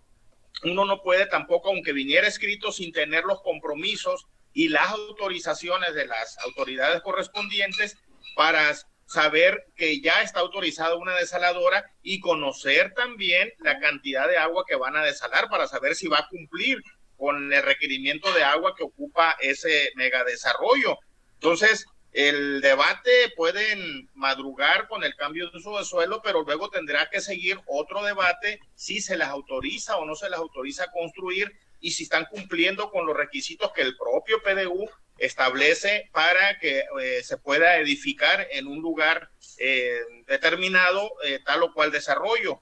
uno 0.63 0.85
no 0.85 1.01
puede 1.01 1.25
tampoco, 1.25 1.69
aunque 1.69 1.93
viniera 1.93 2.27
escrito 2.27 2.71
sin 2.71 2.91
tener 2.91 3.23
los 3.23 3.41
compromisos 3.41 4.27
y 4.53 4.67
las 4.67 4.89
autorizaciones 4.89 5.93
de 5.95 6.05
las 6.05 6.37
autoridades 6.39 7.01
correspondientes 7.01 7.97
para 8.35 8.69
saber 9.11 9.65
que 9.75 9.99
ya 9.99 10.21
está 10.21 10.39
autorizada 10.39 10.95
una 10.95 11.15
desaladora 11.17 11.83
y 12.01 12.21
conocer 12.21 12.93
también 12.93 13.51
la 13.59 13.77
cantidad 13.79 14.27
de 14.27 14.37
agua 14.37 14.63
que 14.65 14.77
van 14.77 14.95
a 14.95 15.03
desalar 15.03 15.49
para 15.49 15.67
saber 15.67 15.95
si 15.95 16.07
va 16.07 16.19
a 16.19 16.27
cumplir 16.29 16.81
con 17.17 17.51
el 17.51 17.61
requerimiento 17.61 18.31
de 18.31 18.43
agua 18.43 18.73
que 18.75 18.83
ocupa 18.83 19.35
ese 19.41 19.91
megadesarrollo. 19.95 20.97
Entonces, 21.33 21.85
el 22.13 22.61
debate 22.61 23.33
pueden 23.35 24.09
madrugar 24.13 24.87
con 24.87 25.03
el 25.03 25.13
cambio 25.15 25.49
de 25.49 25.57
uso 25.57 25.77
de 25.77 25.83
suelo, 25.83 26.21
pero 26.23 26.43
luego 26.43 26.69
tendrá 26.69 27.09
que 27.09 27.19
seguir 27.19 27.59
otro 27.67 28.03
debate 28.03 28.59
si 28.75 29.01
se 29.01 29.17
les 29.17 29.27
autoriza 29.27 29.97
o 29.97 30.05
no 30.05 30.15
se 30.15 30.29
les 30.29 30.39
autoriza 30.39 30.85
a 30.85 30.91
construir 30.91 31.51
y 31.81 31.91
si 31.91 32.03
están 32.03 32.25
cumpliendo 32.31 32.91
con 32.91 33.05
los 33.05 33.17
requisitos 33.17 33.73
que 33.73 33.81
el 33.81 33.97
propio 33.97 34.41
PDU 34.41 34.89
establece 35.25 36.09
para 36.11 36.59
que 36.59 36.85
eh, 37.01 37.23
se 37.23 37.37
pueda 37.37 37.77
edificar 37.77 38.47
en 38.51 38.67
un 38.67 38.81
lugar 38.81 39.29
eh, 39.57 39.99
determinado 40.27 41.11
eh, 41.23 41.39
tal 41.45 41.63
o 41.63 41.73
cual 41.73 41.91
desarrollo. 41.91 42.61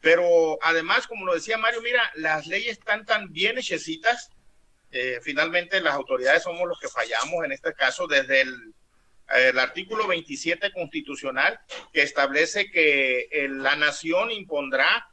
Pero 0.00 0.58
además, 0.62 1.06
como 1.06 1.26
lo 1.26 1.34
decía 1.34 1.58
Mario, 1.58 1.82
mira, 1.82 2.10
las 2.14 2.46
leyes 2.46 2.78
están 2.78 3.04
tan 3.04 3.32
bien 3.32 3.58
hechecitas, 3.58 4.30
finalmente 5.22 5.80
las 5.80 5.94
autoridades 5.94 6.42
somos 6.42 6.66
los 6.66 6.80
que 6.80 6.88
fallamos 6.88 7.44
en 7.44 7.52
este 7.52 7.72
caso 7.74 8.08
desde 8.08 8.40
el 8.40 8.74
el 9.30 9.58
artículo 9.58 10.06
27 10.06 10.72
constitucional 10.72 11.60
que 11.92 12.02
establece 12.02 12.70
que 12.70 13.28
eh, 13.30 13.48
la 13.48 13.76
nación 13.76 14.30
impondrá 14.30 15.08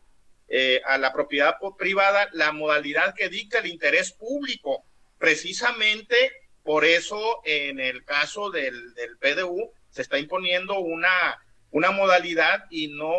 eh, 0.49 0.81
a 0.85 0.97
la 0.97 1.13
propiedad 1.13 1.55
privada 1.77 2.29
la 2.33 2.51
modalidad 2.51 3.13
que 3.13 3.29
dicta 3.29 3.59
el 3.59 3.67
interés 3.67 4.11
público. 4.13 4.83
Precisamente 5.17 6.31
por 6.67 6.83
eso 6.83 7.39
en 7.45 7.79
el 7.79 8.03
caso 8.03 8.51
del, 8.51 8.93
PDU 9.21 9.71
se 9.89 10.01
está 10.01 10.19
imponiendo 10.19 10.79
una, 10.79 11.39
modalidad 11.71 12.65
y 12.69 12.89
no 12.89 13.15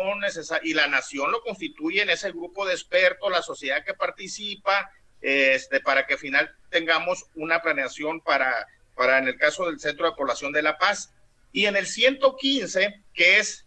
y 0.61 0.73
la 0.75 0.85
nación 0.85 1.31
lo 1.31 1.41
constituye 1.41 2.03
en 2.03 2.11
ese 2.11 2.31
grupo 2.31 2.67
de 2.67 2.73
expertos, 2.73 3.31
la 3.31 3.41
sociedad 3.41 3.83
que 3.83 3.95
participa, 3.95 4.91
este, 5.19 5.79
para 5.79 6.05
que 6.05 6.13
al 6.13 6.19
final 6.19 6.55
tengamos 6.69 7.25
una 7.33 7.59
planeación 7.63 8.21
para 8.21 8.67
para 8.99 9.17
en 9.17 9.29
el 9.29 9.37
caso 9.37 9.65
del 9.65 9.79
Centro 9.79 10.05
de 10.05 10.15
Población 10.15 10.51
de 10.51 10.61
La 10.61 10.77
Paz. 10.77 11.11
Y 11.51 11.65
en 11.65 11.75
el 11.75 11.87
115, 11.87 13.01
que 13.13 13.39
es 13.39 13.65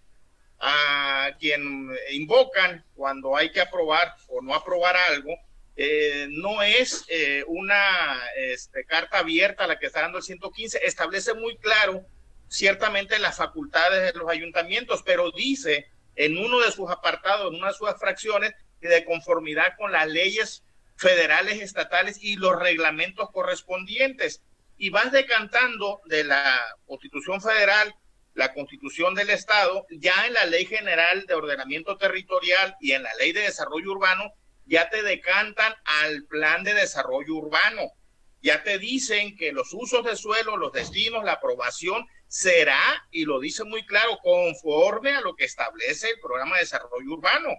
a 0.60 1.30
quien 1.40 1.88
invocan 2.12 2.84
cuando 2.94 3.36
hay 3.36 3.50
que 3.50 3.62
aprobar 3.62 4.14
o 4.28 4.42
no 4.42 4.54
aprobar 4.54 4.94
algo, 4.94 5.34
eh, 5.76 6.26
no 6.30 6.62
es 6.62 7.04
eh, 7.08 7.44
una 7.46 8.20
este, 8.36 8.84
carta 8.84 9.18
abierta 9.18 9.66
la 9.66 9.78
que 9.78 9.86
está 9.86 10.02
dando 10.02 10.18
el 10.18 10.24
115, 10.24 10.80
establece 10.84 11.34
muy 11.34 11.56
claro 11.56 12.04
ciertamente 12.48 13.18
las 13.18 13.38
facultades 13.38 14.12
de 14.12 14.18
los 14.18 14.28
ayuntamientos, 14.28 15.02
pero 15.04 15.30
dice 15.30 15.86
en 16.14 16.36
uno 16.36 16.60
de 16.60 16.70
sus 16.70 16.90
apartados, 16.90 17.50
en 17.50 17.58
una 17.58 17.68
de 17.68 17.74
sus 17.74 17.88
fracciones, 17.98 18.52
que 18.80 18.88
de 18.88 19.04
conformidad 19.04 19.74
con 19.78 19.92
las 19.92 20.06
leyes 20.08 20.62
federales, 20.96 21.60
estatales 21.60 22.18
y 22.22 22.36
los 22.36 22.58
reglamentos 22.58 23.30
correspondientes. 23.30 24.42
Y 24.76 24.90
vas 24.90 25.12
decantando 25.12 26.02
de 26.06 26.24
la 26.24 26.60
Constitución 26.86 27.40
Federal, 27.40 27.94
la 28.34 28.52
Constitución 28.52 29.14
del 29.14 29.30
Estado, 29.30 29.86
ya 29.90 30.26
en 30.26 30.34
la 30.34 30.46
Ley 30.46 30.66
General 30.66 31.24
de 31.26 31.34
Ordenamiento 31.34 31.96
Territorial 31.96 32.76
y 32.80 32.92
en 32.92 33.02
la 33.02 33.14
Ley 33.14 33.32
de 33.32 33.42
Desarrollo 33.42 33.92
Urbano, 33.92 34.32
ya 34.66 34.88
te 34.88 35.02
decantan 35.02 35.74
al 35.84 36.24
Plan 36.24 36.64
de 36.64 36.74
Desarrollo 36.74 37.34
Urbano. 37.34 37.92
Ya 38.40 38.62
te 38.62 38.78
dicen 38.78 39.36
que 39.36 39.52
los 39.52 39.72
usos 39.72 40.04
de 40.04 40.16
suelo, 40.16 40.56
los 40.56 40.72
destinos, 40.72 41.24
la 41.24 41.34
aprobación 41.34 42.06
será, 42.26 43.06
y 43.10 43.24
lo 43.24 43.38
dice 43.38 43.64
muy 43.64 43.84
claro, 43.84 44.18
conforme 44.22 45.10
a 45.10 45.20
lo 45.20 45.34
que 45.36 45.44
establece 45.44 46.10
el 46.10 46.20
Programa 46.20 46.56
de 46.56 46.62
Desarrollo 46.62 47.12
Urbano. 47.12 47.50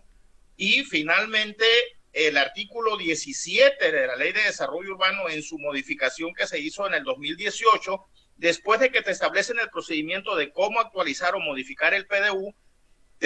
Y 0.58 0.84
finalmente, 0.84 1.66
el 2.12 2.38
artículo 2.38 2.98
17 2.98 3.92
de 3.92 4.08
la 4.08 4.16
Ley 4.16 4.34
de 4.34 4.44
Desarrollo 4.44 4.92
Urbano 4.92 5.30
en 5.30 5.42
su 5.42 5.58
modificación 5.58 6.34
que 6.34 6.48
se 6.48 6.60
hizo 6.60 6.86
en 6.86 6.96
el 6.96 7.04
2018, 7.04 8.06
después 8.36 8.80
de 8.80 8.92
que 8.92 9.02
te 9.02 9.12
establecen 9.12 9.60
el 9.60 9.70
procedimiento 9.70 10.36
de 10.36 10.52
cómo 10.52 10.80
actualizar 10.80 11.36
o 11.36 11.40
modificar 11.40 11.94
el 11.94 12.06
PDU, 12.06 12.54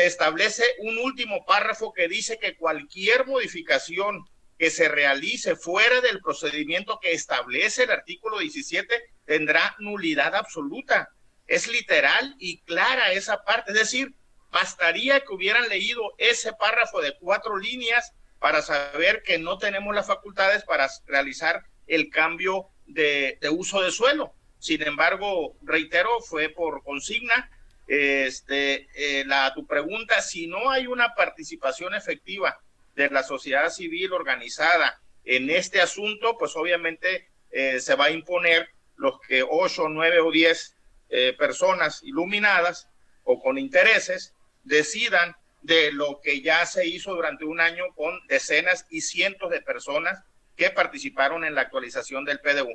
establece 0.05 0.63
un 0.79 0.97
último 0.99 1.45
párrafo 1.45 1.93
que 1.93 2.07
dice 2.07 2.37
que 2.37 2.55
cualquier 2.55 3.25
modificación 3.25 4.25
que 4.57 4.69
se 4.69 4.89
realice 4.89 5.55
fuera 5.55 6.01
del 6.01 6.19
procedimiento 6.19 6.99
que 6.99 7.13
establece 7.13 7.83
el 7.83 7.91
artículo 7.91 8.39
17 8.39 8.87
tendrá 9.25 9.75
nulidad 9.79 10.35
absoluta. 10.35 11.09
Es 11.45 11.67
literal 11.67 12.35
y 12.39 12.61
clara 12.61 13.11
esa 13.11 13.43
parte. 13.43 13.71
Es 13.71 13.77
decir, 13.77 14.15
bastaría 14.51 15.19
que 15.21 15.33
hubieran 15.33 15.69
leído 15.69 16.01
ese 16.17 16.53
párrafo 16.53 17.01
de 17.01 17.15
cuatro 17.19 17.57
líneas 17.57 18.13
para 18.39 18.61
saber 18.61 19.23
que 19.23 19.37
no 19.37 19.57
tenemos 19.57 19.93
las 19.95 20.07
facultades 20.07 20.63
para 20.63 20.87
realizar 21.05 21.63
el 21.87 22.09
cambio 22.09 22.69
de, 22.85 23.37
uso 23.51 23.81
de 23.81 23.91
suelo. 23.91 24.33
Sin 24.59 24.81
embargo, 24.81 25.55
reitero, 25.61 26.09
fue 26.21 26.49
por 26.49 26.83
consigna. 26.83 27.49
Este, 27.87 28.87
eh, 28.95 29.23
la, 29.25 29.53
tu 29.53 29.65
pregunta, 29.65 30.21
si 30.21 30.47
no 30.47 30.69
hay 30.69 30.87
una 30.87 31.15
participación 31.15 31.95
efectiva 31.95 32.59
de 32.95 33.09
la 33.09 33.23
sociedad 33.23 33.69
civil 33.69 34.11
organizada 34.11 34.99
en 35.23 35.49
este 35.49 35.81
asunto, 35.81 36.37
pues 36.37 36.55
obviamente 36.55 37.29
eh, 37.51 37.79
se 37.79 37.95
va 37.95 38.05
a 38.05 38.11
imponer 38.11 38.69
los 38.97 39.19
que 39.21 39.43
ocho, 39.47 39.87
nueve 39.87 40.19
o 40.19 40.31
diez 40.31 40.75
eh, 41.09 41.33
personas 41.37 42.03
iluminadas 42.03 42.89
o 43.23 43.41
con 43.41 43.57
intereses 43.57 44.33
decidan 44.63 45.35
de 45.61 45.91
lo 45.91 46.19
que 46.21 46.41
ya 46.41 46.65
se 46.65 46.85
hizo 46.87 47.13
durante 47.15 47.45
un 47.45 47.61
año 47.61 47.85
con 47.95 48.19
decenas 48.27 48.85
y 48.89 49.01
cientos 49.01 49.49
de 49.49 49.61
personas 49.61 50.23
que 50.57 50.71
participaron 50.71 51.45
en 51.45 51.55
la 51.55 51.61
actualización 51.61 52.25
del 52.25 52.39
PDU. 52.39 52.73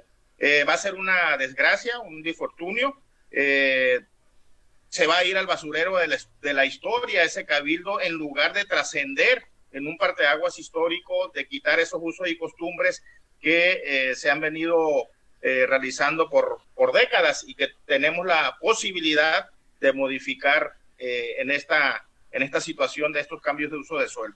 Va 0.69 0.75
a 0.75 0.79
ser 0.79 0.95
una 0.95 1.37
desgracia, 1.37 2.01
un 2.01 2.23
difortunio. 2.23 2.97
Eh, 3.31 4.01
se 4.93 5.07
va 5.07 5.19
a 5.19 5.25
ir 5.25 5.37
al 5.37 5.47
basurero 5.47 5.97
de 5.97 6.53
la, 6.55 6.67
historia 6.67 7.25
ese 7.25 7.47
cabildo 7.47 8.01
en 8.01 8.13
lugar 8.13 8.53
de 8.53 8.65
trascender 8.65 9.43
en 9.73 9.87
un 9.87 9.97
parteaguas 9.97 10.59
histórico, 10.59 11.33
de 11.35 11.49
quitar 11.49 11.81
esos 11.81 11.99
usos 12.01 12.29
y 12.29 12.37
costumbres 12.37 13.03
que 13.41 13.81
eh, 13.85 14.15
se 14.15 14.31
han 14.31 14.41
venido 14.41 15.09
realizando 15.41 16.31
por, 16.31 16.61
décadas 16.93 17.43
y 17.49 17.57
que 17.57 17.71
tenemos 17.85 18.25
la 18.25 18.59
posibilidad 18.61 19.49
de 19.81 19.93
modificar 19.93 20.75
en 20.99 21.51
esta 21.51 22.07
en 22.33 22.43
esta 22.43 22.61
situación 22.61 23.13
de 23.13 23.21
estos 23.21 23.41
cambios 23.41 23.71
de 23.71 23.79
uso 23.79 23.99
de 23.99 24.09
suelo. 24.09 24.35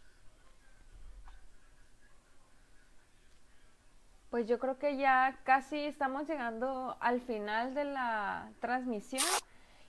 Pues 4.31 4.47
yo 4.47 4.59
creo 4.59 4.79
que 4.79 4.97
ya 4.97 5.39
casi 5.45 5.79
estamos 5.79 6.29
llegando 6.29 6.97
al 7.01 7.23
final 7.23 7.75
de 7.75 7.85
la 7.85 8.51
transmisión 8.61 9.25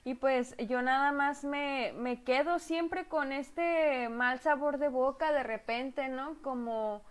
y 0.08 0.14
pues 0.14 0.55
yo 0.55 0.82
nada 0.82 1.12
más 1.12 1.43
me, 1.43 1.91
me 1.97 2.24
quedo 2.24 2.60
siempre 2.60 3.10
con 3.10 3.34
este 3.34 4.08
mal 4.08 4.39
sabor 4.39 4.78
de 4.78 4.88
boca 4.88 5.34
de 5.34 5.43
repente, 5.43 6.08
¿no? 6.08 6.41
Como 6.41 7.03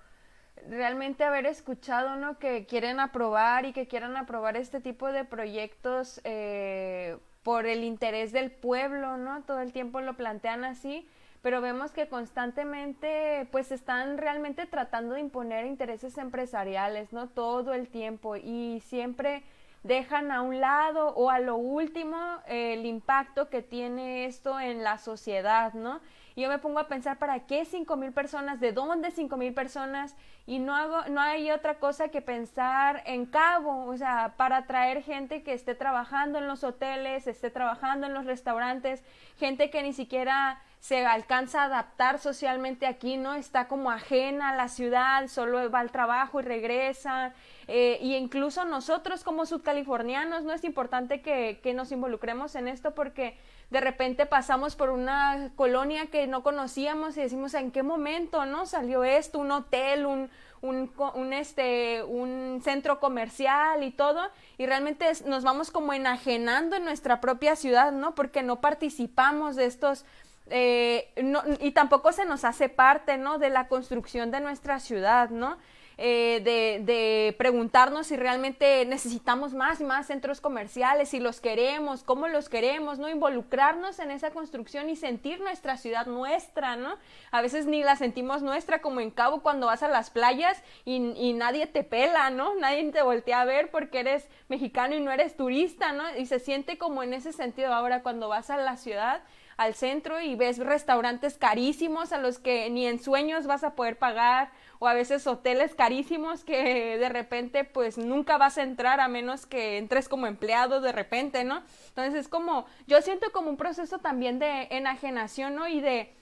realmente 0.67 1.23
haber 1.23 1.45
escuchado, 1.45 2.17
¿no? 2.17 2.39
Que 2.39 2.65
quieren 2.65 2.99
aprobar 2.99 3.67
y 3.67 3.75
que 3.75 3.87
quieran 3.87 4.17
aprobar 4.17 4.57
este 4.57 4.81
tipo 4.81 5.13
de 5.13 5.27
proyectos 5.27 6.23
eh, 6.25 7.19
por 7.43 7.67
el 7.67 7.85
interés 7.85 8.33
del 8.33 8.51
pueblo, 8.51 9.19
¿no? 9.19 9.43
Todo 9.43 9.61
el 9.61 9.75
tiempo 9.75 10.01
lo 10.01 10.17
plantean 10.17 10.65
así, 10.65 11.07
pero 11.43 11.61
vemos 11.61 11.93
que 11.93 12.09
constantemente 12.09 13.47
pues 13.53 13.73
están 13.73 14.17
realmente 14.17 14.65
tratando 14.65 15.17
de 15.17 15.21
imponer 15.21 15.67
intereses 15.67 16.17
empresariales, 16.17 17.13
¿no? 17.13 17.29
Todo 17.29 17.75
el 17.75 17.89
tiempo 17.89 18.37
y 18.37 18.81
siempre 18.87 19.43
dejan 19.87 20.31
a 20.33 20.43
un 20.43 20.61
lado 20.61 21.09
o 21.15 21.31
a 21.31 21.39
lo 21.39 21.57
último 21.57 22.17
el 22.47 22.85
impacto 22.87 23.49
que 23.49 23.63
tiene 23.63 24.27
esto 24.27 24.59
en 24.59 24.83
la 24.83 24.99
sociedad, 24.99 25.73
¿no? 25.75 26.01
Yo 26.39 26.51
me 26.51 26.59
pongo 26.59 26.79
a 26.79 26.87
pensar, 26.87 27.19
¿para 27.19 27.47
qué 27.47 27.65
cinco 27.65 27.97
mil 27.97 28.13
personas? 28.13 28.61
¿De 28.61 28.71
dónde 28.71 29.11
cinco 29.11 29.39
mil 29.39 29.55
personas? 29.55 30.15
Y 30.45 30.59
no, 30.59 30.77
hago, 30.77 31.09
no 31.09 31.19
hay 31.19 31.51
otra 31.51 31.79
cosa 31.79 32.09
que 32.09 32.21
pensar 32.21 33.03
en 33.07 33.25
cabo, 33.25 33.87
o 33.87 33.97
sea, 33.97 34.35
para 34.37 34.67
traer 34.67 35.03
gente 35.03 35.43
que 35.43 35.55
esté 35.55 35.75
trabajando 35.75 36.37
en 36.39 36.47
los 36.47 36.63
hoteles, 36.63 37.27
esté 37.27 37.49
trabajando 37.49 38.07
en 38.07 38.13
los 38.13 38.27
restaurantes, 38.27 39.03
gente 39.39 39.71
que 39.71 39.83
ni 39.83 39.95
siquiera 39.95 40.61
se 40.79 41.07
alcanza 41.07 41.63
a 41.63 41.65
adaptar 41.65 42.19
socialmente 42.19 42.87
aquí, 42.87 43.17
¿no? 43.17 43.35
Está 43.35 43.67
como 43.67 43.91
ajena 43.91 44.51
a 44.51 44.57
la 44.57 44.69
ciudad, 44.69 45.29
solo 45.29 45.71
va 45.71 45.81
al 45.81 45.91
trabajo 45.91 46.41
y 46.41 46.43
regresa. 46.45 47.33
Eh, 47.67 47.99
y 48.03 48.15
incluso 48.15 48.67
nosotros 48.67 49.25
como 49.25 49.47
subcalifornianos, 49.47 50.45
¿no? 50.45 50.53
Es 50.53 50.65
importante 50.65 51.23
que, 51.23 51.61
que 51.63 51.73
nos 51.73 51.93
involucremos 51.93 52.55
en 52.57 52.69
esto 52.69 52.95
porque 52.95 53.39
de 53.71 53.81
repente 53.81 54.27
pasamos 54.27 54.77
por 54.77 54.91
una 54.91 55.51
colonia 55.57 56.07
que 56.07 56.27
no 56.27 56.43
conocíamos 56.43 57.17
y 57.17 57.23
decimos, 57.23 57.55
¿en 57.55 57.73
qué 57.73 57.83
momento 57.83 58.47
no 58.47 58.65
salió 58.65 59.03
esto? 59.03 59.41
Un 59.41 59.51
hotel, 59.51 60.07
un, 60.07 60.31
un, 60.63 61.33
este, 61.33 62.03
un 62.05 62.61
centro 62.63 63.01
comercial 63.01 63.83
y 63.83 63.91
todo, 63.91 64.21
y 64.57 64.67
realmente 64.67 65.07
nos 65.27 65.43
vamos 65.43 65.71
como 65.71 65.93
enajenando 65.93 66.77
en 66.77 66.85
nuestra 66.85 67.21
propia 67.21 67.57
ciudad, 67.57 67.93
¿no? 67.93 68.15
Porque 68.15 68.43
no 68.43 68.61
participamos 68.61 69.57
de 69.57 69.67
estos, 69.67 70.05
eh, 70.49 71.13
y 71.61 71.73
tampoco 71.73 72.13
se 72.13 72.25
nos 72.25 72.45
hace 72.45 72.69
parte, 72.69 73.19
¿no? 73.19 73.39
De 73.39 73.51
la 73.51 73.67
construcción 73.67 74.31
de 74.31 74.41
nuestra 74.41 74.79
ciudad, 74.79 75.31
¿no? 75.31 75.59
Eh, 75.99 76.43
de, 76.85 77.35
preguntarnos 77.39 78.09
si 78.09 78.17
realmente 78.17 78.85
necesitamos 78.85 79.55
más 79.55 79.81
y 79.81 79.85
más 79.85 80.07
centros 80.07 80.43
comerciales, 80.43 81.09
si 81.09 81.21
los 81.21 81.41
queremos, 81.41 82.03
cómo 82.03 82.29
los 82.29 82.51
queremos, 82.51 82.99
¿no? 82.99 83.09
Involucrarnos 83.09 83.99
en 83.99 84.11
esa 84.11 84.31
construcción 84.31 84.91
y 84.91 84.97
sentir 84.97 85.41
nuestra 85.41 85.79
ciudad 85.79 86.07
nuestra, 86.07 86.77
¿no? 86.77 86.97
A 87.31 87.41
veces 87.41 87.65
ni 87.67 87.83
la 87.83 87.97
sentimos 87.97 88.43
nuestra, 88.43 88.83
como 88.83 89.01
en 89.01 89.11
Cabo 89.11 89.41
cuando 89.41 89.69
vas 89.69 89.83
a 89.83 89.89
las 89.89 90.11
playas 90.11 90.63
y, 90.85 90.97
y 91.17 91.33
nadie 91.33 91.67
te 91.67 91.83
pela, 91.83 92.29
¿no? 92.29 92.55
Nadie 92.57 92.93
te 92.93 93.01
voltea 93.03 93.41
a 93.41 93.45
ver 93.47 93.71
porque 93.71 94.01
eres 94.01 94.29
mexicano 94.49 94.95
y 94.95 95.01
no 95.01 95.11
eres 95.11 95.37
turista, 95.37 95.93
¿no? 95.93 96.05
Y 96.17 96.27
se 96.27 96.41
siente 96.41 96.77
como 96.77 97.03
en 97.03 97.15
ese 97.15 97.33
sentido 97.33 97.73
ahora 97.73 98.03
cuando 98.03 98.29
vas 98.29 98.51
a 98.51 98.59
la 98.59 98.77
ciudad 98.77 99.23
al 99.57 99.75
centro 99.75 100.21
y 100.21 100.35
ves 100.35 100.59
restaurantes 100.59 101.39
carísimos 101.39 102.13
a 102.13 102.19
los 102.19 102.39
que 102.39 102.69
ni 102.71 102.87
en 102.87 103.01
sueños 103.01 103.47
vas 103.47 103.65
a 103.65 103.75
poder 103.75 103.99
pagar 103.99 104.51
o 104.79 104.89
a 104.89 104.95
veces 104.95 105.27
hoteles 105.27 105.75
carísimos 105.75 106.45
que 106.45 106.99
de 106.99 107.09
repente 107.09 107.65
pues 107.65 107.99
nunca 107.99 108.39
vas 108.39 108.59
a 108.59 108.63
entrar 108.63 109.01
a 109.01 109.09
menos 109.09 109.47
que 109.47 109.79
entres 109.79 110.09
como 110.09 110.27
empleado 110.27 110.81
de 110.81 110.93
repente, 110.93 111.45
¿no? 111.45 111.63
Entonces 111.89 112.15
es 112.15 112.29
como, 112.29 112.67
yo 112.87 113.01
siento 113.03 113.33
como 113.33 113.51
un 113.51 113.57
proceso 113.57 113.99
también 113.99 114.39
de 114.39 114.69
enajenación, 114.71 115.55
¿no? 115.55 115.69
Y 115.69 115.81
de, 115.81 116.13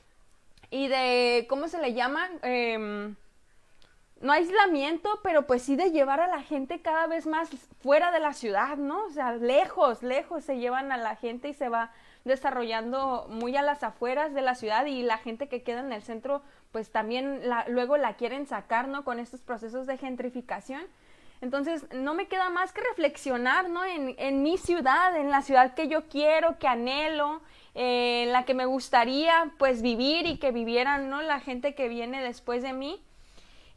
y 0.71 0.89
de, 0.89 1.47
¿cómo 1.49 1.69
se 1.69 1.81
le 1.81 1.95
llama? 1.95 2.29
Eh, 2.43 3.15
no 4.25 4.33
aislamiento, 4.33 5.21
pero 5.23 5.47
pues 5.47 5.63
sí 5.63 5.77
de 5.77 5.91
llevar 5.91 6.21
a 6.21 6.27
la 6.27 6.43
gente 6.43 6.81
cada 6.81 7.07
vez 7.07 7.27
más 7.27 7.51
fuera 7.83 8.11
de 8.11 8.21
la 8.21 8.33
ciudad, 8.33 8.79
¿no? 8.79 9.05
O 9.05 9.11
sea, 9.11 9.33
lejos, 9.33 10.03
lejos 10.03 10.45
se 10.45 10.59
llevan 10.59 10.93
a 10.93 10.97
la 10.97 11.15
gente 11.17 11.49
y 11.49 11.53
se 11.53 11.69
va 11.69 11.93
desarrollando 12.25 13.27
muy 13.29 13.55
a 13.55 13.63
las 13.63 13.83
afueras 13.83 14.33
de 14.33 14.41
la 14.41 14.55
ciudad 14.55 14.87
y 14.87 15.03
la 15.03 15.19
gente 15.19 15.47
que 15.49 15.63
queda 15.63 15.81
en 15.81 15.93
el 15.93 16.03
centro 16.03 16.41
pues 16.75 16.91
también 16.91 17.41
luego 17.69 17.97
la 17.97 18.15
quieren 18.15 18.49
sacar, 18.49 18.89
¿no? 18.89 19.05
Con 19.05 19.21
estos 19.21 19.43
procesos 19.43 19.87
de 19.87 19.97
gentrificación. 19.97 20.83
Entonces, 21.41 21.87
no 21.93 22.15
me 22.15 22.27
queda 22.27 22.51
más 22.51 22.73
que 22.73 22.81
reflexionar, 22.81 23.71
¿no? 23.71 23.85
En, 23.85 24.17
en 24.19 24.43
mi 24.43 24.59
ciudad, 24.59 25.17
en 25.17 25.31
la 25.31 25.43
ciudad 25.43 25.75
que 25.75 25.87
yo 25.87 26.09
quiero, 26.09 26.59
que 26.59 26.67
anhelo, 26.67 27.43
eh, 27.77 28.25
en 28.25 28.33
la 28.33 28.45
que 28.45 28.55
me 28.55 28.67
gustaría, 28.67 29.53
pues, 29.57 29.83
vivir 29.83 30.27
y 30.27 30.39
que 30.39 30.51
vivieran, 30.51 31.11
¿no? 31.11 31.23
La 31.23 31.39
gente 31.39 31.77
que 31.77 31.87
viene 31.87 32.21
después 32.21 32.65
de 32.65 32.73
mí. 32.73 33.01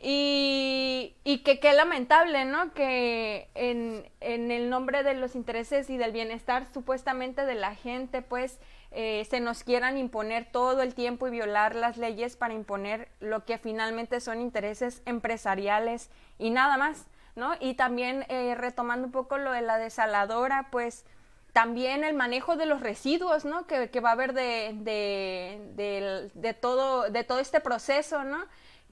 Y, 0.02 1.14
y 1.24 1.43
que 1.43 1.60
qué 1.60 1.74
lamentable, 1.74 2.45
¿no? 2.45 2.74
Que 2.74 3.48
en, 3.54 4.10
en, 4.22 4.50
el 4.50 4.72
nombre 4.72 5.04
de 5.04 5.14
los 5.14 5.36
intereses 5.36 5.91
y 5.91 5.98
del 5.98 6.14
bienestar 6.14 6.66
supuestamente 6.74 7.45
de 7.45 7.54
la 7.54 7.76
gente, 7.76 8.24
pues 8.24 8.58
eh, 8.92 9.26
se 9.30 9.40
nos 9.40 9.64
quieran 9.64 9.98
imponer 9.98 10.50
todo 10.52 10.82
el 10.82 10.94
tiempo 10.94 11.28
y 11.28 11.32
violar 11.32 11.76
las 11.76 11.98
leyes 11.98 12.38
para 12.38 12.54
imponer 12.54 13.10
lo 13.20 13.46
que 13.46 13.58
finalmente 13.58 14.22
son 14.22 14.42
intereses 14.42 15.02
empresariales 15.06 16.10
y 16.38 16.50
nada 16.50 16.78
más, 16.78 17.06
¿no? 17.36 17.54
Y 17.60 17.74
también 17.74 18.26
eh, 18.30 18.56
retomando 18.56 19.08
un 19.08 19.12
poco 19.12 19.38
lo 19.38 19.52
de 19.52 19.62
la 19.62 19.78
desaladora, 19.78 20.70
pues 20.72 21.06
también 21.52 22.04
el 22.04 22.16
manejo 22.16 22.56
de 22.56 22.66
los 22.66 22.82
residuos, 22.82 23.44
¿no? 23.44 23.68
Que, 23.68 23.90
va 24.00 24.10
a 24.10 24.14
haber 24.14 24.34
de, 24.34 24.72
de, 24.76 25.62
de, 25.76 26.32
de, 26.34 26.54
todo, 26.54 27.10
de 27.10 27.24
todo 27.24 27.40
este 27.40 27.60
proceso, 27.60 28.24
¿no? 28.24 28.46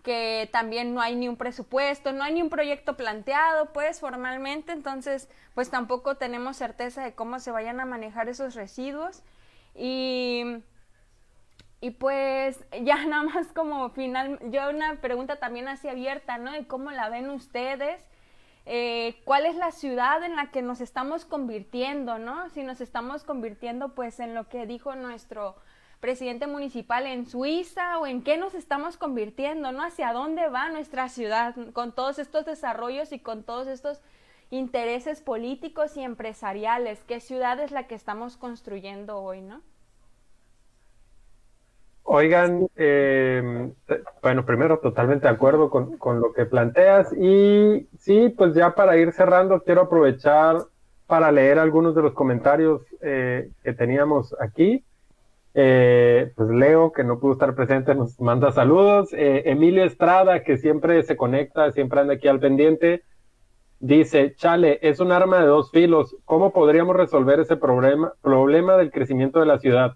que 0.05 0.47
también 0.53 0.93
no 0.93 1.01
hay 1.01 1.15
ni 1.15 1.27
un 1.27 1.35
presupuesto, 1.35 2.13
no 2.13 2.23
hay 2.23 2.35
ni 2.35 2.41
un 2.43 2.51
proyecto 2.51 2.95
planteado, 2.95 3.73
pues 3.73 3.99
formalmente, 3.99 4.71
entonces 4.71 5.27
pues 5.55 5.71
tampoco 5.71 6.15
tenemos 6.15 6.57
certeza 6.57 7.03
de 7.03 7.15
cómo 7.15 7.39
se 7.39 7.49
vayan 7.49 7.79
a 7.79 7.85
manejar 7.85 8.29
esos 8.29 8.53
residuos 8.53 9.23
y, 9.75 10.43
y 11.81 11.91
pues 11.91 12.63
ya 12.81 13.05
nada 13.05 13.23
más 13.23 13.51
como 13.51 13.89
final, 13.89 14.39
yo 14.49 14.69
una 14.69 14.95
pregunta 15.01 15.35
también 15.37 15.67
así 15.67 15.87
abierta, 15.87 16.37
¿no? 16.37 16.51
De 16.51 16.65
cómo 16.65 16.91
la 16.91 17.09
ven 17.09 17.29
ustedes, 17.29 18.01
eh, 18.65 19.21
cuál 19.25 19.45
es 19.45 19.55
la 19.55 19.71
ciudad 19.71 20.23
en 20.23 20.35
la 20.35 20.49
que 20.49 20.61
nos 20.61 20.81
estamos 20.81 21.25
convirtiendo, 21.25 22.17
¿no? 22.17 22.49
Si 22.49 22.63
nos 22.63 22.81
estamos 22.81 23.23
convirtiendo 23.23 23.93
pues 23.93 24.19
en 24.19 24.33
lo 24.33 24.49
que 24.49 24.65
dijo 24.65 24.95
nuestro 24.95 25.55
presidente 25.99 26.47
municipal 26.47 27.05
en 27.05 27.25
Suiza 27.25 27.99
o 27.99 28.05
en 28.05 28.23
qué 28.23 28.37
nos 28.37 28.53
estamos 28.53 28.97
convirtiendo, 28.97 29.71
¿no? 29.71 29.83
Hacia 29.83 30.13
dónde 30.13 30.47
va 30.47 30.69
nuestra 30.69 31.09
ciudad 31.09 31.55
con 31.73 31.93
todos 31.93 32.19
estos 32.19 32.45
desarrollos 32.45 33.11
y 33.11 33.19
con 33.19 33.43
todos 33.43 33.67
estos 33.67 34.01
intereses 34.49 35.21
políticos 35.21 35.97
y 35.97 36.01
empresariales. 36.01 37.03
¿Qué 37.03 37.19
ciudad 37.19 37.59
es 37.59 37.71
la 37.71 37.87
que 37.87 37.95
estamos 37.95 38.37
construyendo 38.37 39.19
hoy, 39.19 39.41
no? 39.41 39.61
Oigan, 42.03 42.67
eh, 42.75 43.71
bueno, 44.21 44.45
primero 44.45 44.77
totalmente 44.79 45.27
de 45.27 45.33
acuerdo 45.33 45.71
con, 45.71 45.97
con, 45.97 46.21
lo 46.21 46.33
que 46.33 46.45
planteas 46.45 47.11
y 47.13 47.87
sí, 47.97 48.29
pues 48.29 48.53
ya 48.53 48.75
para 48.75 48.95
ir 48.97 49.11
cerrando 49.11 49.63
quiero 49.63 49.81
aprovechar 49.81 50.57
para 51.07 51.31
leer 51.31 51.59
algunos 51.59 51.95
de 51.95 52.01
los 52.01 52.13
comentarios 52.13 52.81
eh, 53.01 53.49
que 53.63 53.73
teníamos 53.73 54.35
aquí. 54.39 54.83
Eh, 55.57 56.33
pues 56.35 56.49
Leo, 56.49 56.91
que 56.91 57.05
no 57.05 57.19
pudo 57.19 57.33
estar 57.33 57.55
presente, 57.55 57.95
nos 57.95 58.19
manda 58.19 58.51
saludos. 58.51 59.13
Eh, 59.13 59.43
Emilio 59.45 59.85
Estrada, 59.85 60.43
que 60.43 60.57
siempre 60.57 61.01
se 61.03 61.15
conecta, 61.15 61.71
siempre 61.71 62.01
anda 62.01 62.15
aquí 62.15 62.27
al 62.27 62.39
pendiente, 62.39 63.03
dice, 63.85 64.33
chale, 64.35 64.79
es 64.81 64.99
un 64.99 65.11
arma 65.11 65.39
de 65.39 65.45
dos 65.45 65.69
filos. 65.69 66.15
¿Cómo 66.25 66.51
podríamos 66.51 66.95
resolver 66.95 67.39
ese 67.39 67.55
problema, 67.55 68.13
problema 68.21 68.77
del 68.77 68.91
crecimiento 68.91 69.39
de 69.39 69.45
la 69.45 69.59
ciudad? 69.59 69.93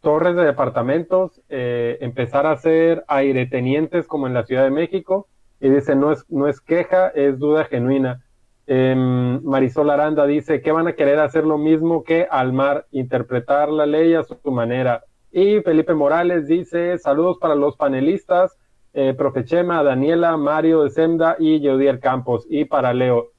Torres 0.00 0.34
de 0.34 0.44
departamentos, 0.44 1.40
eh, 1.48 1.98
empezar 2.00 2.46
a 2.46 2.56
ser 2.56 3.04
airetenientes 3.06 4.06
como 4.08 4.26
en 4.26 4.34
la 4.34 4.44
Ciudad 4.44 4.64
de 4.64 4.70
México. 4.70 5.28
Y 5.60 5.68
dice, 5.68 5.94
no 5.94 6.10
es, 6.10 6.24
no 6.28 6.48
es 6.48 6.60
queja, 6.60 7.08
es 7.08 7.38
duda 7.38 7.64
genuina. 7.64 8.24
Eh, 8.66 8.94
Marisol 8.96 9.90
Aranda 9.90 10.26
dice 10.26 10.60
que 10.60 10.72
van 10.72 10.88
a 10.88 10.94
querer 10.94 11.20
hacer 11.20 11.44
lo 11.44 11.58
mismo 11.58 12.02
que 12.04 12.26
al 12.30 12.52
mar, 12.52 12.86
interpretar 12.90 13.68
la 13.70 13.86
ley 13.86 14.14
a 14.14 14.24
su 14.24 14.36
manera. 14.50 15.04
Y 15.30 15.60
Felipe 15.60 15.94
Morales 15.94 16.48
dice 16.48 16.98
saludos 16.98 17.38
para 17.38 17.54
los 17.54 17.76
panelistas, 17.76 18.58
eh, 19.00 19.14
Profe 19.14 19.44
Chema, 19.44 19.84
Daniela, 19.84 20.36
Mario 20.36 20.82
de 20.82 20.90
Semda 20.90 21.36
y 21.38 21.60
Yodier 21.60 22.00
Campos. 22.00 22.44
Y 22.50 22.64
para 22.64 22.92
Leo, 22.92 23.30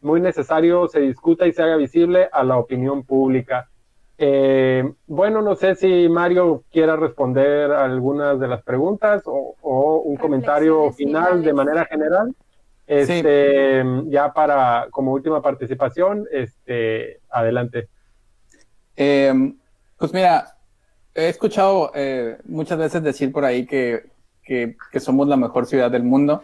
muy 0.00 0.20
necesario 0.20 0.88
se 0.88 0.98
discuta 0.98 1.46
y 1.46 1.52
se 1.52 1.62
haga 1.62 1.76
visible 1.76 2.28
a 2.32 2.42
la 2.42 2.58
opinión 2.58 3.04
pública. 3.04 3.68
Eh, 4.18 4.92
bueno, 5.06 5.40
no 5.40 5.54
sé 5.54 5.76
si 5.76 6.08
Mario 6.08 6.64
quiera 6.72 6.96
responder 6.96 7.70
algunas 7.70 8.40
de 8.40 8.48
las 8.48 8.64
preguntas 8.64 9.22
o, 9.26 9.54
o 9.62 9.98
un 10.00 10.16
comentario 10.16 10.90
final 10.90 11.44
de 11.44 11.52
manera 11.52 11.84
general. 11.84 12.34
Este, 12.84 13.84
ya 14.06 14.32
para, 14.32 14.88
como 14.90 15.12
última 15.12 15.40
participación, 15.40 16.26
este, 16.32 17.20
adelante. 17.30 17.88
Eh, 18.96 19.32
pues 19.96 20.12
mira, 20.12 20.56
he 21.14 21.28
escuchado 21.28 21.92
eh, 21.94 22.36
muchas 22.46 22.78
veces 22.78 23.00
decir 23.04 23.30
por 23.30 23.44
ahí 23.44 23.64
que, 23.64 24.12
que, 24.44 24.76
somos 25.00 25.28
la 25.28 25.36
mejor 25.36 25.66
ciudad 25.66 25.90
del 25.90 26.04
mundo. 26.04 26.42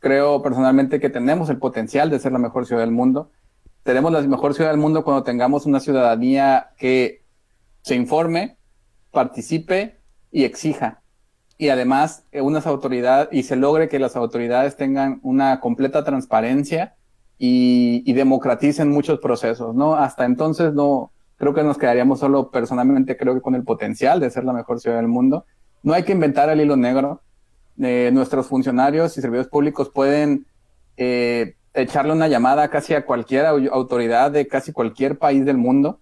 Creo 0.00 0.42
personalmente 0.42 1.00
que 1.00 1.10
tenemos 1.10 1.50
el 1.50 1.58
potencial 1.58 2.10
de 2.10 2.18
ser 2.18 2.32
la 2.32 2.38
mejor 2.38 2.66
ciudad 2.66 2.82
del 2.82 2.92
mundo. 2.92 3.30
Tenemos 3.82 4.12
la 4.12 4.20
mejor 4.22 4.54
ciudad 4.54 4.70
del 4.70 4.80
mundo 4.80 5.04
cuando 5.04 5.22
tengamos 5.22 5.66
una 5.66 5.80
ciudadanía 5.80 6.70
que 6.76 7.22
se 7.82 7.94
informe, 7.94 8.58
participe 9.10 9.98
y 10.30 10.44
exija 10.44 11.00
y 11.58 11.70
además 11.70 12.24
eh, 12.30 12.40
unas 12.40 12.66
autoridades 12.66 13.28
y 13.32 13.42
se 13.42 13.56
logre 13.56 13.88
que 13.88 13.98
las 13.98 14.14
autoridades 14.14 14.76
tengan 14.76 15.18
una 15.22 15.58
completa 15.60 16.04
transparencia 16.04 16.94
y, 17.36 18.02
y, 18.06 18.12
democraticen 18.14 18.90
muchos 18.90 19.20
procesos, 19.20 19.74
¿no? 19.74 19.94
Hasta 19.94 20.24
entonces 20.24 20.72
no, 20.72 21.12
creo 21.36 21.54
que 21.54 21.62
nos 21.62 21.78
quedaríamos 21.78 22.20
solo 22.20 22.50
personalmente, 22.50 23.16
creo 23.16 23.34
que 23.34 23.40
con 23.40 23.54
el 23.54 23.64
potencial 23.64 24.20
de 24.20 24.30
ser 24.30 24.44
la 24.44 24.52
mejor 24.52 24.80
ciudad 24.80 24.96
del 24.96 25.08
mundo. 25.08 25.44
No 25.82 25.92
hay 25.94 26.02
que 26.02 26.12
inventar 26.12 26.48
el 26.50 26.60
hilo 26.60 26.76
negro. 26.76 27.22
Eh, 27.80 28.10
nuestros 28.12 28.46
funcionarios 28.46 29.16
y 29.16 29.20
servidores 29.20 29.48
públicos 29.48 29.90
pueden 29.90 30.46
eh, 30.96 31.54
echarle 31.74 32.12
una 32.12 32.26
llamada 32.26 32.68
casi 32.70 32.94
a 32.94 33.04
cualquier 33.04 33.46
autoridad 33.46 34.32
de 34.32 34.48
casi 34.48 34.72
cualquier 34.72 35.18
país 35.18 35.44
del 35.44 35.58
mundo 35.58 36.00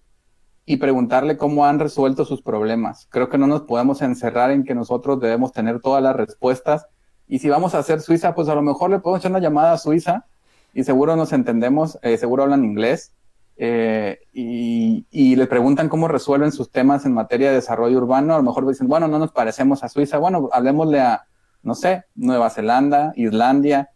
y 0.65 0.77
preguntarle 0.77 1.37
cómo 1.37 1.65
han 1.65 1.79
resuelto 1.79 2.25
sus 2.25 2.41
problemas. 2.41 3.07
Creo 3.11 3.29
que 3.29 3.37
no 3.37 3.47
nos 3.47 3.61
podemos 3.61 4.01
encerrar 4.01 4.51
en 4.51 4.63
que 4.63 4.73
nosotros 4.73 5.21
debemos 5.21 5.53
tener 5.53 5.79
todas 5.79 6.01
las 6.01 6.15
respuestas. 6.15 6.87
Y 7.27 7.39
si 7.39 7.49
vamos 7.49 7.75
a 7.75 7.79
hacer 7.79 8.01
Suiza, 8.01 8.33
pues 8.33 8.49
a 8.49 8.55
lo 8.55 8.61
mejor 8.61 8.89
le 8.89 8.99
podemos 8.99 9.21
echar 9.21 9.31
una 9.31 9.39
llamada 9.39 9.73
a 9.73 9.77
Suiza 9.77 10.25
y 10.73 10.83
seguro 10.83 11.15
nos 11.15 11.31
entendemos, 11.31 11.99
eh, 12.01 12.17
seguro 12.17 12.43
hablan 12.43 12.65
inglés. 12.65 13.13
Eh, 13.59 14.19
y, 14.33 15.05
y, 15.09 15.35
le 15.35 15.47
preguntan 15.47 15.89
cómo 15.89 16.07
resuelven 16.07 16.51
sus 16.51 16.69
temas 16.69 17.07
en 17.07 17.13
materia 17.13 17.49
de 17.49 17.55
desarrollo 17.55 17.97
urbano. 17.97 18.35
A 18.35 18.37
lo 18.37 18.43
mejor 18.43 18.67
dicen, 18.67 18.87
bueno, 18.87 19.07
no 19.07 19.17
nos 19.17 19.31
parecemos 19.31 19.83
a 19.83 19.89
Suiza. 19.89 20.19
Bueno, 20.19 20.49
hablemosle 20.51 20.99
a, 20.99 21.25
no 21.67 21.75
sé, 21.75 22.05
Nueva 22.15 22.49
Zelanda, 22.49 23.11
Islandia, 23.17 23.89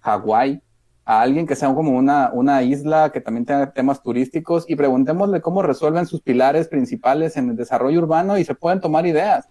Hawái 0.00 0.60
a 1.04 1.20
alguien 1.20 1.46
que 1.46 1.54
sea 1.54 1.72
como 1.72 1.92
una, 1.92 2.30
una 2.32 2.62
isla 2.62 3.12
que 3.12 3.20
también 3.20 3.44
tenga 3.44 3.72
temas 3.72 4.02
turísticos 4.02 4.64
y 4.66 4.74
preguntémosle 4.74 5.40
cómo 5.40 5.62
resuelven 5.62 6.06
sus 6.06 6.22
pilares 6.22 6.66
principales 6.66 7.36
en 7.36 7.50
el 7.50 7.56
desarrollo 7.56 8.00
urbano 8.00 8.36
y 8.36 8.44
se 8.44 8.56
pueden 8.56 8.80
tomar 8.80 9.06
ideas. 9.06 9.48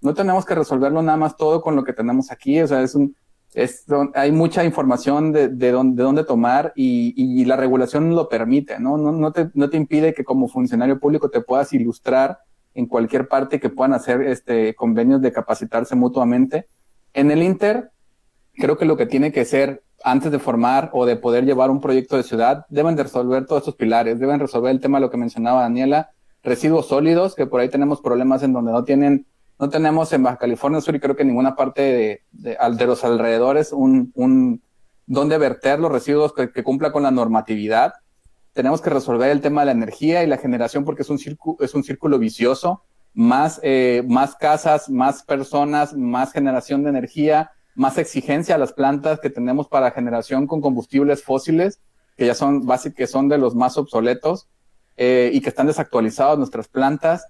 No 0.00 0.14
tenemos 0.14 0.46
que 0.46 0.54
resolverlo 0.54 1.02
nada 1.02 1.18
más 1.18 1.36
todo 1.36 1.60
con 1.60 1.76
lo 1.76 1.84
que 1.84 1.92
tenemos 1.92 2.30
aquí, 2.30 2.62
o 2.62 2.66
sea, 2.66 2.80
es 2.80 2.94
un, 2.94 3.14
es, 3.52 3.84
hay 4.14 4.32
mucha 4.32 4.64
información 4.64 5.32
de, 5.32 5.48
de, 5.48 5.70
dónde, 5.70 5.96
de 5.96 6.02
dónde 6.04 6.24
tomar 6.24 6.72
y, 6.74 7.12
y, 7.14 7.44
la 7.44 7.56
regulación 7.56 8.14
lo 8.14 8.30
permite, 8.30 8.80
¿no? 8.80 8.96
No, 8.96 9.12
no, 9.12 9.32
te, 9.32 9.50
no 9.52 9.68
te 9.68 9.76
impide 9.76 10.14
que 10.14 10.24
como 10.24 10.48
funcionario 10.48 10.98
público 10.98 11.28
te 11.28 11.42
puedas 11.42 11.74
ilustrar 11.74 12.38
en 12.72 12.86
cualquier 12.86 13.28
parte 13.28 13.60
que 13.60 13.68
puedan 13.68 13.92
hacer 13.92 14.22
este, 14.22 14.74
convenios 14.74 15.20
de 15.20 15.30
capacitarse 15.30 15.94
mutuamente. 15.94 16.68
En 17.14 17.30
el 17.30 17.42
Inter, 17.42 17.90
creo 18.54 18.78
que 18.78 18.84
lo 18.84 18.96
que 18.96 19.06
tiene 19.06 19.32
que 19.32 19.44
ser 19.44 19.82
antes 20.04 20.32
de 20.32 20.38
formar 20.38 20.90
o 20.92 21.06
de 21.06 21.16
poder 21.16 21.44
llevar 21.44 21.70
un 21.70 21.80
proyecto 21.80 22.16
de 22.16 22.22
ciudad, 22.22 22.66
deben 22.68 22.96
de 22.96 23.04
resolver 23.04 23.46
todos 23.46 23.62
estos 23.62 23.76
pilares, 23.76 24.18
deben 24.18 24.40
resolver 24.40 24.70
el 24.70 24.80
tema 24.80 24.98
de 24.98 25.02
lo 25.02 25.10
que 25.10 25.16
mencionaba 25.16 25.62
Daniela, 25.62 26.10
residuos 26.42 26.88
sólidos, 26.88 27.34
que 27.34 27.46
por 27.46 27.60
ahí 27.60 27.68
tenemos 27.68 28.00
problemas 28.00 28.42
en 28.42 28.52
donde 28.52 28.72
no 28.72 28.84
tienen 28.84 29.26
no 29.58 29.68
tenemos 29.68 30.12
en 30.12 30.24
Baja 30.24 30.38
California 30.38 30.80
Sur 30.80 30.96
y 30.96 30.98
creo 30.98 31.14
que 31.14 31.22
en 31.22 31.28
ninguna 31.28 31.54
parte 31.54 31.82
de, 31.82 32.22
de, 32.32 32.86
los 32.86 33.04
alrededores 33.04 33.72
un, 33.72 34.10
un 34.16 34.60
donde 35.06 35.38
verter 35.38 35.78
los 35.78 35.92
residuos 35.92 36.32
que, 36.32 36.64
cumpla 36.64 36.90
con 36.90 37.04
la 37.04 37.12
normatividad. 37.12 37.92
Tenemos 38.54 38.80
que 38.80 38.90
resolver 38.90 39.30
el 39.30 39.40
tema 39.40 39.62
de 39.62 39.66
la 39.66 39.72
energía 39.72 40.24
y 40.24 40.26
la 40.26 40.38
generación 40.38 40.84
porque 40.84 41.02
es 41.02 41.10
un 41.10 41.18
círculo, 41.18 41.58
es 41.60 41.74
un 41.74 41.84
círculo 41.84 42.18
vicioso. 42.18 42.82
Más, 43.14 43.60
eh, 43.62 44.02
más 44.08 44.36
casas, 44.36 44.88
más 44.88 45.22
personas, 45.22 45.94
más 45.94 46.32
generación 46.32 46.82
de 46.82 46.90
energía, 46.90 47.50
más 47.74 47.98
exigencia 47.98 48.54
a 48.54 48.58
las 48.58 48.72
plantas 48.72 49.20
que 49.20 49.30
tenemos 49.30 49.68
para 49.68 49.90
generación 49.90 50.46
con 50.46 50.60
combustibles 50.60 51.22
fósiles, 51.22 51.80
que 52.16 52.26
ya 52.26 52.34
son 52.34 52.66
básicamente 52.66 53.06
son 53.06 53.28
de 53.28 53.38
los 53.38 53.54
más 53.54 53.76
obsoletos 53.76 54.48
eh, 54.96 55.30
y 55.32 55.40
que 55.40 55.48
están 55.48 55.66
desactualizados 55.66 56.38
nuestras 56.38 56.68
plantas 56.68 57.26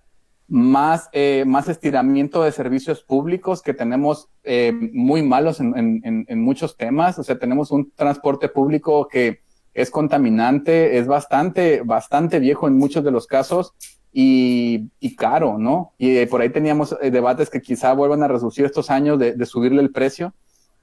más, 0.49 1.09
eh, 1.13 1.45
más 1.47 1.69
estiramiento 1.69 2.43
de 2.43 2.53
servicios 2.53 3.03
públicos 3.03 3.63
que 3.63 3.73
tenemos 3.73 4.29
eh, 4.45 4.73
muy 4.93 5.23
malos 5.23 5.61
en, 5.61 5.77
en, 5.79 6.27
en, 6.29 6.43
muchos 6.43 6.77
temas. 6.77 7.19
O 7.19 7.23
sea, 7.23 7.39
tenemos 7.39 7.71
un 7.71 7.91
transporte 7.93 8.49
público 8.49 9.09
que 9.09 9.41
es 9.73 9.91
contaminante, 9.91 10.99
es 10.99 11.07
bastante, 11.07 11.81
bastante 11.83 12.39
viejo 12.39 12.69
en 12.69 12.77
muchos 12.77 13.03
de 13.05 13.11
los 13.11 13.27
casos 13.27 13.73
y, 14.13 14.91
y 15.01 15.17
caro, 15.17 15.57
¿no? 15.59 15.93
Y 15.99 16.17
eh, 16.17 16.27
por 16.27 16.41
ahí 16.41 16.51
teníamos 16.51 16.97
debates 17.01 17.49
que 17.49 17.63
quizá 17.63 17.93
vuelvan 17.95 18.23
a 18.23 18.29
reducir 18.29 18.65
estos 18.65 18.91
años 18.91 19.19
de, 19.19 19.47
subirle 19.47 19.81
el 19.81 19.91
precio. 19.91 20.35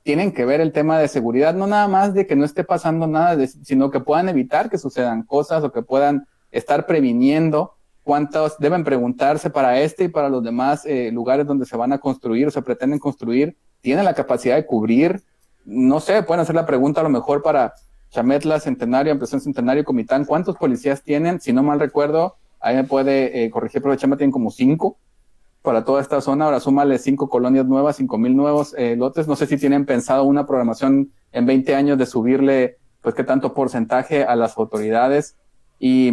Tienen 0.03 0.31
que 0.31 0.45
ver 0.45 0.61
el 0.61 0.71
tema 0.71 0.97
de 0.97 1.07
seguridad, 1.07 1.53
no 1.53 1.67
nada 1.67 1.87
más 1.87 2.13
de 2.13 2.25
que 2.25 2.35
no 2.35 2.45
esté 2.45 2.63
pasando 2.63 3.05
nada, 3.05 3.45
sino 3.63 3.91
que 3.91 3.99
puedan 3.99 4.29
evitar 4.29 4.69
que 4.69 4.77
sucedan 4.77 5.23
cosas 5.23 5.63
o 5.63 5.71
que 5.71 5.81
puedan 5.81 6.25
estar 6.51 6.87
previniendo 6.87 7.75
cuántos 8.03 8.57
deben 8.57 8.83
preguntarse 8.83 9.51
para 9.51 9.79
este 9.81 10.05
y 10.05 10.07
para 10.07 10.29
los 10.29 10.43
demás 10.43 10.83
eh, 10.87 11.11
lugares 11.11 11.45
donde 11.45 11.67
se 11.67 11.77
van 11.77 11.93
a 11.93 11.99
construir 11.99 12.47
o 12.47 12.51
se 12.51 12.63
pretenden 12.63 12.97
construir, 12.97 13.55
tienen 13.81 14.03
la 14.03 14.15
capacidad 14.15 14.55
de 14.55 14.65
cubrir, 14.65 15.21
no 15.63 15.99
sé, 15.99 16.23
pueden 16.23 16.41
hacer 16.41 16.55
la 16.55 16.65
pregunta 16.65 17.01
a 17.01 17.03
lo 17.03 17.11
mejor 17.11 17.43
para 17.43 17.73
Chametla, 18.09 18.59
Centenario, 18.59 19.13
Impresión 19.13 19.41
Centenario, 19.41 19.83
Comitán, 19.83 20.25
¿cuántos 20.25 20.57
policías 20.57 21.03
tienen? 21.03 21.39
Si 21.39 21.53
no 21.53 21.61
mal 21.61 21.79
recuerdo, 21.79 22.37
ahí 22.59 22.75
me 22.75 22.83
puede 22.83 23.43
eh, 23.43 23.49
corregir, 23.49 23.81
pero 23.81 23.95
Chama 23.95 24.17
tienen 24.17 24.31
como 24.31 24.51
cinco 24.51 24.97
para 25.61 25.83
toda 25.83 26.01
esta 26.01 26.21
zona, 26.21 26.45
ahora 26.45 26.59
súmale 26.59 26.97
cinco 26.99 27.29
colonias 27.29 27.65
nuevas, 27.65 27.97
cinco 27.97 28.17
mil 28.17 28.35
nuevos 28.35 28.73
eh, 28.77 28.95
lotes, 28.95 29.27
no 29.27 29.35
sé 29.35 29.45
si 29.45 29.57
tienen 29.57 29.85
pensado 29.85 30.23
una 30.23 30.45
programación 30.45 31.11
en 31.31 31.45
20 31.45 31.75
años 31.75 31.97
de 31.97 32.05
subirle, 32.05 32.77
pues 33.01 33.13
qué 33.13 33.23
tanto 33.23 33.53
porcentaje 33.53 34.23
a 34.23 34.35
las 34.35 34.57
autoridades 34.57 35.35
y 35.79 36.11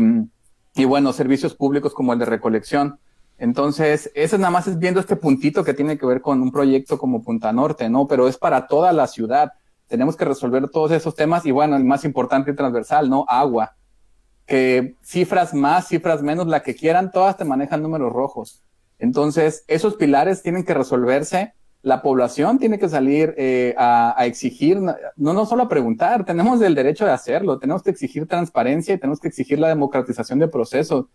y 0.77 0.85
bueno, 0.85 1.13
servicios 1.15 1.55
públicos 1.55 1.95
como 1.95 2.13
el 2.13 2.19
de 2.19 2.27
recolección. 2.27 2.99
Entonces, 3.39 4.11
eso 4.15 4.37
nada 4.37 4.51
más 4.51 4.69
es 4.69 4.79
viendo 4.79 5.01
este 5.01 5.17
puntito 5.17 5.65
que 5.65 5.73
tiene 5.73 5.97
que 5.97 6.05
ver 6.05 6.21
con 6.21 6.43
un 6.43 6.53
proyecto 6.53 6.99
como 6.99 7.23
Punta 7.23 7.51
Norte, 7.53 7.89
¿no? 7.89 8.07
Pero 8.07 8.29
es 8.29 8.37
para 8.37 8.67
toda 8.67 8.93
la 8.93 9.07
ciudad. 9.07 9.53
Tenemos 9.89 10.17
que 10.17 10.27
resolver 10.27 10.69
todos 10.69 10.91
esos 10.91 11.15
temas 11.15 11.47
y 11.47 11.51
bueno, 11.51 11.77
el 11.77 11.85
más 11.85 12.05
importante 12.05 12.51
y 12.51 12.55
transversal, 12.55 13.09
¿no? 13.09 13.25
Agua. 13.27 13.75
Que 14.47 14.95
cifras 15.03 15.55
más, 15.55 15.89
cifras 15.89 16.23
menos, 16.23 16.47
la 16.47 16.63
que 16.63 16.75
quieran, 16.75 17.11
todas 17.11 17.37
te 17.37 17.45
manejan 17.45 17.83
números 17.83 18.13
rojos. 18.13 18.63
Entonces, 18.99 19.65
esos 19.67 19.97
pilares 19.97 20.43
tienen 20.43 20.65
que 20.65 20.75
resolverse 20.75 21.53
la 21.87 22.03
población 22.03 22.59
tiene 22.59 22.81
que 22.81 22.89
salir 22.89 23.33
eh, 23.39 23.73
a, 23.79 24.17
exigir, 24.27 24.81
no, 24.81 24.97
no 25.15 25.47
solo 25.47 25.63
a 25.63 25.69
preguntar, 25.69 26.25
tenemos 26.25 26.61
el 26.61 26.75
derecho 26.75 27.05
de 27.05 27.13
hacerlo, 27.13 27.61
tenemos 27.61 27.85
que 27.85 27.91
exigir 27.91 28.27
transparencia 28.27 28.93
y 28.93 28.99
tenemos 28.99 29.21
que 29.21 29.29
exigir 29.29 29.61
la 29.61 29.69
democratización 29.69 30.41
de 30.41 30.49
procesos. 30.49 31.07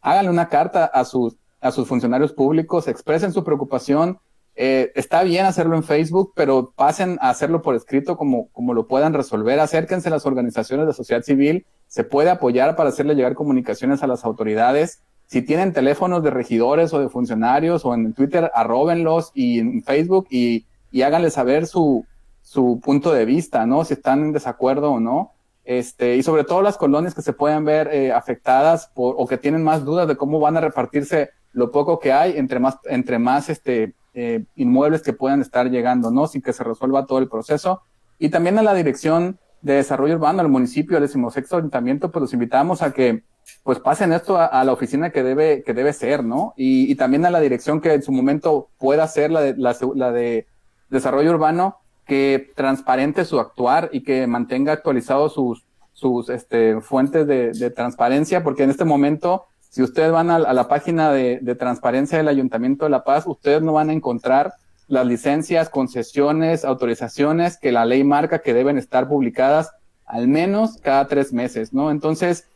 Háganle 0.00 0.30
una 0.30 0.48
carta 0.48 0.84
a 0.84 1.04
sus, 1.04 1.36
a 1.60 1.72
sus 1.72 1.88
funcionarios 1.88 2.32
públicos, 2.32 2.86
expresen 2.86 3.32
su 3.32 3.42
preocupación. 3.42 4.20
Eh, 4.54 4.92
está 4.94 5.24
bien 5.24 5.46
hacerlo 5.46 5.74
en 5.74 5.82
Facebook, 5.82 6.32
pero 6.36 6.70
pasen 6.76 7.18
a 7.20 7.30
hacerlo 7.30 7.60
por 7.60 7.74
escrito 7.74 8.16
como, 8.16 8.50
como 8.52 8.72
lo 8.72 8.86
puedan 8.86 9.14
resolver. 9.14 9.58
Acérquense 9.58 10.10
a 10.10 10.12
las 10.12 10.26
organizaciones 10.26 10.86
de 10.86 10.92
sociedad 10.92 11.22
civil, 11.22 11.66
se 11.90 12.04
puede 12.04 12.30
apoyar 12.30 12.76
para 12.76 12.88
hacerle 12.88 13.14
llegar 13.14 13.34
comunicaciones 13.34 14.02
a 14.02 14.06
las 14.06 14.24
autoridades 14.24 15.02
si 15.30 15.42
tienen 15.42 15.72
teléfonos 15.72 16.24
de 16.24 16.30
regidores 16.30 16.92
o 16.92 16.98
de 16.98 17.08
funcionarios 17.08 17.84
o 17.84 17.94
en 17.94 18.14
Twitter, 18.14 18.50
arróbenlos 18.52 19.30
y 19.32 19.60
en 19.60 19.80
Facebook 19.84 20.26
y, 20.28 20.66
y 20.90 21.02
háganle 21.02 21.30
saber 21.30 21.68
su, 21.68 22.04
su 22.42 22.80
punto 22.82 23.12
de 23.12 23.24
vista, 23.24 23.64
¿no? 23.64 23.84
Si 23.84 23.94
están 23.94 24.24
en 24.24 24.32
desacuerdo 24.32 24.90
o 24.90 24.98
no. 24.98 25.30
Este, 25.64 26.16
y 26.16 26.24
sobre 26.24 26.42
todo 26.42 26.62
las 26.62 26.76
colonias 26.76 27.14
que 27.14 27.22
se 27.22 27.32
pueden 27.32 27.64
ver 27.64 27.94
eh, 27.94 28.10
afectadas 28.10 28.90
por, 28.92 29.14
o 29.18 29.26
que 29.28 29.38
tienen 29.38 29.62
más 29.62 29.84
dudas 29.84 30.08
de 30.08 30.16
cómo 30.16 30.40
van 30.40 30.56
a 30.56 30.60
repartirse 30.60 31.30
lo 31.52 31.70
poco 31.70 32.00
que 32.00 32.12
hay 32.12 32.36
entre 32.36 32.58
más, 32.58 32.78
entre 32.86 33.20
más 33.20 33.48
este, 33.50 33.94
eh, 34.14 34.42
inmuebles 34.56 35.00
que 35.00 35.12
puedan 35.12 35.40
estar 35.40 35.70
llegando, 35.70 36.10
¿no? 36.10 36.26
Sin 36.26 36.42
que 36.42 36.52
se 36.52 36.64
resuelva 36.64 37.06
todo 37.06 37.20
el 37.20 37.28
proceso. 37.28 37.82
Y 38.18 38.30
también 38.30 38.58
a 38.58 38.64
la 38.64 38.74
Dirección 38.74 39.38
de 39.62 39.74
Desarrollo 39.74 40.14
Urbano, 40.14 40.40
al 40.40 40.48
municipio, 40.48 40.96
al 40.96 41.02
decimosexto 41.02 41.56
ayuntamiento, 41.56 42.10
pues 42.10 42.20
los 42.20 42.32
invitamos 42.32 42.82
a 42.82 42.92
que 42.92 43.24
pues 43.62 43.78
pasen 43.78 44.12
esto 44.12 44.38
a, 44.38 44.64
la 44.64 44.72
oficina 44.72 45.10
que 45.10 45.22
debe, 45.22 45.62
que 45.64 45.74
debe 45.74 45.92
ser, 45.92 46.24
¿no? 46.24 46.54
Y, 46.56 46.90
y, 46.90 46.94
también 46.94 47.26
a 47.26 47.30
la 47.30 47.40
dirección 47.40 47.80
que 47.80 47.92
en 47.92 48.02
su 48.02 48.12
momento 48.12 48.68
pueda 48.78 49.06
ser 49.08 49.30
la 49.30 49.40
de, 49.40 49.56
la, 49.56 49.76
la 49.94 50.12
de 50.12 50.46
desarrollo 50.88 51.30
urbano, 51.30 51.76
que 52.06 52.52
transparente 52.56 53.24
su 53.24 53.38
actuar 53.38 53.90
y 53.92 54.02
que 54.02 54.26
mantenga 54.26 54.72
actualizados 54.72 55.34
sus, 55.34 55.64
sus 55.92 56.28
este, 56.28 56.80
fuentes 56.80 57.26
de, 57.26 57.52
de, 57.52 57.70
transparencia, 57.70 58.42
porque 58.42 58.64
en 58.64 58.70
este 58.70 58.84
momento, 58.84 59.46
si 59.68 59.82
ustedes 59.82 60.10
van 60.10 60.30
a, 60.30 60.36
a 60.36 60.52
la 60.52 60.68
página 60.68 61.12
de, 61.12 61.38
de, 61.40 61.54
transparencia 61.54 62.18
del 62.18 62.28
Ayuntamiento 62.28 62.84
de 62.84 62.90
La 62.90 63.04
Paz, 63.04 63.24
ustedes 63.26 63.62
no 63.62 63.74
van 63.74 63.90
a 63.90 63.92
encontrar 63.92 64.54
las 64.90 65.06
licencias, 65.06 65.70
concesiones, 65.70 66.64
autorizaciones 66.64 67.56
que 67.56 67.70
la 67.70 67.84
ley 67.84 68.02
marca 68.02 68.40
que 68.40 68.52
deben 68.52 68.76
estar 68.76 69.08
publicadas 69.08 69.70
al 70.04 70.26
menos 70.26 70.78
cada 70.82 71.06
tres 71.06 71.32
meses, 71.32 71.72
¿no? 71.72 71.92
Entonces, 71.92 72.48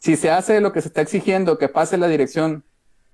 si 0.00 0.16
se 0.16 0.30
hace 0.30 0.60
lo 0.60 0.72
que 0.72 0.82
se 0.82 0.88
está 0.88 1.00
exigiendo, 1.00 1.58
que 1.58 1.68
pase 1.68 1.96
la 1.96 2.08
dirección 2.08 2.64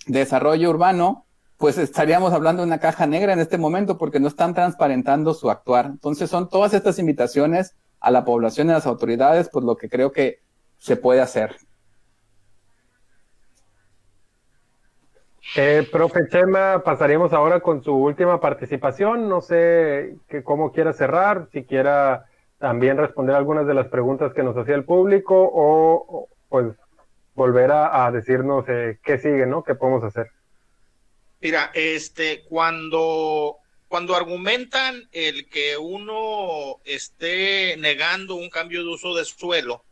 de 0.07 0.21
desarrollo 0.21 0.71
urbano, 0.71 1.27
pues 1.59 1.77
estaríamos 1.77 2.33
hablando 2.33 2.63
de 2.63 2.67
una 2.67 2.81
caja 2.81 3.07
negra 3.07 3.35
en 3.35 3.41
este 3.41 3.59
momento 3.59 3.99
porque 3.99 4.19
no 4.19 4.29
están 4.29 4.55
transparentando 4.55 5.35
su 5.35 5.51
actuar. 5.51 5.87
Entonces 5.87 6.31
son 6.31 6.49
todas 6.49 6.73
estas 6.73 6.99
invitaciones 6.99 7.75
a 8.01 8.11
la 8.11 8.25
población 8.25 8.69
y 8.69 8.71
a 8.71 8.75
las 8.75 8.87
autoridades, 8.87 9.51
pues 9.53 9.65
lo 9.65 9.77
que 9.77 9.91
creo 9.91 10.13
que 10.13 10.41
se 10.79 10.97
puede 10.97 11.21
hacer. 11.21 11.57
Eh, 15.57 15.87
profe 15.91 16.29
Chema, 16.31 16.83
pasaríamos 16.85 17.33
ahora 17.33 17.61
con 17.61 17.83
su 17.83 17.95
última 17.95 18.41
participación. 18.41 19.29
No 19.29 19.41
sé 19.41 20.17
que, 20.29 20.43
cómo 20.43 20.73
quiera 20.73 20.93
cerrar, 20.93 21.49
si 21.53 21.65
quiera 21.65 22.27
también 22.59 22.97
responder 22.97 23.35
algunas 23.35 23.67
de 23.67 23.75
las 23.75 23.89
preguntas 23.89 24.33
que 24.33 24.43
nos 24.43 24.57
hacía 24.57 24.77
el 24.77 24.85
público 24.85 25.35
o, 25.53 26.29
pues 26.49 26.75
volver 27.35 27.73
a, 27.73 28.11
decirnos 28.13 28.65
eh, 28.69 28.99
qué 29.03 29.19
sigue, 29.19 29.47
¿no? 29.47 29.65
¿Qué 29.65 29.75
podemos 29.75 30.05
hacer? 30.05 30.31
Mira, 31.41 31.73
este, 31.75 32.45
cuando, 32.49 33.57
cuando 33.89 34.15
argumentan 34.15 35.09
el 35.11 35.49
que 35.49 35.77
uno 35.77 36.77
esté 36.85 37.77
negando 37.79 38.37
un 38.37 38.49
cambio 38.49 38.85
de 38.85 38.91
uso 38.91 39.15
de 39.15 39.25
suelo 39.25 39.83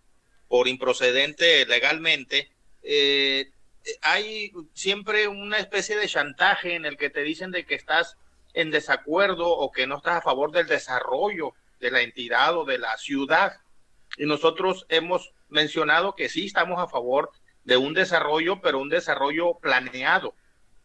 por 0.49 0.69
improcedente 0.69 1.67
legalmente, 1.67 2.51
eh, 2.83 3.51
hay 4.03 4.53
siempre 4.75 5.29
una 5.29 5.59
especie 5.59 5.97
de 5.97 6.09
chantaje 6.09 6.75
en 6.75 6.85
el 6.85 6.97
que 6.97 7.11
te 7.11 7.23
dicen 7.23 7.51
de 7.51 7.65
que 7.65 7.75
estás 7.75 8.17
en 8.55 8.71
desacuerdo 8.71 9.49
o 9.49 9.71
que 9.71 9.87
no 9.87 9.99
estás 9.99 10.19
a 10.19 10.23
favor 10.23 10.53
del 10.53 10.67
desarrollo 10.67 11.55
de 11.81 11.91
la 11.91 12.03
entidad 12.03 12.57
o 12.57 12.65
de 12.65 12.79
la 12.79 12.97
ciudad. 12.99 13.61
Y 14.17 14.27
nosotros 14.27 14.87
hemos 14.89 15.33
mencionado 15.49 16.15
que 16.15 16.29
sí 16.29 16.47
estamos 16.47 16.79
a 16.79 16.89
favor 16.89 17.31
de 17.65 17.77
un 17.77 17.95
desarrollo, 17.95 18.61
pero 18.61 18.79
un 18.79 18.89
desarrollo 18.89 19.55
planeado, 19.55 20.35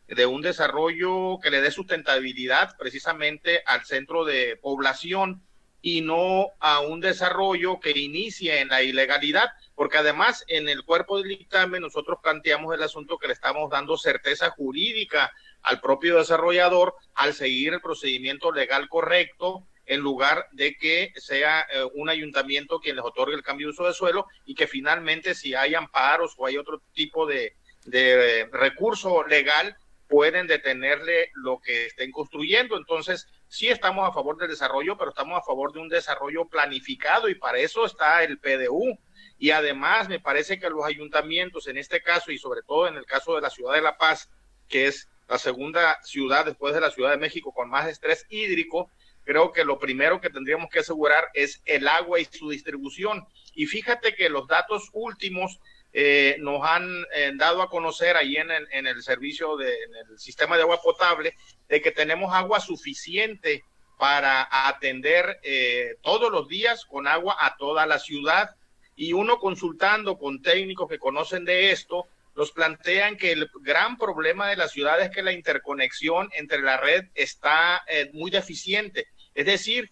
de 0.07 0.25
un 0.25 0.41
desarrollo 0.41 1.39
que 1.41 1.49
le 1.49 1.61
dé 1.61 1.71
sustentabilidad 1.71 2.77
precisamente 2.77 3.63
al 3.65 3.85
centro 3.85 4.23
de 4.23 4.57
población 4.57 5.41
y 5.81 6.01
no 6.01 6.47
a 6.59 6.79
un 6.81 6.99
desarrollo 6.99 7.79
que 7.79 7.91
inicie 7.91 8.59
en 8.59 8.69
la 8.69 8.83
ilegalidad, 8.83 9.49
porque 9.75 9.97
además 9.97 10.43
en 10.47 10.69
el 10.69 10.83
cuerpo 10.83 11.17
del 11.17 11.29
dictamen 11.29 11.81
nosotros 11.81 12.19
planteamos 12.23 12.73
el 12.73 12.83
asunto 12.83 13.17
que 13.17 13.27
le 13.27 13.33
estamos 13.33 13.69
dando 13.69 13.97
certeza 13.97 14.49
jurídica 14.51 15.31
al 15.61 15.81
propio 15.81 16.17
desarrollador 16.17 16.95
al 17.13 17.33
seguir 17.33 17.73
el 17.73 17.81
procedimiento 17.81 18.51
legal 18.51 18.87
correcto 18.89 19.67
en 19.85 19.99
lugar 19.99 20.47
de 20.51 20.75
que 20.75 21.13
sea 21.15 21.61
eh, 21.71 21.85
un 21.93 22.09
ayuntamiento 22.09 22.79
quien 22.79 22.95
les 22.95 23.05
otorgue 23.05 23.35
el 23.35 23.43
cambio 23.43 23.67
de 23.67 23.71
uso 23.71 23.85
de 23.85 23.93
suelo 23.93 24.25
y 24.45 24.55
que 24.55 24.67
finalmente 24.67 25.35
si 25.35 25.53
hay 25.53 25.75
amparos 25.75 26.33
o 26.37 26.45
hay 26.45 26.57
otro 26.57 26.81
tipo 26.93 27.27
de, 27.27 27.53
de 27.85 28.49
recurso 28.51 29.23
legal 29.27 29.77
pueden 30.07 30.47
detenerle 30.47 31.31
lo 31.35 31.59
que 31.59 31.87
estén 31.87 32.11
construyendo. 32.11 32.77
Entonces, 32.77 33.27
sí 33.47 33.67
estamos 33.67 34.07
a 34.07 34.13
favor 34.13 34.37
del 34.37 34.49
desarrollo, 34.49 34.97
pero 34.97 35.09
estamos 35.09 35.37
a 35.37 35.43
favor 35.43 35.73
de 35.73 35.79
un 35.79 35.89
desarrollo 35.89 36.45
planificado 36.45 37.29
y 37.29 37.35
para 37.35 37.59
eso 37.59 37.85
está 37.85 38.23
el 38.23 38.39
PDU. 38.39 38.97
Y 39.37 39.51
además 39.51 40.07
me 40.07 40.19
parece 40.19 40.59
que 40.59 40.69
los 40.69 40.85
ayuntamientos, 40.85 41.67
en 41.67 41.77
este 41.77 42.01
caso 42.01 42.31
y 42.31 42.37
sobre 42.37 42.61
todo 42.61 42.87
en 42.87 42.95
el 42.95 43.05
caso 43.05 43.35
de 43.35 43.41
la 43.41 43.49
ciudad 43.49 43.73
de 43.73 43.81
La 43.81 43.97
Paz, 43.97 44.29
que 44.67 44.87
es 44.87 45.09
la 45.27 45.37
segunda 45.37 45.99
ciudad 46.03 46.45
después 46.45 46.73
de 46.73 46.81
la 46.81 46.91
Ciudad 46.91 47.11
de 47.11 47.17
México 47.17 47.51
con 47.51 47.69
más 47.69 47.87
estrés 47.87 48.25
hídrico, 48.29 48.91
creo 49.23 49.51
que 49.51 49.65
lo 49.65 49.79
primero 49.79 50.21
que 50.21 50.29
tendríamos 50.29 50.69
que 50.69 50.79
asegurar 50.79 51.25
es 51.33 51.61
el 51.65 51.87
agua 51.87 52.19
y 52.19 52.25
su 52.25 52.49
distribución. 52.49 53.25
Y 53.53 53.65
fíjate 53.65 54.15
que 54.15 54.29
los 54.29 54.47
datos 54.47 54.89
últimos 54.93 55.59
eh, 55.97 56.35
nos 56.39 56.61
han 56.61 57.05
eh, 57.13 57.31
dado 57.35 57.61
a 57.61 57.69
conocer 57.69 58.17
ahí 58.17 58.35
en 58.35 58.51
el, 58.51 58.67
en 58.73 58.85
el 58.85 59.01
servicio, 59.01 59.55
de, 59.55 59.69
en 59.71 59.95
el 59.95 60.19
sistema 60.19 60.57
de 60.57 60.63
agua 60.63 60.81
potable, 60.81 61.33
de 61.69 61.81
que 61.81 61.91
tenemos 61.91 62.33
agua 62.33 62.59
suficiente 62.59 63.63
para 63.97 64.45
atender 64.67 65.39
eh, 65.41 65.95
todos 66.01 66.29
los 66.29 66.49
días 66.49 66.83
con 66.83 67.07
agua 67.07 67.37
a 67.39 67.55
toda 67.55 67.85
la 67.85 67.97
ciudad. 67.97 68.57
Y 68.97 69.13
uno 69.13 69.39
consultando 69.39 70.17
con 70.17 70.41
técnicos 70.41 70.89
que 70.89 70.99
conocen 70.99 71.45
de 71.45 71.71
esto, 71.71 72.07
nos 72.35 72.51
plantean 72.51 73.15
que 73.15 73.31
el 73.31 73.49
gran 73.61 73.97
problema 73.97 74.49
de 74.49 74.57
la 74.57 74.67
ciudad 74.67 74.99
es 74.99 75.11
que 75.11 75.23
la 75.23 75.31
interconexión 75.31 76.29
entre 76.33 76.61
la 76.61 76.75
red 76.75 77.05
está 77.15 77.85
muy 78.11 78.31
deficiente. 78.31 79.07
Es 79.33 79.45
decir, 79.45 79.89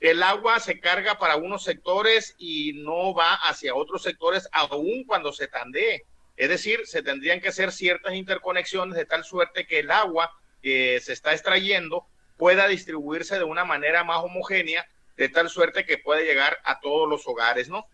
el 0.00 0.22
agua 0.22 0.60
se 0.60 0.80
carga 0.80 1.18
para 1.18 1.36
unos 1.36 1.64
sectores 1.64 2.34
y 2.38 2.72
no 2.74 3.14
va 3.14 3.34
hacia 3.34 3.74
otros 3.74 4.02
sectores, 4.02 4.48
aun 4.52 5.04
cuando 5.04 5.32
se 5.32 5.48
tandee. 5.48 6.04
Es 6.36 6.48
decir, 6.48 6.86
se 6.86 7.02
tendrían 7.02 7.40
que 7.40 7.48
hacer 7.48 7.72
ciertas 7.72 8.14
interconexiones 8.14 8.96
de 8.96 9.06
tal 9.06 9.24
suerte 9.24 9.66
que 9.66 9.78
el 9.80 9.90
agua 9.90 10.30
que 10.62 11.00
se 11.00 11.12
está 11.12 11.32
extrayendo 11.32 12.06
pueda 12.36 12.68
distribuirse 12.68 13.38
de 13.38 13.44
una 13.44 13.64
manera 13.64 14.04
más 14.04 14.22
homogénea, 14.22 14.86
de 15.16 15.28
tal 15.30 15.48
suerte 15.48 15.86
que 15.86 15.96
pueda 15.96 16.20
llegar 16.20 16.58
a 16.64 16.80
todos 16.80 17.08
los 17.08 17.26
hogares, 17.26 17.70
¿no? 17.70 17.86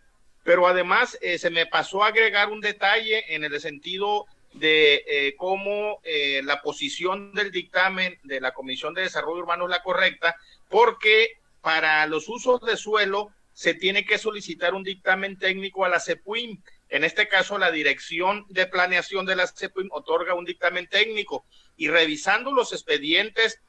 Pero 0.43 0.67
además 0.67 1.17
eh, 1.21 1.37
se 1.37 1.49
me 1.49 1.65
pasó 1.65 2.03
a 2.03 2.07
agregar 2.07 2.49
un 2.49 2.59
detalle 2.59 3.33
en 3.33 3.45
el 3.45 3.61
sentido 3.61 4.25
de 4.51 5.03
eh, 5.07 5.35
cómo 5.37 5.99
eh, 6.03 6.41
la 6.43 6.61
posición 6.61 7.33
del 7.33 7.51
dictamen 7.51 8.19
de 8.23 8.41
la 8.41 8.53
Comisión 8.53 8.93
de 8.93 9.03
Desarrollo 9.03 9.39
Urbano 9.39 9.65
es 9.65 9.69
la 9.69 9.81
correcta, 9.81 10.35
porque 10.67 11.37
para 11.63 12.05
los 12.07 12.27
usos 12.27 12.59
de 12.59 12.75
suelo 12.75 13.29
se 13.53 13.73
tiene 13.73 14.05
que 14.05 14.17
solicitar 14.17 14.73
un 14.73 14.83
dictamen 14.83 15.37
técnico 15.39 15.85
a 15.85 15.89
la 15.89 16.01
CEPUIM. 16.01 16.61
En 16.89 17.05
este 17.05 17.29
caso, 17.29 17.57
la 17.57 17.71
Dirección 17.71 18.45
de 18.49 18.67
Planeación 18.67 19.25
de 19.25 19.37
la 19.37 19.47
CEPUIM 19.47 19.87
otorga 19.91 20.33
un 20.33 20.43
dictamen 20.43 20.87
técnico 20.87 21.45
y 21.77 21.87
revisando 21.87 22.51
los 22.51 22.73
expedientes 22.73 23.61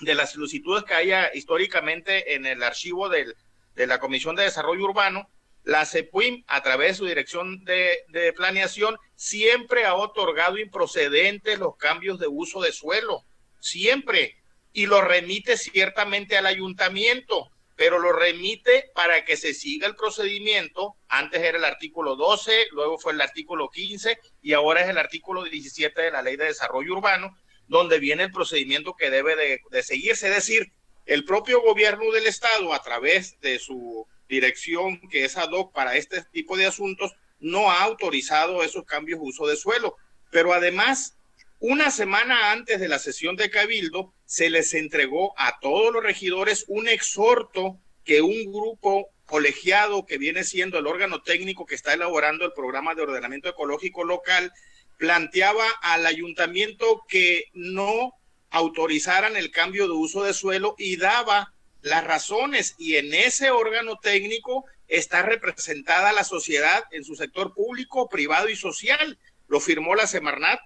de 0.00 0.14
las 0.14 0.32
solicitudes 0.32 0.84
que 0.84 0.94
haya 0.94 1.30
históricamente 1.34 2.34
en 2.34 2.46
el 2.46 2.62
archivo 2.62 3.10
de 3.10 3.34
la 3.74 3.98
Comisión 4.00 4.34
de 4.34 4.44
Desarrollo 4.44 4.84
Urbano, 4.84 5.28
la 5.62 5.84
CEPUIM, 5.84 6.42
a 6.46 6.62
través 6.62 6.92
de 6.92 6.94
su 6.94 7.04
dirección 7.04 7.64
de, 7.66 7.98
de, 8.08 8.32
planeación, 8.32 8.96
siempre 9.14 9.84
ha 9.84 9.94
otorgado 9.94 10.56
improcedentes 10.56 11.58
los 11.58 11.76
cambios 11.76 12.18
de 12.18 12.28
uso 12.28 12.62
de 12.62 12.72
suelo. 12.72 13.26
Siempre 13.60 14.36
y 14.76 14.84
lo 14.84 15.00
remite 15.00 15.56
ciertamente 15.56 16.36
al 16.36 16.44
ayuntamiento, 16.44 17.50
pero 17.76 17.98
lo 17.98 18.12
remite 18.12 18.90
para 18.94 19.24
que 19.24 19.38
se 19.38 19.54
siga 19.54 19.86
el 19.86 19.96
procedimiento. 19.96 20.96
Antes 21.08 21.40
era 21.40 21.56
el 21.56 21.64
artículo 21.64 22.14
12, 22.14 22.66
luego 22.72 22.98
fue 22.98 23.14
el 23.14 23.22
artículo 23.22 23.70
15 23.70 24.18
y 24.42 24.52
ahora 24.52 24.82
es 24.82 24.90
el 24.90 24.98
artículo 24.98 25.44
17 25.44 26.02
de 26.02 26.10
la 26.10 26.20
Ley 26.20 26.36
de 26.36 26.44
Desarrollo 26.44 26.92
Urbano, 26.92 27.34
donde 27.68 27.98
viene 27.98 28.24
el 28.24 28.32
procedimiento 28.32 28.94
que 28.94 29.08
debe 29.08 29.34
de, 29.34 29.62
de 29.70 29.82
seguirse. 29.82 30.28
Es 30.28 30.34
decir, 30.34 30.70
el 31.06 31.24
propio 31.24 31.62
gobierno 31.62 32.12
del 32.12 32.26
Estado, 32.26 32.74
a 32.74 32.82
través 32.82 33.40
de 33.40 33.58
su 33.58 34.06
dirección 34.28 35.00
que 35.08 35.24
es 35.24 35.38
ad 35.38 35.52
hoc 35.52 35.72
para 35.72 35.96
este 35.96 36.22
tipo 36.32 36.54
de 36.54 36.66
asuntos, 36.66 37.14
no 37.40 37.70
ha 37.70 37.82
autorizado 37.82 38.62
esos 38.62 38.84
cambios 38.84 39.20
de 39.20 39.26
uso 39.26 39.46
de 39.46 39.56
suelo. 39.56 39.96
Pero 40.30 40.52
además, 40.52 41.15
una 41.58 41.90
semana 41.90 42.52
antes 42.52 42.80
de 42.80 42.88
la 42.88 42.98
sesión 42.98 43.36
de 43.36 43.50
Cabildo, 43.50 44.12
se 44.24 44.50
les 44.50 44.74
entregó 44.74 45.34
a 45.38 45.58
todos 45.60 45.92
los 45.92 46.02
regidores 46.02 46.64
un 46.68 46.88
exhorto 46.88 47.78
que 48.04 48.20
un 48.22 48.52
grupo 48.52 49.08
colegiado 49.24 50.06
que 50.06 50.18
viene 50.18 50.44
siendo 50.44 50.78
el 50.78 50.86
órgano 50.86 51.22
técnico 51.22 51.66
que 51.66 51.74
está 51.74 51.94
elaborando 51.94 52.44
el 52.44 52.52
programa 52.52 52.94
de 52.94 53.02
ordenamiento 53.02 53.48
ecológico 53.48 54.04
local 54.04 54.52
planteaba 54.98 55.66
al 55.82 56.06
ayuntamiento 56.06 57.04
que 57.08 57.46
no 57.52 58.12
autorizaran 58.50 59.36
el 59.36 59.50
cambio 59.50 59.86
de 59.86 59.92
uso 59.92 60.22
de 60.22 60.32
suelo 60.32 60.74
y 60.78 60.96
daba 60.96 61.52
las 61.82 62.04
razones 62.04 62.74
y 62.78 62.96
en 62.96 63.12
ese 63.14 63.50
órgano 63.50 63.98
técnico 64.00 64.64
está 64.88 65.22
representada 65.22 66.12
la 66.12 66.24
sociedad 66.24 66.84
en 66.90 67.04
su 67.04 67.16
sector 67.16 67.54
público, 67.54 68.08
privado 68.08 68.48
y 68.48 68.56
social. 68.56 69.18
Lo 69.48 69.60
firmó 69.60 69.94
la 69.94 70.06
Semarnat, 70.06 70.60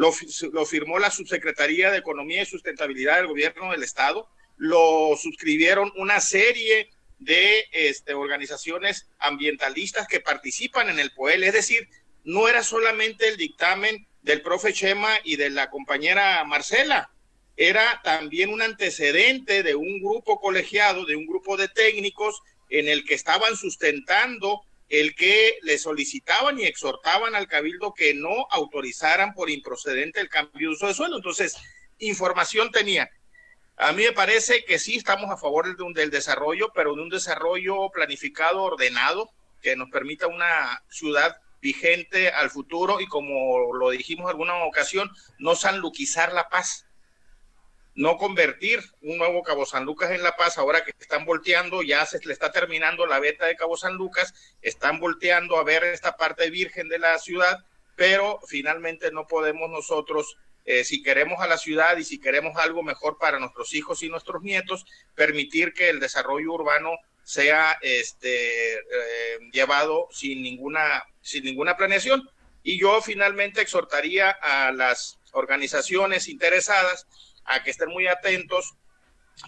lo, 0.00 0.64
firmó 0.64 0.98
la 0.98 1.10
Subsecretaría 1.10 1.90
de 1.90 1.98
Economía 1.98 2.42
y 2.42 2.46
Sustentabilidad 2.46 3.16
del 3.16 3.26
Gobierno 3.26 3.70
del 3.70 3.82
Estado, 3.82 4.30
lo 4.56 5.14
suscribieron 5.20 5.92
una 5.96 6.20
serie 6.20 6.88
de 7.18 7.66
este, 7.70 8.14
organizaciones 8.14 9.10
ambientalistas 9.18 10.08
que 10.08 10.20
participan 10.20 10.88
en 10.88 10.98
el 10.98 11.10
POEL, 11.10 11.44
es 11.44 11.52
decir, 11.52 11.86
no 12.24 12.48
era 12.48 12.62
solamente 12.62 13.28
el 13.28 13.36
dictamen 13.36 14.06
del 14.22 14.40
profe 14.40 14.72
Chema 14.72 15.18
y 15.22 15.36
de 15.36 15.50
la 15.50 15.68
compañera 15.68 16.42
Marcela, 16.44 17.10
era 17.58 18.00
también 18.02 18.48
un 18.48 18.62
antecedente 18.62 19.62
de 19.62 19.74
un 19.74 20.00
grupo 20.00 20.40
colegiado, 20.40 21.04
de 21.04 21.16
un 21.16 21.26
grupo 21.26 21.58
de 21.58 21.68
técnicos 21.68 22.40
en 22.70 22.88
el 22.88 23.04
que 23.04 23.14
estaban 23.14 23.54
sustentando 23.54 24.62
el 24.90 25.14
que 25.14 25.58
le 25.62 25.78
solicitaban 25.78 26.58
y 26.58 26.64
exhortaban 26.64 27.36
al 27.36 27.46
cabildo 27.46 27.94
que 27.94 28.12
no 28.12 28.46
autorizaran 28.50 29.34
por 29.34 29.48
improcedente 29.48 30.20
el 30.20 30.28
cambio 30.28 30.68
de 30.68 30.74
uso 30.74 30.88
de 30.88 30.94
suelo. 30.94 31.16
Entonces, 31.16 31.56
información 31.98 32.72
tenían. 32.72 33.08
A 33.76 33.92
mí 33.92 34.02
me 34.02 34.12
parece 34.12 34.64
que 34.64 34.80
sí 34.80 34.96
estamos 34.96 35.30
a 35.30 35.36
favor 35.36 35.64
del, 35.64 35.94
del 35.94 36.10
desarrollo, 36.10 36.72
pero 36.74 36.94
de 36.96 37.02
un 37.02 37.08
desarrollo 37.08 37.88
planificado, 37.90 38.62
ordenado, 38.62 39.30
que 39.62 39.76
nos 39.76 39.88
permita 39.90 40.26
una 40.26 40.82
ciudad 40.90 41.36
vigente 41.62 42.30
al 42.30 42.50
futuro 42.50 43.00
y 43.00 43.06
como 43.06 43.72
lo 43.72 43.90
dijimos 43.90 44.24
en 44.24 44.30
alguna 44.30 44.64
ocasión, 44.64 45.10
no 45.38 45.54
sanluquizar 45.54 46.32
la 46.32 46.48
paz 46.48 46.86
no 48.00 48.16
convertir 48.16 48.80
un 49.02 49.18
nuevo 49.18 49.42
Cabo 49.42 49.66
San 49.66 49.84
Lucas 49.84 50.10
en 50.10 50.22
La 50.22 50.34
Paz, 50.34 50.56
ahora 50.56 50.82
que 50.82 50.94
están 50.98 51.26
volteando, 51.26 51.82
ya 51.82 52.06
se 52.06 52.18
le 52.24 52.32
está 52.32 52.50
terminando 52.50 53.04
la 53.04 53.20
beta 53.20 53.44
de 53.44 53.56
Cabo 53.56 53.76
San 53.76 53.92
Lucas, 53.92 54.32
están 54.62 55.00
volteando 55.00 55.58
a 55.58 55.64
ver 55.64 55.84
esta 55.84 56.16
parte 56.16 56.48
virgen 56.48 56.88
de 56.88 56.98
la 56.98 57.18
ciudad, 57.18 57.58
pero 57.96 58.40
finalmente 58.48 59.12
no 59.12 59.26
podemos 59.26 59.68
nosotros, 59.68 60.38
eh, 60.64 60.82
si 60.82 61.02
queremos 61.02 61.42
a 61.42 61.46
la 61.46 61.58
ciudad 61.58 61.98
y 61.98 62.04
si 62.04 62.18
queremos 62.18 62.56
algo 62.56 62.82
mejor 62.82 63.18
para 63.18 63.38
nuestros 63.38 63.74
hijos 63.74 64.02
y 64.02 64.08
nuestros 64.08 64.40
nietos, 64.40 64.86
permitir 65.14 65.74
que 65.74 65.90
el 65.90 66.00
desarrollo 66.00 66.54
urbano 66.54 66.92
sea 67.22 67.76
este, 67.82 68.76
eh, 68.76 68.80
llevado 69.52 70.08
sin 70.10 70.42
ninguna, 70.42 71.04
sin 71.20 71.44
ninguna 71.44 71.76
planeación. 71.76 72.30
Y 72.62 72.80
yo 72.80 73.02
finalmente 73.02 73.60
exhortaría 73.60 74.30
a 74.30 74.72
las 74.72 75.18
organizaciones 75.32 76.28
interesadas 76.28 77.06
a 77.50 77.62
que 77.62 77.70
estén 77.70 77.88
muy 77.88 78.06
atentos 78.06 78.74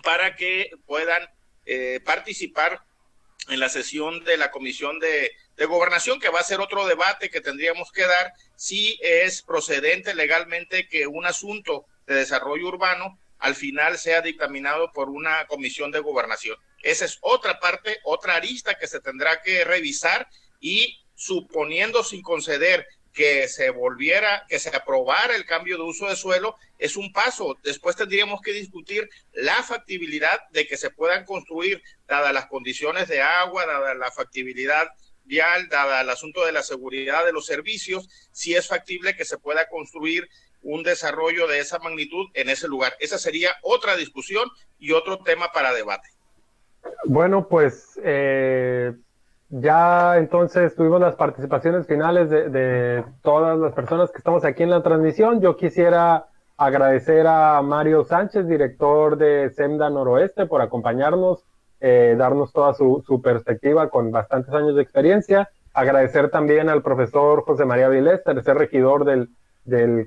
para 0.03 0.37
que 0.37 0.71
puedan 0.87 1.29
eh, 1.65 2.01
participar 2.05 2.83
en 3.49 3.61
la 3.61 3.69
sesión 3.69 4.25
de 4.25 4.37
la 4.37 4.51
Comisión 4.51 4.99
de, 4.99 5.33
de, 5.57 5.67
Gobernación, 5.67 6.21
que 6.21 6.29
va 6.29 6.41
a 6.41 6.45
ser 6.45 6.61
otro 6.61 6.87
debate 6.87 7.31
que 7.31 7.41
tendríamos 7.41 7.91
que 7.91 8.03
dar 8.03 8.33
si 8.57 8.99
es 9.03 9.43
procedente 9.43 10.15
legalmente 10.15 10.89
que 10.89 11.07
un 11.07 11.27
asunto 11.27 11.87
de 12.07 12.15
desarrollo 12.15 12.69
urbano 12.69 13.19
al 13.39 13.57
final 13.57 13.99
sea 13.99 14.23
dictaminado 14.23 14.93
por 14.93 15.11
una 15.11 15.47
comisión 15.47 15.91
de 15.91 15.99
gobernación. 15.99 16.57
Esa 16.83 17.05
es 17.05 17.19
otra 17.21 17.59
parte, 17.59 17.99
otra 18.05 18.37
arista 18.37 18.75
que 18.77 18.87
se 18.87 19.01
tendrá 19.01 19.43
que 19.43 19.65
revisar 19.65 20.29
y 20.61 21.01
suponiendo 21.15 22.05
sin 22.05 22.23
conceder 22.23 22.87
que 23.13 23.47
se 23.49 23.71
volviera, 23.71 24.47
que 24.49 24.59
se 24.59 24.75
aprobara 24.75 25.37
el 25.37 25.45
cambio 25.45 25.77
de 25.77 25.83
uso 25.83 26.09
de 26.09 26.17
suelo, 26.17 26.57
es 26.79 26.97
un 26.97 27.13
paso. 27.13 27.59
Después 27.63 27.95
tendríamos 27.97 28.41
que 28.41 28.53
discutir 28.53 29.09
la 29.33 29.63
factibilidad 29.63 30.49
de 30.51 30.67
que 30.67 30.77
se 30.77 30.91
puedan 30.91 31.25
construir, 31.25 31.83
dadas 32.09 32.33
las 32.33 32.47
condiciones 32.47 33.09
de 33.09 33.21
agua, 33.21 33.67
dada 33.67 33.95
la 33.95 34.11
factibilidad 34.11 34.89
vial, 35.25 35.69
dada 35.69 36.01
el 36.01 36.11
asunto 36.11 36.45
de 36.45 36.53
la 36.53 36.63
seguridad 36.63 37.25
de 37.25 37.33
los 37.33 37.47
servicios, 37.47 38.09
si 38.33 38.55
es 38.55 38.67
factible 38.67 39.15
que 39.15 39.25
se 39.25 39.39
pueda 39.39 39.69
construir 39.69 40.29
un 40.63 40.83
desarrollo 40.83 41.47
de 41.47 41.59
esa 41.59 41.79
magnitud 41.79 42.29
en 42.35 42.49
ese 42.49 42.69
lugar. 42.69 42.95
Esa 43.01 43.19
sería 43.19 43.55
otra 43.63 43.97
discusión 43.97 44.49
y 44.79 44.93
otro 44.93 45.19
tema 45.19 45.53
para 45.53 45.73
debate. 45.73 46.09
Bueno, 47.05 47.47
pues 47.49 47.99
eh, 48.03 48.93
ya 49.53 50.17
entonces 50.17 50.75
tuvimos 50.75 50.99
las 50.99 51.15
participaciones 51.15 51.87
finales 51.87 52.31
de, 52.31 53.05
todas 53.21 53.59
las 53.59 53.75
personas 53.75 54.11
que 54.11 54.17
estamos 54.17 54.47
aquí 54.47 54.63
en 54.63 54.71
la 54.71 54.83
transmisión. 54.83 55.43
Yo 55.43 55.57
quisiera 55.57 56.27
agradecer 56.57 57.27
a 57.27 57.61
Mario 57.61 58.05
Sánchez, 58.05 58.49
director 58.49 59.19
de 59.19 59.51
SEMDA 59.51 59.91
Noroeste, 59.91 60.47
por 60.47 60.63
acompañarnos, 60.63 61.45
eh, 61.81 62.15
darnos 62.17 62.51
toda 62.55 62.73
su, 62.73 63.21
perspectiva 63.23 63.91
con 63.91 64.11
bastantes 64.11 64.55
años 64.55 64.75
de 64.75 64.83
experiencia. 64.83 65.51
Agradecer 65.75 66.31
también 66.31 66.71
al 66.71 66.83
profesor 66.83 67.43
José 67.43 67.67
María 67.67 67.91
Vilés, 67.91 68.25
tercer 68.25 68.57
regidor 68.57 69.05
del, 69.05 69.29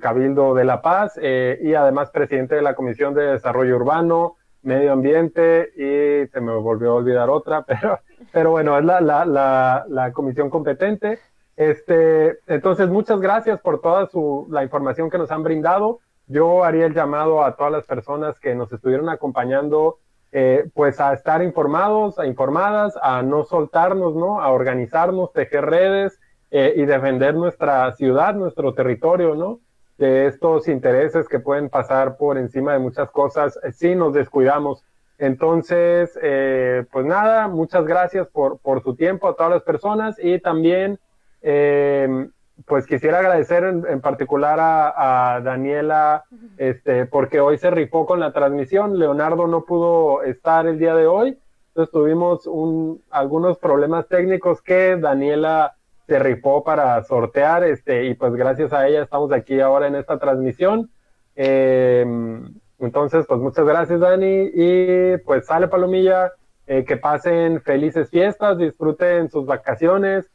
Cabildo 0.01 0.55
de 0.55 0.65
La 0.65 0.81
Paz 0.81 1.19
eh, 1.21 1.59
y 1.61 1.75
además 1.75 2.09
presidente 2.09 2.55
de 2.55 2.63
la 2.63 2.73
Comisión 2.73 3.13
de 3.13 3.33
Desarrollo 3.33 3.75
Urbano, 3.75 4.37
Medio 4.63 4.91
Ambiente 4.91 5.69
y 5.75 6.27
se 6.29 6.41
me 6.41 6.51
volvió 6.53 6.91
a 6.91 6.95
olvidar 6.95 7.29
otra, 7.29 7.61
pero, 7.67 7.99
pero 8.31 8.51
bueno, 8.51 8.77
es 8.77 8.85
la, 8.85 9.01
la, 9.01 9.85
la, 9.87 10.11
comisión 10.13 10.49
competente. 10.49 11.19
Este, 11.55 12.39
entonces, 12.47 12.89
muchas 12.89 13.19
gracias 13.19 13.59
por 13.61 13.81
toda 13.81 14.07
su, 14.07 14.47
la 14.49 14.63
información 14.63 15.09
que 15.09 15.17
nos 15.17 15.31
han 15.31 15.43
brindado. 15.43 15.99
Yo 16.27 16.63
haría 16.63 16.85
el 16.85 16.93
llamado 16.93 17.43
a 17.43 17.55
todas 17.55 17.71
las 17.71 17.85
personas 17.85 18.39
que 18.39 18.55
nos 18.55 18.71
estuvieron 18.71 19.09
acompañando, 19.09 19.99
eh, 20.31 20.69
pues 20.73 20.99
a 20.99 21.13
estar 21.13 21.41
informados, 21.43 22.19
a 22.19 22.25
informadas, 22.25 22.97
a 23.01 23.21
no 23.21 23.43
soltarnos, 23.43 24.15
¿no? 24.15 24.41
A 24.41 24.51
organizarnos, 24.51 25.31
tejer 25.33 25.65
redes 25.65 26.19
eh, 26.51 26.73
y 26.75 26.85
defender 26.85 27.35
nuestra 27.35 27.91
ciudad, 27.93 28.33
nuestro 28.35 28.73
territorio, 28.73 29.35
¿no? 29.35 29.59
de 29.97 30.27
estos 30.27 30.67
intereses 30.67 31.27
que 31.27 31.39
pueden 31.39 31.69
pasar 31.69 32.17
por 32.17 32.37
encima 32.37 32.73
de 32.73 32.79
muchas 32.79 33.09
cosas 33.11 33.57
eh, 33.63 33.71
si 33.71 33.95
nos 33.95 34.13
descuidamos. 34.13 34.83
Entonces, 35.17 36.17
eh, 36.21 36.85
pues 36.91 37.05
nada, 37.05 37.47
muchas 37.47 37.85
gracias 37.85 38.27
por, 38.27 38.59
por, 38.59 38.83
su 38.83 38.95
tiempo 38.95 39.27
a 39.27 39.35
todas 39.35 39.51
las 39.51 39.63
personas 39.63 40.17
y 40.21 40.39
también, 40.39 40.99
eh, 41.41 42.27
pues 42.65 42.85
quisiera 42.85 43.19
agradecer 43.19 43.63
en, 43.63 44.01
particular 44.01 44.59
a, 44.59 45.41
Daniela, 45.43 46.23
este, 46.57 47.05
porque 47.05 47.39
hoy 47.39 47.57
se 47.57 47.69
rifó 47.69 48.05
con 48.05 48.19
la 48.19 48.31
transmisión. 48.31 48.97
Leonardo 48.97 49.47
no 49.47 49.65
pudo 49.65 50.23
estar 50.23 50.65
el 50.65 50.79
día 50.79 50.95
de 50.95 51.07
hoy, 51.07 51.37
entonces 51.69 51.91
tuvimos 51.91 52.47
un, 52.47 53.01
algunos 53.09 53.57
problemas 53.57 54.07
técnicos 54.07 54.61
que 54.61 54.95
Daniela 54.97 55.75
se 56.07 56.19
rifó 56.19 56.63
para 56.63 57.03
sortear, 57.03 57.63
este, 57.63 58.05
y 58.05 58.13
pues 58.13 58.33
gracias 58.33 58.71
a 58.73 58.87
ella 58.87 59.03
estamos 59.03 59.31
aquí 59.31 59.59
ahora 59.59 59.87
en 59.87 59.95
esta 59.95 60.19
transmisión. 60.19 60.89
Em, 61.35 62.54
entonces, 62.79 63.25
pues 63.27 63.39
muchas 63.39 63.65
gracias, 63.65 63.99
Dani, 63.99 64.49
y 64.53 65.17
pues 65.25 65.45
sale 65.45 65.67
Palomilla, 65.67 66.33
eh, 66.67 66.83
que 66.83 66.97
pasen 66.97 67.61
felices 67.61 68.09
fiestas, 68.09 68.57
disfruten 68.57 69.29
sus 69.29 69.45
vacaciones, 69.45 70.29